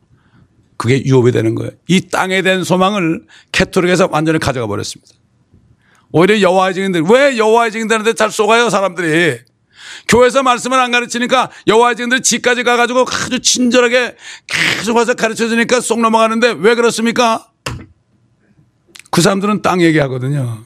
그게 0.77 1.03
유업이 1.03 1.31
되는 1.31 1.55
거예요. 1.55 1.71
이 1.87 2.01
땅에 2.01 2.41
대한 2.41 2.63
소망을 2.63 3.25
캐토릭에서 3.51 4.09
완전히 4.11 4.39
가져가 4.39 4.67
버렸습니다. 4.67 5.13
오히려 6.17 6.39
여호와의 6.39 6.73
증인들. 6.73 7.01
왜 7.09 7.37
여호와의 7.37 7.73
증인들한테 7.73 8.13
잘 8.13 8.31
쏘가요 8.31 8.69
사람들이? 8.69 9.37
교회에서 10.07 10.43
말씀을 10.43 10.79
안 10.79 10.89
가르치니까 10.91 11.51
여호와의 11.67 11.97
증인들이 11.97 12.21
집까지 12.21 12.63
가가지고 12.63 13.05
아주 13.11 13.41
친절하게 13.41 14.15
계속 14.47 14.95
와서 14.95 15.13
가르쳐 15.13 15.49
주니까 15.49 15.81
쏙 15.81 15.99
넘어가는데 15.99 16.55
왜 16.59 16.75
그렇습니까? 16.75 17.47
그 19.11 19.21
사람들은 19.21 19.61
땅 19.61 19.81
얘기하거든요. 19.81 20.59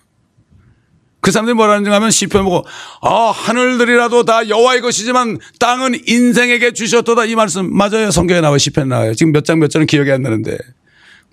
그 1.20 1.32
사람들이 1.32 1.56
뭐라는 1.56 1.84
지 1.84 1.90
하면 1.90 2.12
시편 2.12 2.44
보고 2.44 2.64
아 3.02 3.32
하늘들이라도 3.32 4.26
다 4.26 4.48
여호와의 4.48 4.82
것이지만 4.82 5.40
땅은 5.60 5.96
인생에게 6.08 6.74
주셨도다. 6.74 7.26
이 7.26 7.34
말씀. 7.34 7.76
맞아요. 7.76 8.12
성경에 8.12 8.42
나와요. 8.42 8.60
시편에 8.60 8.86
나와요. 8.86 9.16
지금 9.16 9.32
몇 9.32 9.44
장 9.44 9.60
몇 9.60 9.70
절은 9.72 9.88
기억이 9.88 10.12
안 10.12 10.22
나는데. 10.22 10.60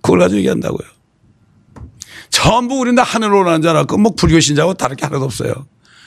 그걸 0.00 0.20
가지고 0.20 0.38
얘기한다고요 0.38 0.95
전부 2.36 2.74
우리는 2.74 2.94
다 2.94 3.02
하늘로 3.02 3.40
오라는 3.40 3.62
줄 3.62 3.70
알았고 3.70 3.96
뭐 3.96 4.12
불교 4.14 4.38
신자하고 4.40 4.74
다를 4.74 4.94
게 4.94 5.06
하나도 5.06 5.24
없어요. 5.24 5.54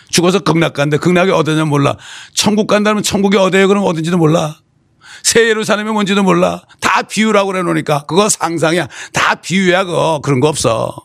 죽어서 0.09 0.39
극락 0.39 0.73
간대 0.73 0.97
극락이 0.97 1.31
어디냐 1.31 1.65
몰라. 1.65 1.97
천국 2.35 2.67
간다면 2.67 3.01
천국이 3.01 3.35
어디에 3.35 3.65
그럼 3.65 3.83
어딘지도 3.83 4.19
몰라. 4.19 4.59
새 5.23 5.49
예루살렘이 5.49 5.91
뭔지도 5.91 6.21
몰라. 6.21 6.61
다 6.81 7.01
비유라고 7.01 7.51
그래 7.51 7.63
놓으니까. 7.63 8.03
그거 8.05 8.29
상상이야. 8.29 8.87
다 9.11 9.35
비유야 9.41 9.85
그거. 9.85 10.21
그런 10.23 10.39
거 10.39 10.47
없어. 10.49 10.95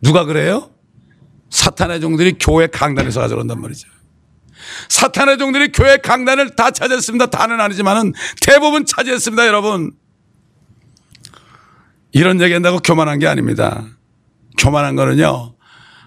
누가 0.00 0.24
그래요? 0.24 0.70
사탄의 1.50 2.00
종들이 2.00 2.36
교회 2.38 2.68
강단에서 2.68 3.20
가져온단 3.20 3.60
말이죠. 3.60 3.88
사탄의 4.88 5.38
종들이 5.38 5.72
교회 5.72 5.96
강단을 5.96 6.54
다 6.54 6.70
차지했습니다. 6.70 7.26
다는 7.26 7.60
아니지만은 7.60 8.12
대부분 8.40 8.86
차지했습니다, 8.86 9.48
여러분. 9.48 9.92
이런 12.12 12.40
얘기 12.40 12.52
한다고 12.52 12.78
교만한 12.78 13.18
게 13.18 13.26
아닙니다. 13.26 13.84
교만한 14.58 14.96
거는요. 14.96 15.54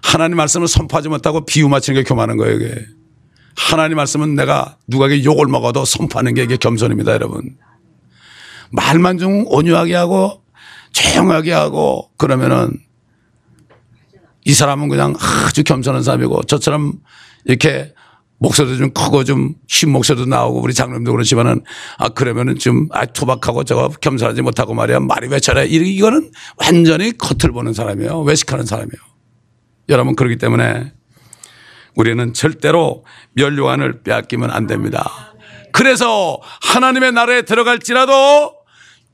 하나님 0.03 0.37
말씀을 0.37 0.67
선포하지 0.67 1.09
못하고 1.09 1.45
비유 1.45 1.69
맞추는 1.69 2.01
게 2.01 2.07
교만한 2.07 2.37
거예요, 2.37 2.55
이게. 2.55 2.85
하나님 3.55 3.97
말씀은 3.97 4.35
내가 4.35 4.77
누가에게 4.87 5.23
욕을 5.23 5.47
먹어도 5.47 5.85
선포하는 5.85 6.33
게 6.33 6.43
이게 6.43 6.57
겸손입니다, 6.57 7.13
여러분. 7.13 7.57
말만 8.71 9.17
좀 9.17 9.45
온유하게 9.47 9.95
하고 9.95 10.43
조용하게 10.91 11.51
하고 11.51 12.09
그러면은 12.17 12.79
이 14.45 14.53
사람은 14.53 14.89
그냥 14.89 15.13
아주 15.47 15.63
겸손한 15.63 16.03
사람이고 16.03 16.43
저처럼 16.43 16.93
이렇게 17.45 17.93
목소리도 18.43 18.77
좀 18.77 18.91
크고 18.91 19.23
좀쉰 19.23 19.89
목소리도 19.89 20.25
나오고 20.25 20.61
우리 20.61 20.73
장로님도 20.73 21.13
그렇지만은 21.13 21.61
아 21.97 22.09
그러면은 22.09 22.59
좀 22.59 22.89
아 22.91 23.05
투박하고 23.05 23.63
저거 23.63 23.87
겸손하지 23.87 24.41
못하고 24.41 24.73
말이야. 24.73 24.99
말이 24.99 25.29
왜 25.29 25.39
저래? 25.39 25.65
이거는 25.65 26.29
완전히 26.57 27.17
겉을 27.17 27.53
보는 27.53 27.73
사람이에요. 27.73 28.21
외식하는 28.21 28.65
사람이에요. 28.65 29.01
여러분 29.89 30.15
그렇기 30.15 30.37
때문에 30.37 30.91
우리는 31.95 32.33
절대로 32.33 33.05
면류관을 33.33 34.03
빼앗기면 34.03 34.51
안 34.51 34.67
됩니다. 34.67 35.09
그래서 35.71 36.39
하나님의 36.61 37.13
나라에 37.13 37.43
들어갈지라도 37.43 38.55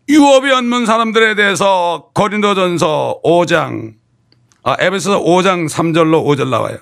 유업이 0.10 0.50
없는 0.50 0.88
사람들에 0.88 1.36
대해서 1.36 2.10
거린도전서 2.16 3.22
5장 3.24 3.94
아, 4.64 4.76
에베소서 4.80 5.24
5장 5.24 5.70
3절로 5.70 6.26
5절 6.26 6.50
나와요. 6.50 6.80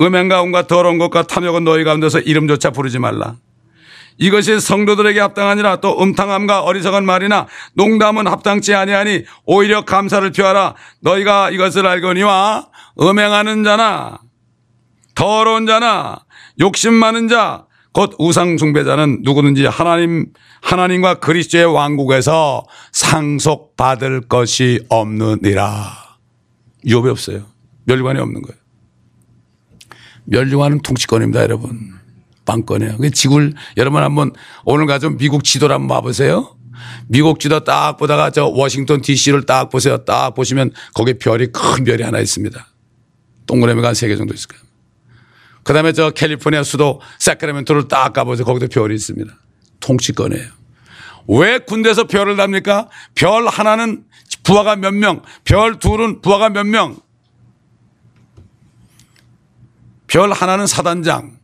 음행과 0.00 0.42
온갖 0.42 0.66
더러운 0.66 0.98
것과 0.98 1.24
탐욕은 1.24 1.64
너희 1.64 1.84
가운데서 1.84 2.20
이름조차 2.20 2.70
부르지 2.70 2.98
말라. 2.98 3.36
이것이 4.16 4.60
성도들에게 4.60 5.20
합당하니라 5.20 5.76
또 5.76 6.02
음탕함과 6.02 6.62
어리석은 6.62 7.06
말이나 7.06 7.46
농담은 7.74 8.26
합당치 8.26 8.74
아니하니 8.74 9.24
오히려 9.44 9.84
감사를 9.84 10.28
표하라 10.32 10.74
너희가 11.00 11.50
이것을 11.50 11.86
알거니와 11.86 12.68
음행하는 13.00 13.62
자나 13.62 14.18
더러운 15.14 15.66
자나 15.66 16.24
욕심 16.60 16.94
많은 16.94 17.28
자 17.28 17.68
곧 17.98 18.14
우상 18.18 18.58
숭배자는 18.58 19.22
누구든지 19.22 19.66
하나님 19.66 20.26
하나님과 20.60 21.14
그리스도의 21.14 21.64
왕국에서 21.64 22.64
상속받을 22.92 24.22
것이 24.28 24.84
없느니라. 24.88 25.90
유업이 26.86 27.08
없어요. 27.08 27.46
멸류관이 27.84 28.20
없는 28.20 28.42
거예요. 28.42 28.57
멸류관은 30.28 30.80
통치권입니다, 30.80 31.42
여러분. 31.42 31.94
빵권이에요. 32.44 32.96
지구를 33.12 33.52
여러분 33.76 34.02
한번 34.02 34.32
오늘 34.64 34.86
가서 34.86 35.10
미국 35.10 35.44
지도를 35.44 35.74
한번 35.74 35.88
봐보세요. 35.96 36.56
미국 37.06 37.40
지도 37.40 37.64
딱 37.64 37.96
보다가 37.98 38.30
저 38.30 38.46
워싱턴 38.46 39.02
DC를 39.02 39.44
딱 39.44 39.68
보세요. 39.68 39.98
딱 40.04 40.34
보시면 40.34 40.70
거기 40.94 41.14
별이 41.18 41.48
큰 41.48 41.84
별이 41.84 42.02
하나 42.02 42.20
있습니다. 42.20 42.66
동그라미가 43.46 43.88
한 43.88 43.92
세 43.94 44.08
개 44.08 44.16
정도 44.16 44.32
있을 44.34 44.48
거예요. 44.48 44.62
그 45.62 45.72
다음에 45.74 45.92
저 45.92 46.10
캘리포니아 46.10 46.62
수도 46.62 47.00
세크라멘토를 47.18 47.88
딱 47.88 48.12
가보세요. 48.14 48.46
거기도 48.46 48.68
별이 48.68 48.94
있습니다. 48.94 49.30
통치권이에요. 49.80 50.46
왜 51.28 51.58
군대에서 51.58 52.04
별을 52.04 52.36
답니까? 52.36 52.88
별 53.14 53.46
하나는 53.46 54.04
부하가 54.42 54.76
몇 54.76 54.94
명, 54.94 55.20
별 55.44 55.78
둘은 55.78 56.22
부하가 56.22 56.48
몇 56.48 56.64
명, 56.64 56.96
별 60.08 60.32
하나는 60.32 60.66
사단장, 60.66 61.38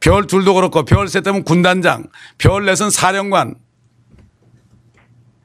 별 0.00 0.26
둘도 0.26 0.54
그렇고 0.54 0.84
별 0.84 1.08
셋 1.08 1.22
되면 1.22 1.42
군단장, 1.44 2.06
별 2.36 2.66
넷은 2.66 2.90
사령관, 2.90 3.54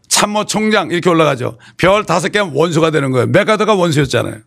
참모총장 0.10 0.92
이렇게 0.92 1.10
올라가죠. 1.10 1.58
별 1.78 2.06
다섯 2.06 2.30
개는 2.30 2.52
원수가 2.54 2.92
되는 2.92 3.12
거예요. 3.12 3.28
메가더가 3.28 3.76
원수였잖아요. 3.76 4.42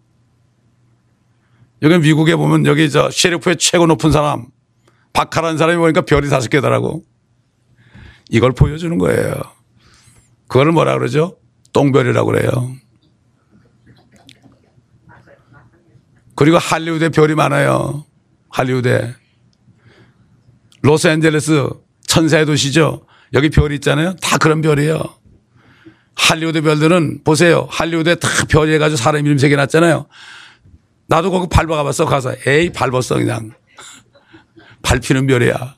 여기 1.83 1.99
미국에 1.99 2.37
보면 2.37 2.67
여기 2.67 2.91
저 2.91 3.11
셰리프의 3.11 3.57
최고 3.57 3.87
높은 3.87 4.13
사람 4.13 4.47
박하라는 5.13 5.59
사람이 5.59 5.79
보니까 5.79 6.03
별이 6.03 6.29
다섯 6.29 6.49
개더라고. 6.49 7.05
이걸 8.31 8.53
보여주는 8.53 8.97
거예요. 8.99 9.35
그걸 10.49 10.73
뭐라 10.73 10.95
그러죠? 10.99 11.39
똥별이라고 11.73 12.31
그래요. 12.31 12.73
그리고 16.43 16.59
할리우드에 16.59 17.11
별이 17.11 17.37
많아요. 17.37 18.05
할리우드에. 18.51 19.15
로스앤젤레스 20.81 21.69
천사의 22.09 22.47
도시죠. 22.47 23.07
여기 23.33 23.49
별이 23.49 23.77
있잖아요. 23.77 24.17
다 24.21 24.39
그런 24.39 24.61
별이에요. 24.61 25.01
할리우드 26.17 26.61
별들은 26.63 27.23
보세요. 27.23 27.69
할리우드에 27.71 28.17
다 28.17 28.29
별이 28.49 28.73
해가지고 28.73 28.97
사람 28.97 29.25
이름 29.25 29.39
새겨놨잖아요. 29.39 30.09
나도 31.07 31.31
거기 31.31 31.47
밟아가 31.49 31.85
봤어. 31.85 32.07
가서 32.07 32.35
에이 32.45 32.73
밟았어 32.73 33.19
그냥. 33.19 33.53
밟히는 34.83 35.29
별이야. 35.29 35.77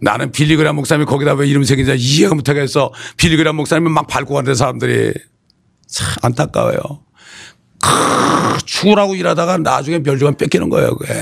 나는 0.00 0.32
빌리그람 0.32 0.74
목사님이 0.74 1.06
거기다 1.06 1.34
왜 1.34 1.46
이름 1.46 1.62
새긴지 1.62 1.94
이해가 1.94 2.34
못하겠어. 2.34 2.92
빌리그람 3.18 3.54
목사님은 3.54 3.92
막 3.92 4.08
밟고 4.08 4.34
가는 4.34 4.52
사람들이 4.52 5.14
참 5.86 6.08
안타까워요. 6.22 7.04
크, 7.84 8.64
죽으라고 8.64 9.14
일하다가 9.14 9.58
나중에 9.58 10.02
별주간 10.02 10.36
뺏기는 10.36 10.68
거예요. 10.70 10.94
그게. 10.96 11.12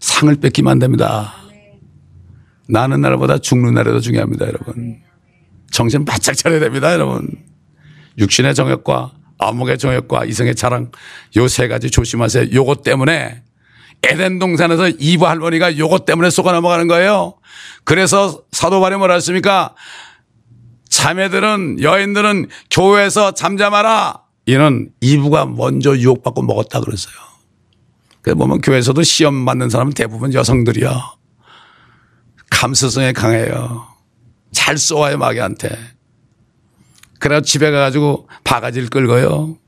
상을 0.00 0.34
뺏기면 0.36 0.72
안 0.72 0.78
됩니다. 0.78 1.34
나는 2.68 3.00
날보다 3.00 3.38
죽는 3.38 3.74
날이 3.74 3.90
더 3.90 4.00
중요합니다, 4.00 4.46
여러분. 4.46 4.98
정신 5.70 6.04
바짝 6.04 6.34
차려야 6.36 6.60
됩니다, 6.60 6.92
여러분. 6.92 7.28
육신의 8.18 8.54
정욕과 8.54 9.12
암흑의 9.38 9.78
정욕과 9.78 10.24
이성의 10.24 10.54
자랑 10.56 10.90
요 11.36 11.46
세 11.48 11.68
가지 11.68 11.90
조심하세요. 11.90 12.52
요것 12.52 12.82
때문에 12.82 13.42
에덴 14.02 14.38
동산에서 14.38 14.88
이브 14.88 15.24
할머니가 15.24 15.78
요것 15.78 16.04
때문에 16.04 16.30
속아 16.30 16.52
넘어가는 16.52 16.86
거예요. 16.88 17.34
그래서 17.84 18.42
사도 18.52 18.80
바리 18.80 18.96
뭐라 18.96 19.14
했습니까? 19.14 19.74
자매들은 20.88 21.82
여인들은 21.82 22.48
교회에서 22.70 23.32
잠잠하라. 23.32 24.22
이는 24.46 24.90
이브가 25.00 25.46
먼저 25.46 25.96
유혹받고 25.96 26.42
먹었다 26.42 26.80
그랬어요. 26.80 27.14
그래 28.22 28.34
보면 28.34 28.60
교회에서도 28.60 29.02
시험 29.02 29.44
받는 29.44 29.70
사람은 29.70 29.92
대부분 29.92 30.32
여성들이요. 30.32 30.90
감수성에 32.50 33.12
강해요. 33.12 33.86
잘 34.52 34.78
쏘아요 34.78 35.18
마귀한테. 35.18 35.70
그래서 37.20 37.42
집에 37.42 37.70
가가지고 37.70 38.28
바가지를 38.44 38.88
끌고요. 38.88 39.58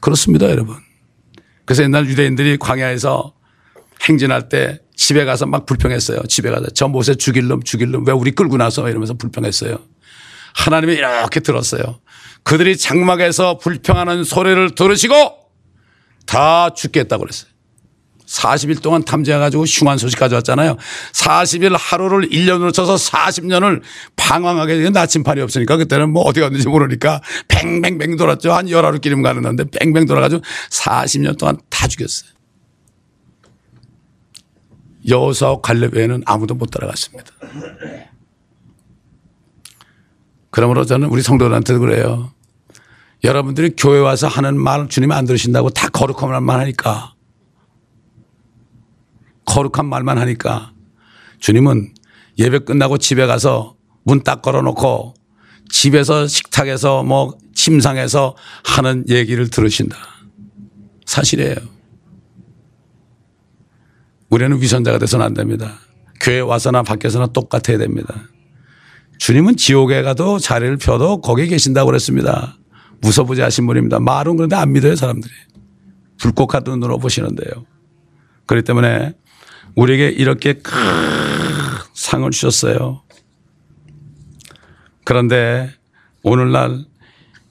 그렇습니다 0.00 0.50
여러분. 0.50 0.76
그래서 1.64 1.82
옛날 1.82 2.06
유대인들이 2.06 2.58
광야에서 2.58 3.34
행진할 4.02 4.48
때 4.48 4.80
집에 4.96 5.24
가서 5.24 5.46
막 5.46 5.66
불평했어요. 5.66 6.20
집에 6.28 6.50
가서 6.50 6.66
저 6.74 6.88
못에 6.88 7.14
죽일 7.16 7.48
놈 7.48 7.62
죽일 7.62 7.90
놈 7.90 8.04
왜 8.06 8.12
우리 8.12 8.30
끌고 8.32 8.56
나서 8.56 8.88
이러면서 8.88 9.14
불평했어요. 9.14 9.78
하나님이 10.54 10.94
이렇게 10.94 11.40
들었어요. 11.40 12.00
그들이 12.44 12.76
장막에서 12.76 13.58
불평하는 13.58 14.24
소리를 14.24 14.74
들으시고 14.74 15.14
다 16.26 16.70
죽겠다고 16.70 17.22
그랬어요. 17.22 17.50
40일 18.26 18.80
동안 18.82 19.04
탐지해가지고 19.04 19.64
흉한 19.64 19.98
소식 19.98 20.18
가져왔잖아요. 20.18 20.76
40일 21.12 21.76
하루를 21.78 22.28
1년으로 22.30 22.72
쳐서 22.72 22.94
40년을 22.96 23.82
방황하게 24.16 24.88
나침판이 24.90 25.40
없으니까 25.42 25.76
그때는 25.76 26.10
뭐 26.10 26.22
어디 26.22 26.40
갔는지 26.40 26.66
모르니까 26.68 27.20
뱅뱅뱅 27.48 28.16
돌았죠. 28.16 28.52
한 28.52 28.70
열하루 28.70 29.00
끼리면 29.00 29.22
가는데 29.22 29.64
뱅뱅 29.64 30.06
돌아가지고 30.06 30.42
40년 30.70 31.38
동안 31.38 31.58
다 31.68 31.86
죽였어요. 31.86 32.30
여호수아와 35.08 35.60
갈렙 35.60 35.94
외에는 35.94 36.22
아무도 36.26 36.54
못 36.54 36.66
따라갔습니다. 36.66 37.30
그러므로 40.50 40.84
저는 40.84 41.08
우리 41.08 41.22
성도들한테도 41.22 41.80
그래요. 41.80 42.32
여러분들이 43.24 43.74
교회 43.76 43.98
와서 44.00 44.28
하는 44.28 44.58
말 44.60 44.88
주님 44.88 45.10
안 45.12 45.24
들으신다고 45.24 45.70
다 45.70 45.88
거룩한 45.88 46.30
말만 46.30 46.60
하니까 46.60 47.14
거룩한 49.46 49.86
말만 49.86 50.18
하니까 50.18 50.72
주님은 51.40 51.94
예배 52.38 52.60
끝나고 52.60 52.98
집에 52.98 53.26
가서 53.26 53.76
문 54.04 54.22
딱 54.22 54.42
걸어놓고 54.42 55.14
집에서 55.70 56.26
식탁에서 56.26 57.02
뭐 57.02 57.36
침상에서 57.54 58.36
하는 58.64 59.04
얘기를 59.08 59.48
들으신다. 59.48 59.96
사실이에요. 61.06 61.56
우리는 64.34 64.60
위선자가 64.60 64.98
돼서는 64.98 65.24
안 65.24 65.32
됩니다. 65.32 65.78
교회 66.20 66.40
와서나 66.40 66.82
밖에서나 66.82 67.28
똑같아야 67.28 67.78
됩니다. 67.78 68.12
주님은 69.18 69.56
지옥에 69.56 70.02
가도 70.02 70.40
자리를 70.40 70.76
펴도 70.78 71.20
거기 71.20 71.46
계신다고 71.46 71.86
그랬습니다. 71.86 72.58
무서부지 73.00 73.42
하신 73.42 73.64
분입니다. 73.68 74.00
말은 74.00 74.34
그런데 74.34 74.56
안 74.56 74.72
믿어요, 74.72 74.96
사람들이. 74.96 75.32
불꽃 76.18 76.48
같은 76.48 76.72
눈으로 76.72 76.98
보시는데요. 76.98 77.64
그렇기 78.46 78.64
때문에 78.64 79.12
우리에게 79.76 80.08
이렇게 80.08 80.54
큰 80.54 80.74
상을 81.92 82.28
주셨어요. 82.28 83.02
그런데 85.04 85.70
오늘날 86.24 86.84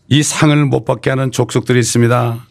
이 0.09 0.21
상을 0.21 0.65
못 0.65 0.83
받게 0.83 1.11
하는 1.11 1.31
족속들이 1.31 1.79
있습니다. 1.79 2.45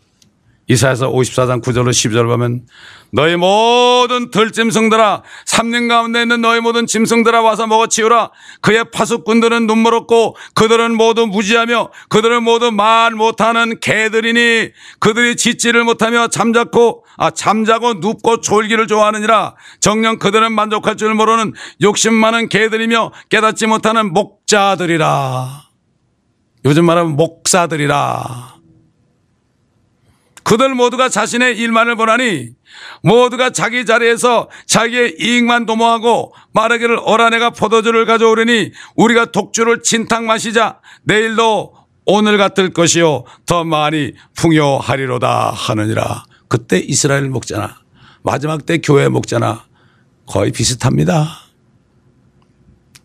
이사에서 0.69 1.11
54장 1.11 1.63
9절로 1.63 1.91
10절 1.91 2.27
보면 2.27 2.67
너희 3.11 3.37
모든 3.37 4.31
들짐승들아 4.31 5.23
삼림 5.45 5.89
가운데 5.89 6.23
있는 6.23 6.41
너희 6.41 6.61
모든 6.61 6.87
짐승들아 6.87 7.43
와서 7.43 7.67
먹어치우라. 7.67 8.31
그의 8.63 8.85
파수꾼들은 8.91 9.67
눈물 9.67 9.95
없고 9.95 10.37
그들은 10.55 10.95
모두 10.95 11.27
무지하며 11.27 11.91
그들은 12.09 12.43
모두 12.43 12.71
말 12.71 13.11
못하는 13.13 13.79
개들이니 13.81 14.71
그들이 14.99 15.37
짓지를 15.37 15.85
못하며 15.85 16.29
잠자고 16.29 17.05
아 17.19 17.31
잠자고 17.31 17.95
눕고 17.95 18.41
졸기를 18.41 18.87
좋아하느니라. 18.87 19.57
정녕 19.81 20.19
그들은 20.19 20.53
만족할 20.53 20.97
줄 20.97 21.13
모르는 21.15 21.53
욕심 21.83 22.15
많은 22.15 22.49
개들이며 22.49 23.13
깨닫지 23.29 23.67
못하는 23.67 24.13
목자들이라. 24.13 25.63
요즘 26.65 26.85
말하면 26.87 27.17
목사들이라 27.17 28.52
그들 30.45 30.75
모두가 30.75 31.09
자신의 31.09 31.59
일만을 31.59 31.97
보나니 31.97 32.51
모두가 33.03 33.51
자기 33.51 33.87
자리에서 33.87 34.49
자기의 34.67 35.17
이익만 35.19 35.67
도모하고 35.67 36.35
말하기를 36.53 36.99
어라내가 37.05 37.51
포도주를 37.51 38.07
가져오려니 38.07 38.73
우리가 38.97 39.27
독주를 39.27 39.83
진탕 39.83 40.27
마시자 40.27 40.81
내일도 41.05 41.75
오늘 42.05 42.39
같을 42.39 42.73
것이요 42.73 43.25
더 43.47 43.65
많이 43.65 44.13
풍요하리로다 44.35 45.51
하느니라 45.51 46.25
그때 46.49 46.79
이스라엘 46.79 47.29
목자나 47.29 47.77
마지막 48.23 48.67
때 48.67 48.79
교회 48.79 49.09
목자나 49.09 49.65
거의 50.27 50.53
비슷합니다. 50.53 51.29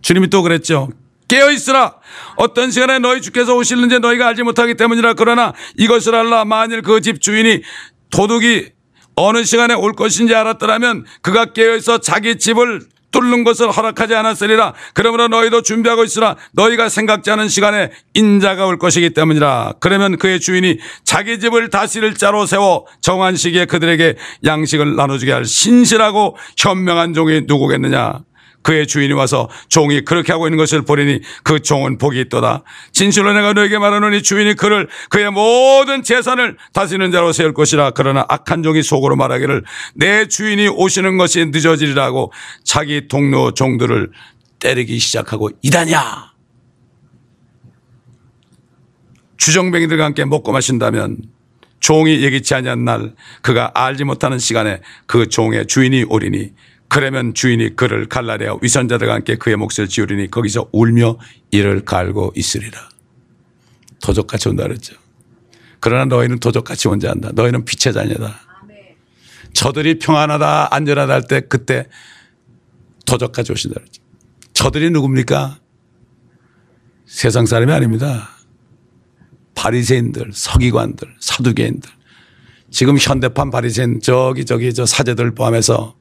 주님이 0.01 0.29
또 0.29 0.41
그랬죠. 0.41 0.89
깨어 1.27 1.51
있으라. 1.51 1.95
어떤 2.37 2.71
시간에 2.71 2.99
너희 2.99 3.21
주께서 3.21 3.55
오실는지 3.55 3.99
너희가 3.99 4.27
알지 4.27 4.43
못하기 4.43 4.75
때문이라. 4.75 5.13
그러나 5.13 5.53
이것을 5.77 6.15
알라. 6.15 6.45
만일 6.45 6.81
그 6.81 7.01
집 7.01 7.21
주인이 7.21 7.61
도둑이 8.09 8.65
어느 9.15 9.43
시간에 9.43 9.73
올 9.73 9.93
것인지 9.93 10.33
알았더라면 10.35 11.05
그가 11.21 11.45
깨어 11.53 11.75
있어 11.75 11.97
자기 11.99 12.37
집을 12.37 12.81
뚫는 13.09 13.43
것을 13.45 13.71
허락하지 13.71 14.13
않았으리라. 14.15 14.73
그러므로 14.93 15.27
너희도 15.29 15.61
준비하고 15.61 16.03
있으라. 16.03 16.35
너희가 16.53 16.89
생각지 16.89 17.31
않은 17.31 17.47
시간에 17.47 17.89
인자가 18.13 18.65
올 18.65 18.77
것이기 18.77 19.11
때문이라. 19.11 19.75
그러면 19.79 20.17
그의 20.17 20.39
주인이 20.39 20.77
자기 21.03 21.39
집을 21.39 21.69
다스릴 21.69 22.15
자로 22.15 22.45
세워 22.45 22.85
정한 23.01 23.35
시기에 23.35 23.65
그들에게 23.65 24.17
양식을 24.45 24.95
나눠주게 24.97 25.31
할 25.31 25.45
신실하고 25.45 26.35
현명한 26.57 27.13
종이 27.13 27.41
누구겠느냐. 27.47 28.26
그의 28.67 28.85
주인이 28.85 29.13
와서 29.13 29.49
종이 29.69 30.01
그렇게 30.01 30.33
하고 30.33 30.45
있는 30.45 30.57
것을 30.57 30.81
보리니 30.81 31.21
그 31.43 31.61
종은 31.61 31.97
복이 31.97 32.19
있도다. 32.19 32.63
진실로 32.91 33.31
내가 33.31 33.53
너에게 33.53 33.77
말하노니 33.77 34.21
주인이 34.21 34.55
그를 34.55 34.89
그의 35.09 35.31
모든 35.31 36.03
재산을 36.03 36.57
다스리는 36.73 37.09
자로 37.13 37.31
세울 37.31 37.53
것이라. 37.53 37.91
그러나 37.91 38.25
악한 38.27 38.63
종이 38.63 38.83
속으로 38.83 39.15
말하기를 39.15 39.63
내 39.95 40.27
주인이 40.27 40.67
오시는 40.67 41.17
것이 41.17 41.45
늦어지리라고 41.45 42.33
자기 42.65 43.07
동료 43.07 43.53
종들을 43.53 44.11
때리기 44.59 44.99
시작하고 44.99 45.49
이다냐. 45.61 46.33
주정뱅이들과 49.37 50.03
함께 50.03 50.25
먹고 50.25 50.51
마신다면 50.51 51.19
종이 51.79 52.21
예기치 52.21 52.53
아니한 52.53 52.83
날 52.83 53.13
그가 53.41 53.71
알지 53.75 54.03
못하는 54.03 54.39
시간에 54.39 54.81
그 55.05 55.29
종의 55.29 55.67
주인이 55.67 56.03
오리니 56.09 56.51
그러면 56.89 57.33
주인이 57.33 57.75
그를 57.75 58.07
갈라내어 58.07 58.59
위선자들과 58.61 59.13
함께 59.13 59.35
그의 59.35 59.55
몫을 59.57 59.87
지우리니 59.89 60.31
거기서 60.31 60.69
울며 60.71 61.17
이를 61.51 61.83
갈고 61.83 62.31
있으리라. 62.35 62.89
도적같이 64.01 64.49
온다 64.49 64.63
그랬죠. 64.63 64.95
그러나 65.79 66.05
너희는 66.05 66.39
도적같이 66.39 66.87
온자 66.87 67.09
한다. 67.09 67.29
너희는 67.33 67.65
빛의 67.65 67.93
자녀다. 67.93 68.39
저들이 69.53 69.99
평안하다 69.99 70.73
안전하다 70.73 71.13
할 71.13 71.21
때 71.27 71.41
그때 71.41 71.87
도적같이 73.05 73.51
오신다 73.51 73.75
그랬죠. 73.75 74.01
저들이 74.53 74.89
누굽니까? 74.91 75.59
세상 77.05 77.45
사람이 77.45 77.71
아닙니다. 77.71 78.29
바리새인들, 79.55 80.31
서기관들, 80.33 81.15
사두개인들. 81.19 81.89
지금 82.69 82.97
현대판 82.99 83.49
바리새인 83.49 84.01
저기 84.01 84.45
저기 84.45 84.73
저 84.73 84.85
사제들 84.85 85.33
포함해서 85.33 85.95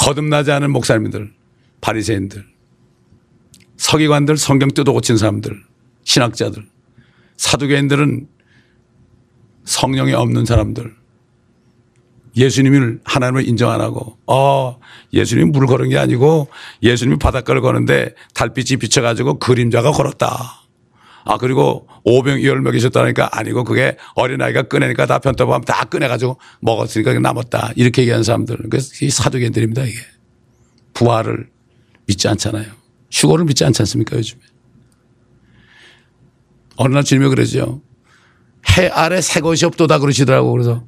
거듭나지 0.00 0.50
않은 0.52 0.70
목사님들, 0.70 1.30
바리새인들, 1.82 2.46
서기관들, 3.76 4.38
성경 4.38 4.70
뜯어 4.70 4.92
고친 4.92 5.18
사람들, 5.18 5.62
신학자들, 6.04 6.66
사두개인들은 7.36 8.26
성령이 9.64 10.14
없는 10.14 10.46
사람들, 10.46 10.96
예수님을 12.34 13.00
하나님을 13.04 13.46
인정 13.46 13.70
안 13.70 13.82
하고, 13.82 14.16
어, 14.26 14.80
예수님이 15.12 15.50
물 15.50 15.66
걸은 15.66 15.90
게 15.90 15.98
아니고 15.98 16.48
예수님이 16.82 17.18
바닷가를 17.18 17.60
거는데 17.60 18.14
달빛이 18.34 18.78
비쳐가지고 18.78 19.38
그림자가 19.38 19.92
걸었다. 19.92 20.62
아, 21.24 21.36
그리고 21.38 21.86
오병 22.04 22.40
이열 22.40 22.60
먹이셨다니까 22.62 23.30
아니고 23.32 23.64
그게 23.64 23.96
어린아이가 24.14 24.62
꺼내니까 24.62 25.06
다 25.06 25.18
편떡하면 25.18 25.62
다 25.62 25.84
꺼내가지고 25.84 26.38
먹었으니까 26.60 27.18
남았다. 27.18 27.72
이렇게 27.76 28.02
얘기하는 28.02 28.24
사람들. 28.24 28.56
그래서 28.70 29.04
이 29.04 29.10
사두개인들입니다, 29.10 29.84
이게. 29.84 29.98
부활을 30.94 31.48
믿지 32.06 32.28
않잖아요. 32.28 32.66
휴거를 33.12 33.44
믿지 33.44 33.64
않지 33.64 33.82
않습니까, 33.82 34.16
요즘에. 34.16 34.40
어느 36.76 36.94
날 36.94 37.04
주님이 37.04 37.28
그러죠. 37.28 37.82
해 38.78 38.88
아래 38.88 39.20
새 39.20 39.40
것이 39.40 39.66
없도다 39.66 39.98
그러시더라고. 39.98 40.52
그래서 40.52 40.84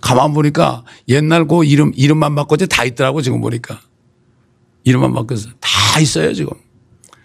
가만 0.00 0.34
보니까 0.34 0.84
옛날 1.08 1.46
그 1.46 1.64
이름, 1.64 1.92
이름만 1.94 2.34
바꿨지 2.34 2.68
다 2.68 2.84
있더라고, 2.84 3.22
지금 3.22 3.40
보니까. 3.40 3.80
이름만 4.84 5.12
바꿔서 5.14 5.48
다 5.60 5.98
있어요, 6.00 6.32
지금. 6.34 6.52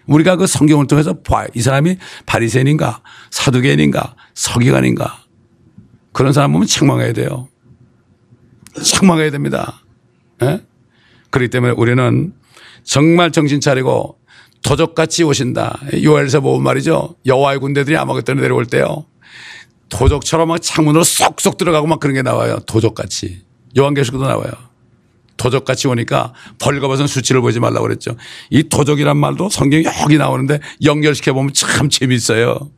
우리가 0.06 0.36
그 0.36 0.46
성경을 0.46 0.86
통해서 0.86 1.14
봐. 1.20 1.46
이 1.54 1.60
사람이 1.60 1.98
바리새인인가 2.26 3.02
사두개인인가 3.30 4.14
서기관인가 4.34 5.24
그런 6.12 6.32
사람 6.32 6.52
보면 6.52 6.66
책망해야 6.66 7.12
돼요. 7.12 7.48
책망해야 8.82 9.30
됩니다. 9.30 9.82
예? 10.42 10.60
그렇기 11.30 11.50
때문에 11.50 11.74
우리는 11.76 12.32
정말 12.84 13.30
정신 13.30 13.60
차리고 13.60 14.18
도적같이 14.62 15.24
오신다. 15.24 15.80
요엘서 16.02 16.40
보면 16.40 16.62
말이죠. 16.62 17.16
여호와의 17.26 17.58
군대들이 17.58 17.96
아마겟돈에 17.96 18.40
내려올 18.40 18.66
때요. 18.66 19.06
도적처럼 19.88 20.48
막 20.48 20.62
창문으로 20.62 21.04
쏙쏙 21.04 21.58
들어가고 21.58 21.86
막 21.86 22.00
그런 22.00 22.14
게 22.14 22.22
나와요. 22.22 22.58
도적같이. 22.66 23.42
요한계시록도 23.76 24.26
나와요. 24.26 24.52
도적같이 25.36 25.88
오니까 25.88 26.32
벌거벗은 26.58 27.06
수치를 27.06 27.40
보지 27.40 27.60
말라고 27.60 27.82
그랬죠. 27.82 28.16
이 28.50 28.64
도적이란 28.64 29.16
말도 29.16 29.48
성경에 29.48 29.84
여기 30.02 30.18
나오는데 30.18 30.60
연결시켜 30.84 31.32
보면 31.32 31.52
참 31.52 31.88
재밌어요. 31.88 32.70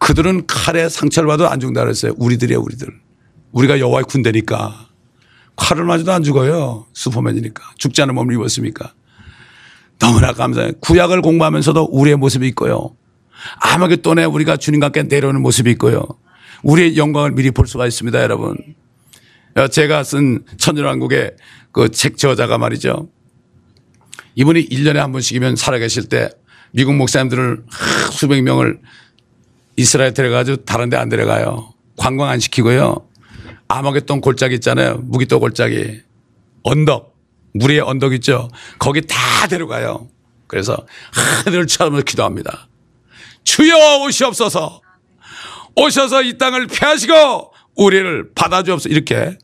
그들은 0.00 0.46
칼에 0.46 0.88
상처를 0.88 1.26
받아도 1.28 1.50
안 1.50 1.60
죽는다 1.60 1.82
그랬어요. 1.82 2.14
우리들이에요, 2.16 2.60
우리들. 2.60 2.88
우리가 3.52 3.78
여호와의 3.78 4.04
군대니까. 4.04 4.88
칼을 5.56 5.84
맞아도 5.84 6.12
안 6.12 6.22
죽어요. 6.22 6.86
슈퍼맨이니까. 6.94 7.62
죽지 7.76 8.00
않은 8.02 8.14
몸을 8.14 8.34
입었습니까? 8.34 8.94
너무나 9.98 10.32
감사해요. 10.32 10.72
구약을 10.80 11.20
공부하면서도 11.20 11.88
우리의 11.92 12.16
모습이 12.16 12.48
있고요. 12.48 12.96
아마겟돈에 13.60 14.24
우리가 14.24 14.56
주님과 14.56 14.86
함께 14.86 15.02
내려오는 15.02 15.42
모습이 15.42 15.70
있고요. 15.72 16.02
우리의 16.62 16.96
영광을 16.96 17.32
미리 17.32 17.50
볼 17.50 17.66
수가 17.66 17.86
있습니다, 17.86 18.22
여러분. 18.22 18.56
제가 19.70 20.04
쓴 20.04 20.44
천연왕국의 20.58 21.36
그 21.72 21.88
책 21.90 22.16
저자가 22.18 22.58
말이죠. 22.58 23.08
이분이 24.34 24.68
1년에 24.68 24.94
한 24.96 25.12
번씩이면 25.12 25.56
살아계실 25.56 26.08
때 26.08 26.30
미국 26.72 26.94
목사님들을 26.94 27.64
수백 28.12 28.42
명을 28.42 28.80
이스라엘 29.76 30.14
데려가지고 30.14 30.64
다른 30.64 30.88
데 30.88 30.96
안 30.96 31.08
데려가요. 31.08 31.72
관광 31.96 32.28
안 32.28 32.38
시키고요. 32.40 33.06
아마겟돈 33.68 34.20
골짜기 34.20 34.54
있잖아요. 34.56 34.98
무기또 35.02 35.40
골짜기. 35.40 36.00
언덕. 36.62 37.16
물 37.52 37.72
위에 37.72 37.80
언덕 37.80 38.12
있죠. 38.14 38.48
거기 38.78 39.00
다 39.02 39.16
데려가요. 39.48 40.08
그래서 40.46 40.76
하늘을 41.44 41.66
쳐다보면서 41.66 42.04
기도합니다. 42.04 42.68
주여 43.44 44.02
오시옵소서. 44.04 44.80
오셔서 45.76 46.22
이 46.22 46.36
땅을 46.38 46.66
피하시고 46.68 47.52
우리를 47.80 48.32
받아주옵소서. 48.34 48.90
이렇게 48.90 49.38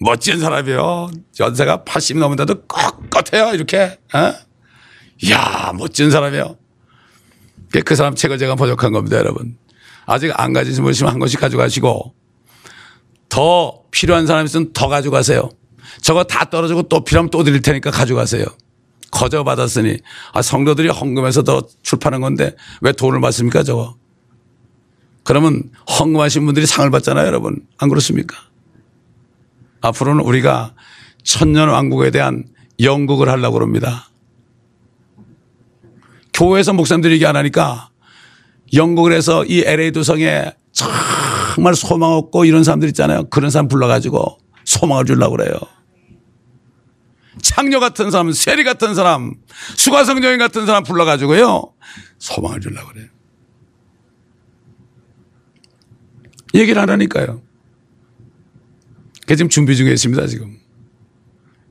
멋진 0.00 0.38
사람이요. 0.38 1.10
연세가 1.40 1.84
80 1.84 2.18
넘은데도 2.18 2.66
꼿꼿해요. 2.66 3.52
이렇게. 3.52 3.98
어? 4.14 4.34
이야, 5.22 5.72
멋진 5.76 6.10
사람이요. 6.12 6.56
그 7.84 7.96
사람 7.96 8.14
책을 8.14 8.38
제가 8.38 8.54
부족한 8.54 8.92
겁니다, 8.92 9.16
여러분. 9.18 9.58
아직 10.06 10.32
안 10.40 10.52
가지신 10.52 10.84
분 10.84 10.92
있으면 10.92 11.12
한 11.12 11.18
권씩 11.18 11.40
가져가시고 11.40 12.14
더 13.28 13.82
필요한 13.90 14.26
사람 14.26 14.46
있으면 14.46 14.72
더 14.72 14.88
가져가세요. 14.88 15.50
저거 16.00 16.24
다 16.24 16.44
떨어지고 16.44 16.84
또 16.84 17.02
필요하면 17.02 17.30
또 17.30 17.42
드릴 17.42 17.60
테니까 17.60 17.90
가져가세요. 17.90 18.44
거저 19.10 19.42
받았으니 19.42 19.98
아, 20.32 20.42
성도들이 20.42 20.88
헌금해서 20.88 21.42
더 21.42 21.62
출판한 21.82 22.20
건데 22.20 22.54
왜 22.80 22.92
돈을 22.92 23.20
받습니까, 23.20 23.64
저거? 23.64 23.97
그러면 25.28 25.62
헌금하신 25.90 26.46
분들이 26.46 26.64
상을 26.64 26.90
받잖아요, 26.90 27.26
여러분. 27.26 27.60
안 27.76 27.90
그렇습니까? 27.90 28.34
앞으로는 29.82 30.24
우리가 30.24 30.72
천년 31.22 31.68
왕국에 31.68 32.10
대한 32.10 32.44
연극을 32.80 33.28
하려고 33.28 33.60
합니다. 33.60 34.08
교회에서 36.32 36.72
목사님들이 36.72 37.12
얘기 37.12 37.26
안 37.26 37.36
하니까 37.36 37.90
연극을 38.72 39.12
해서 39.12 39.44
이 39.44 39.62
LA 39.66 39.92
도성에 39.92 40.50
정말 40.72 41.74
소망 41.74 42.12
없고 42.12 42.46
이런 42.46 42.64
사람들 42.64 42.88
있잖아요. 42.88 43.28
그런 43.28 43.50
사람 43.50 43.68
불러가지고 43.68 44.38
소망을 44.64 45.04
주려고 45.04 45.36
그래요. 45.36 45.58
창녀 47.42 47.80
같은 47.80 48.10
사람, 48.10 48.32
세리 48.32 48.64
같은 48.64 48.94
사람, 48.94 49.34
수가성 49.76 50.24
여인 50.24 50.38
같은 50.38 50.64
사람 50.64 50.84
불러가지고요. 50.84 51.64
소망을 52.18 52.60
주려고 52.62 52.88
그래요. 52.94 53.17
얘기를 56.54 56.80
안 56.80 56.90
하니까요. 56.90 57.42
그 59.26 59.36
지금 59.36 59.48
준비 59.48 59.76
중에 59.76 59.92
있습니다, 59.92 60.26
지금. 60.26 60.56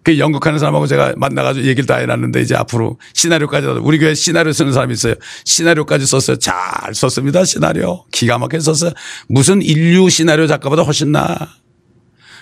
그 0.04 0.20
연극하는 0.20 0.58
사람하고 0.58 0.88
제가 0.88 1.16
만나가지고 1.18 1.66
얘기를 1.66 1.86
다 1.86 1.98
해놨는데 1.98 2.40
이제 2.40 2.56
앞으로 2.56 2.98
시나리오까지 3.14 3.68
우리 3.82 4.00
교회 4.00 4.14
시나리오 4.14 4.54
쓰는 4.54 4.72
사람이 4.72 4.94
있어요. 4.94 5.16
시나리오까지 5.44 6.06
썼어요. 6.06 6.38
잘 6.38 6.56
썼습니다. 6.94 7.44
시나리오. 7.44 8.06
기가 8.14 8.38
막히게 8.38 8.62
썼어요. 8.62 8.92
무슨 9.28 9.62
인류 9.62 10.10
시나리오 10.10 10.48
작가보다 10.48 10.84
훨씬 10.84 11.12
나. 11.12 11.36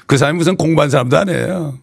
그 0.06 0.18
사람이 0.18 0.38
무슨 0.38 0.58
공부한 0.58 0.92
사람도 0.92 1.18
아니에요. 1.18 1.80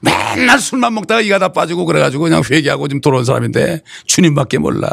맨날 0.00 0.60
술만 0.60 0.94
먹다가 0.94 1.22
이가 1.22 1.40
다 1.40 1.48
빠지고 1.48 1.84
그래가지고 1.84 2.22
그냥 2.22 2.42
회개하고 2.48 2.86
지금 2.86 3.00
돌아온 3.00 3.24
사람인데 3.24 3.82
주님밖에 4.06 4.58
몰라. 4.58 4.90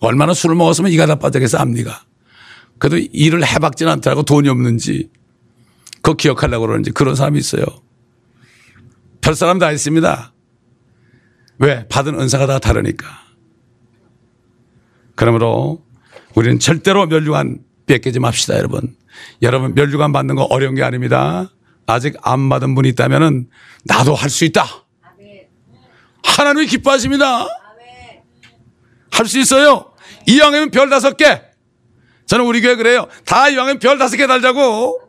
얼마나 0.00 0.34
술을 0.34 0.56
먹었으면 0.56 0.90
이가 0.92 1.06
다 1.06 1.16
빠져서 1.16 1.58
압니까? 1.58 2.04
그래도 2.78 2.96
일을 3.12 3.46
해박진 3.46 3.88
않더라고 3.88 4.22
돈이 4.22 4.48
없는지 4.48 5.10
그거 5.96 6.14
기억하려고 6.14 6.66
그러는지 6.66 6.90
그런 6.90 7.14
사람이 7.14 7.38
있어요. 7.38 7.64
별 9.20 9.34
사람 9.34 9.58
다 9.58 9.70
있습니다. 9.70 10.32
왜? 11.58 11.86
받은 11.88 12.18
은사가 12.18 12.46
다 12.46 12.58
다르니까. 12.58 13.06
그러므로 15.14 15.84
우리는 16.34 16.58
절대로 16.58 17.06
멸류관 17.06 17.58
뺏기지 17.84 18.18
맙시다, 18.20 18.56
여러분. 18.56 18.96
여러분, 19.42 19.74
멸류관 19.74 20.12
받는 20.12 20.36
거 20.36 20.44
어려운 20.44 20.74
게 20.74 20.82
아닙니다. 20.82 21.52
아직 21.86 22.16
안 22.22 22.48
받은 22.48 22.74
분이 22.74 22.88
있다면 22.90 23.50
나도 23.84 24.14
할 24.14 24.30
수 24.30 24.46
있다. 24.46 24.64
하나님이 26.22 26.66
기뻐하십니다. 26.66 27.46
할 29.10 29.26
수 29.26 29.38
있어요. 29.38 29.89
이왕이면 30.26 30.70
별 30.70 30.90
다섯 30.90 31.16
개. 31.16 31.42
저는 32.26 32.44
우리 32.44 32.60
교회 32.60 32.76
그래요. 32.76 33.06
다 33.24 33.48
이왕이면 33.48 33.78
별 33.78 33.98
다섯 33.98 34.16
개 34.16 34.26
달자고. 34.26 35.00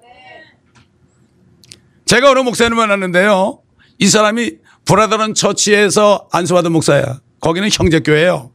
제가 2.06 2.32
어느 2.32 2.40
목사님 2.40 2.76
만났는데요. 2.76 3.62
이 4.00 4.08
사람이 4.08 4.58
브라더런 4.86 5.34
처치에서 5.34 6.28
안수받은 6.32 6.72
목사야. 6.72 7.22
거기는 7.40 7.70
형제교회예요. 7.72 8.52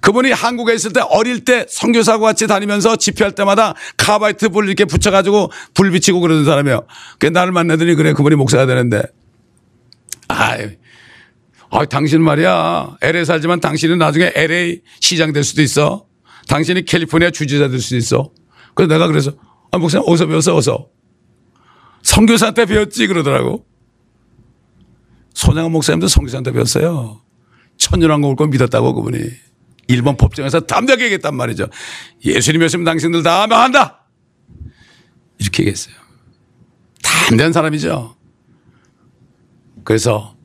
그분이 0.00 0.32
한국에 0.32 0.74
있을 0.74 0.92
때 0.92 1.00
어릴 1.00 1.44
때 1.44 1.66
선교사고 1.68 2.24
같이 2.24 2.46
다니면서 2.46 2.96
집회할 2.96 3.34
때마다 3.34 3.74
카바이트 3.98 4.48
불 4.48 4.66
이렇게 4.66 4.84
붙여가지고 4.84 5.50
불 5.74 5.90
비치고 5.90 6.20
그러는 6.20 6.44
사람이에요. 6.44 6.86
그 7.18 7.26
나를 7.26 7.52
만나더니 7.52 7.94
그래 7.94 8.12
그분이 8.12 8.34
목사가 8.36 8.66
되는데 8.66 9.02
아이 10.28 10.78
아, 11.70 11.84
당신 11.84 12.22
말이야. 12.22 12.96
LA 13.00 13.24
살지만 13.24 13.60
당신은 13.60 13.98
나중에 13.98 14.32
LA 14.34 14.82
시장 15.00 15.32
될 15.32 15.44
수도 15.44 15.62
있어. 15.62 16.06
당신이 16.48 16.84
캘리포니아 16.84 17.30
주지사 17.30 17.68
될 17.68 17.80
수도 17.80 17.96
있어. 17.96 18.32
그래서 18.74 18.92
내가 18.92 19.06
그래서 19.06 19.32
아, 19.70 19.78
목사님 19.78 20.04
어서 20.08 20.26
배웠어, 20.26 20.56
어서. 20.56 20.88
성교사한테 22.02 22.66
배웠지 22.66 23.06
그러더라고. 23.06 23.66
손양원 25.34 25.70
목사님도 25.72 26.08
성교사한테 26.08 26.50
배웠어요. 26.52 27.22
천년왕국 27.76 28.30
올거 28.30 28.46
믿었다고 28.48 28.94
그분이. 28.94 29.18
일본 29.86 30.16
법정에서 30.16 30.60
담대하게 30.60 31.04
얘기했단 31.04 31.34
말이죠. 31.34 31.68
예수님이었으면 32.24 32.84
당신들 32.84 33.22
다 33.22 33.46
망한다. 33.46 34.06
이렇게 35.38 35.62
얘기했어요. 35.62 35.94
담대한 37.02 37.52
사람이죠. 37.52 38.16
그래서 39.84 40.36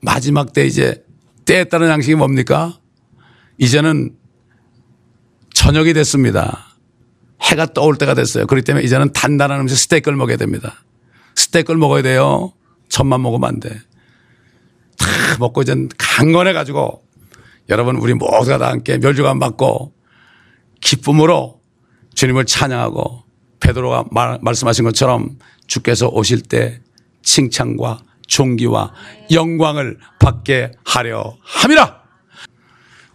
마지막 0.00 0.52
때 0.52 0.66
이제 0.66 1.04
때에 1.44 1.64
따른 1.64 1.88
양식이 1.88 2.14
뭡니까? 2.14 2.78
이제는 3.58 4.14
저녁이 5.54 5.92
됐습니다. 5.94 6.66
해가 7.42 7.72
떠올 7.72 7.96
때가 7.96 8.14
됐어요. 8.14 8.46
그렇기 8.46 8.64
때문에 8.64 8.84
이제는 8.84 9.12
단단한 9.12 9.60
음식 9.60 9.76
스테이크를 9.76 10.16
먹어야 10.16 10.36
됩니다. 10.36 10.84
스테이크를 11.34 11.78
먹어야 11.78 12.02
돼요. 12.02 12.52
천만 12.88 13.22
먹으면 13.22 13.48
안 13.48 13.60
돼. 13.60 13.70
다 14.98 15.06
먹고 15.38 15.62
이제 15.62 15.74
강건해 15.96 16.52
가지고 16.52 17.04
여러분 17.68 17.96
우리 17.96 18.14
모두가 18.14 18.58
다 18.58 18.68
함께 18.68 18.98
멸주관 18.98 19.38
받고 19.38 19.92
기쁨으로 20.80 21.60
주님을 22.14 22.46
찬양하고 22.46 23.22
베드로가 23.60 24.06
말, 24.10 24.38
말씀하신 24.42 24.84
것처럼 24.84 25.38
주께서 25.66 26.08
오실 26.08 26.42
때 26.42 26.80
칭찬과 27.22 28.00
존귀와 28.28 28.92
영광을 29.32 29.98
받게 30.20 30.72
하려 30.84 31.36
함이라. 31.42 32.02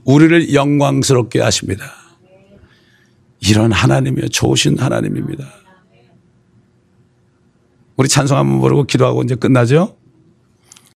우리를 0.04 0.54
영광스럽게 0.54 1.40
하십니다. 1.40 1.86
이런 3.40 3.72
하나님이요. 3.72 4.28
좋으신 4.30 4.78
하나님입니다. 4.80 5.48
우리 7.96 8.10
찬송 8.10 8.38
한번 8.38 8.60
부르고 8.60 8.84
기도하고 8.84 9.22
이제 9.24 9.36
끝나죠? 9.36 9.96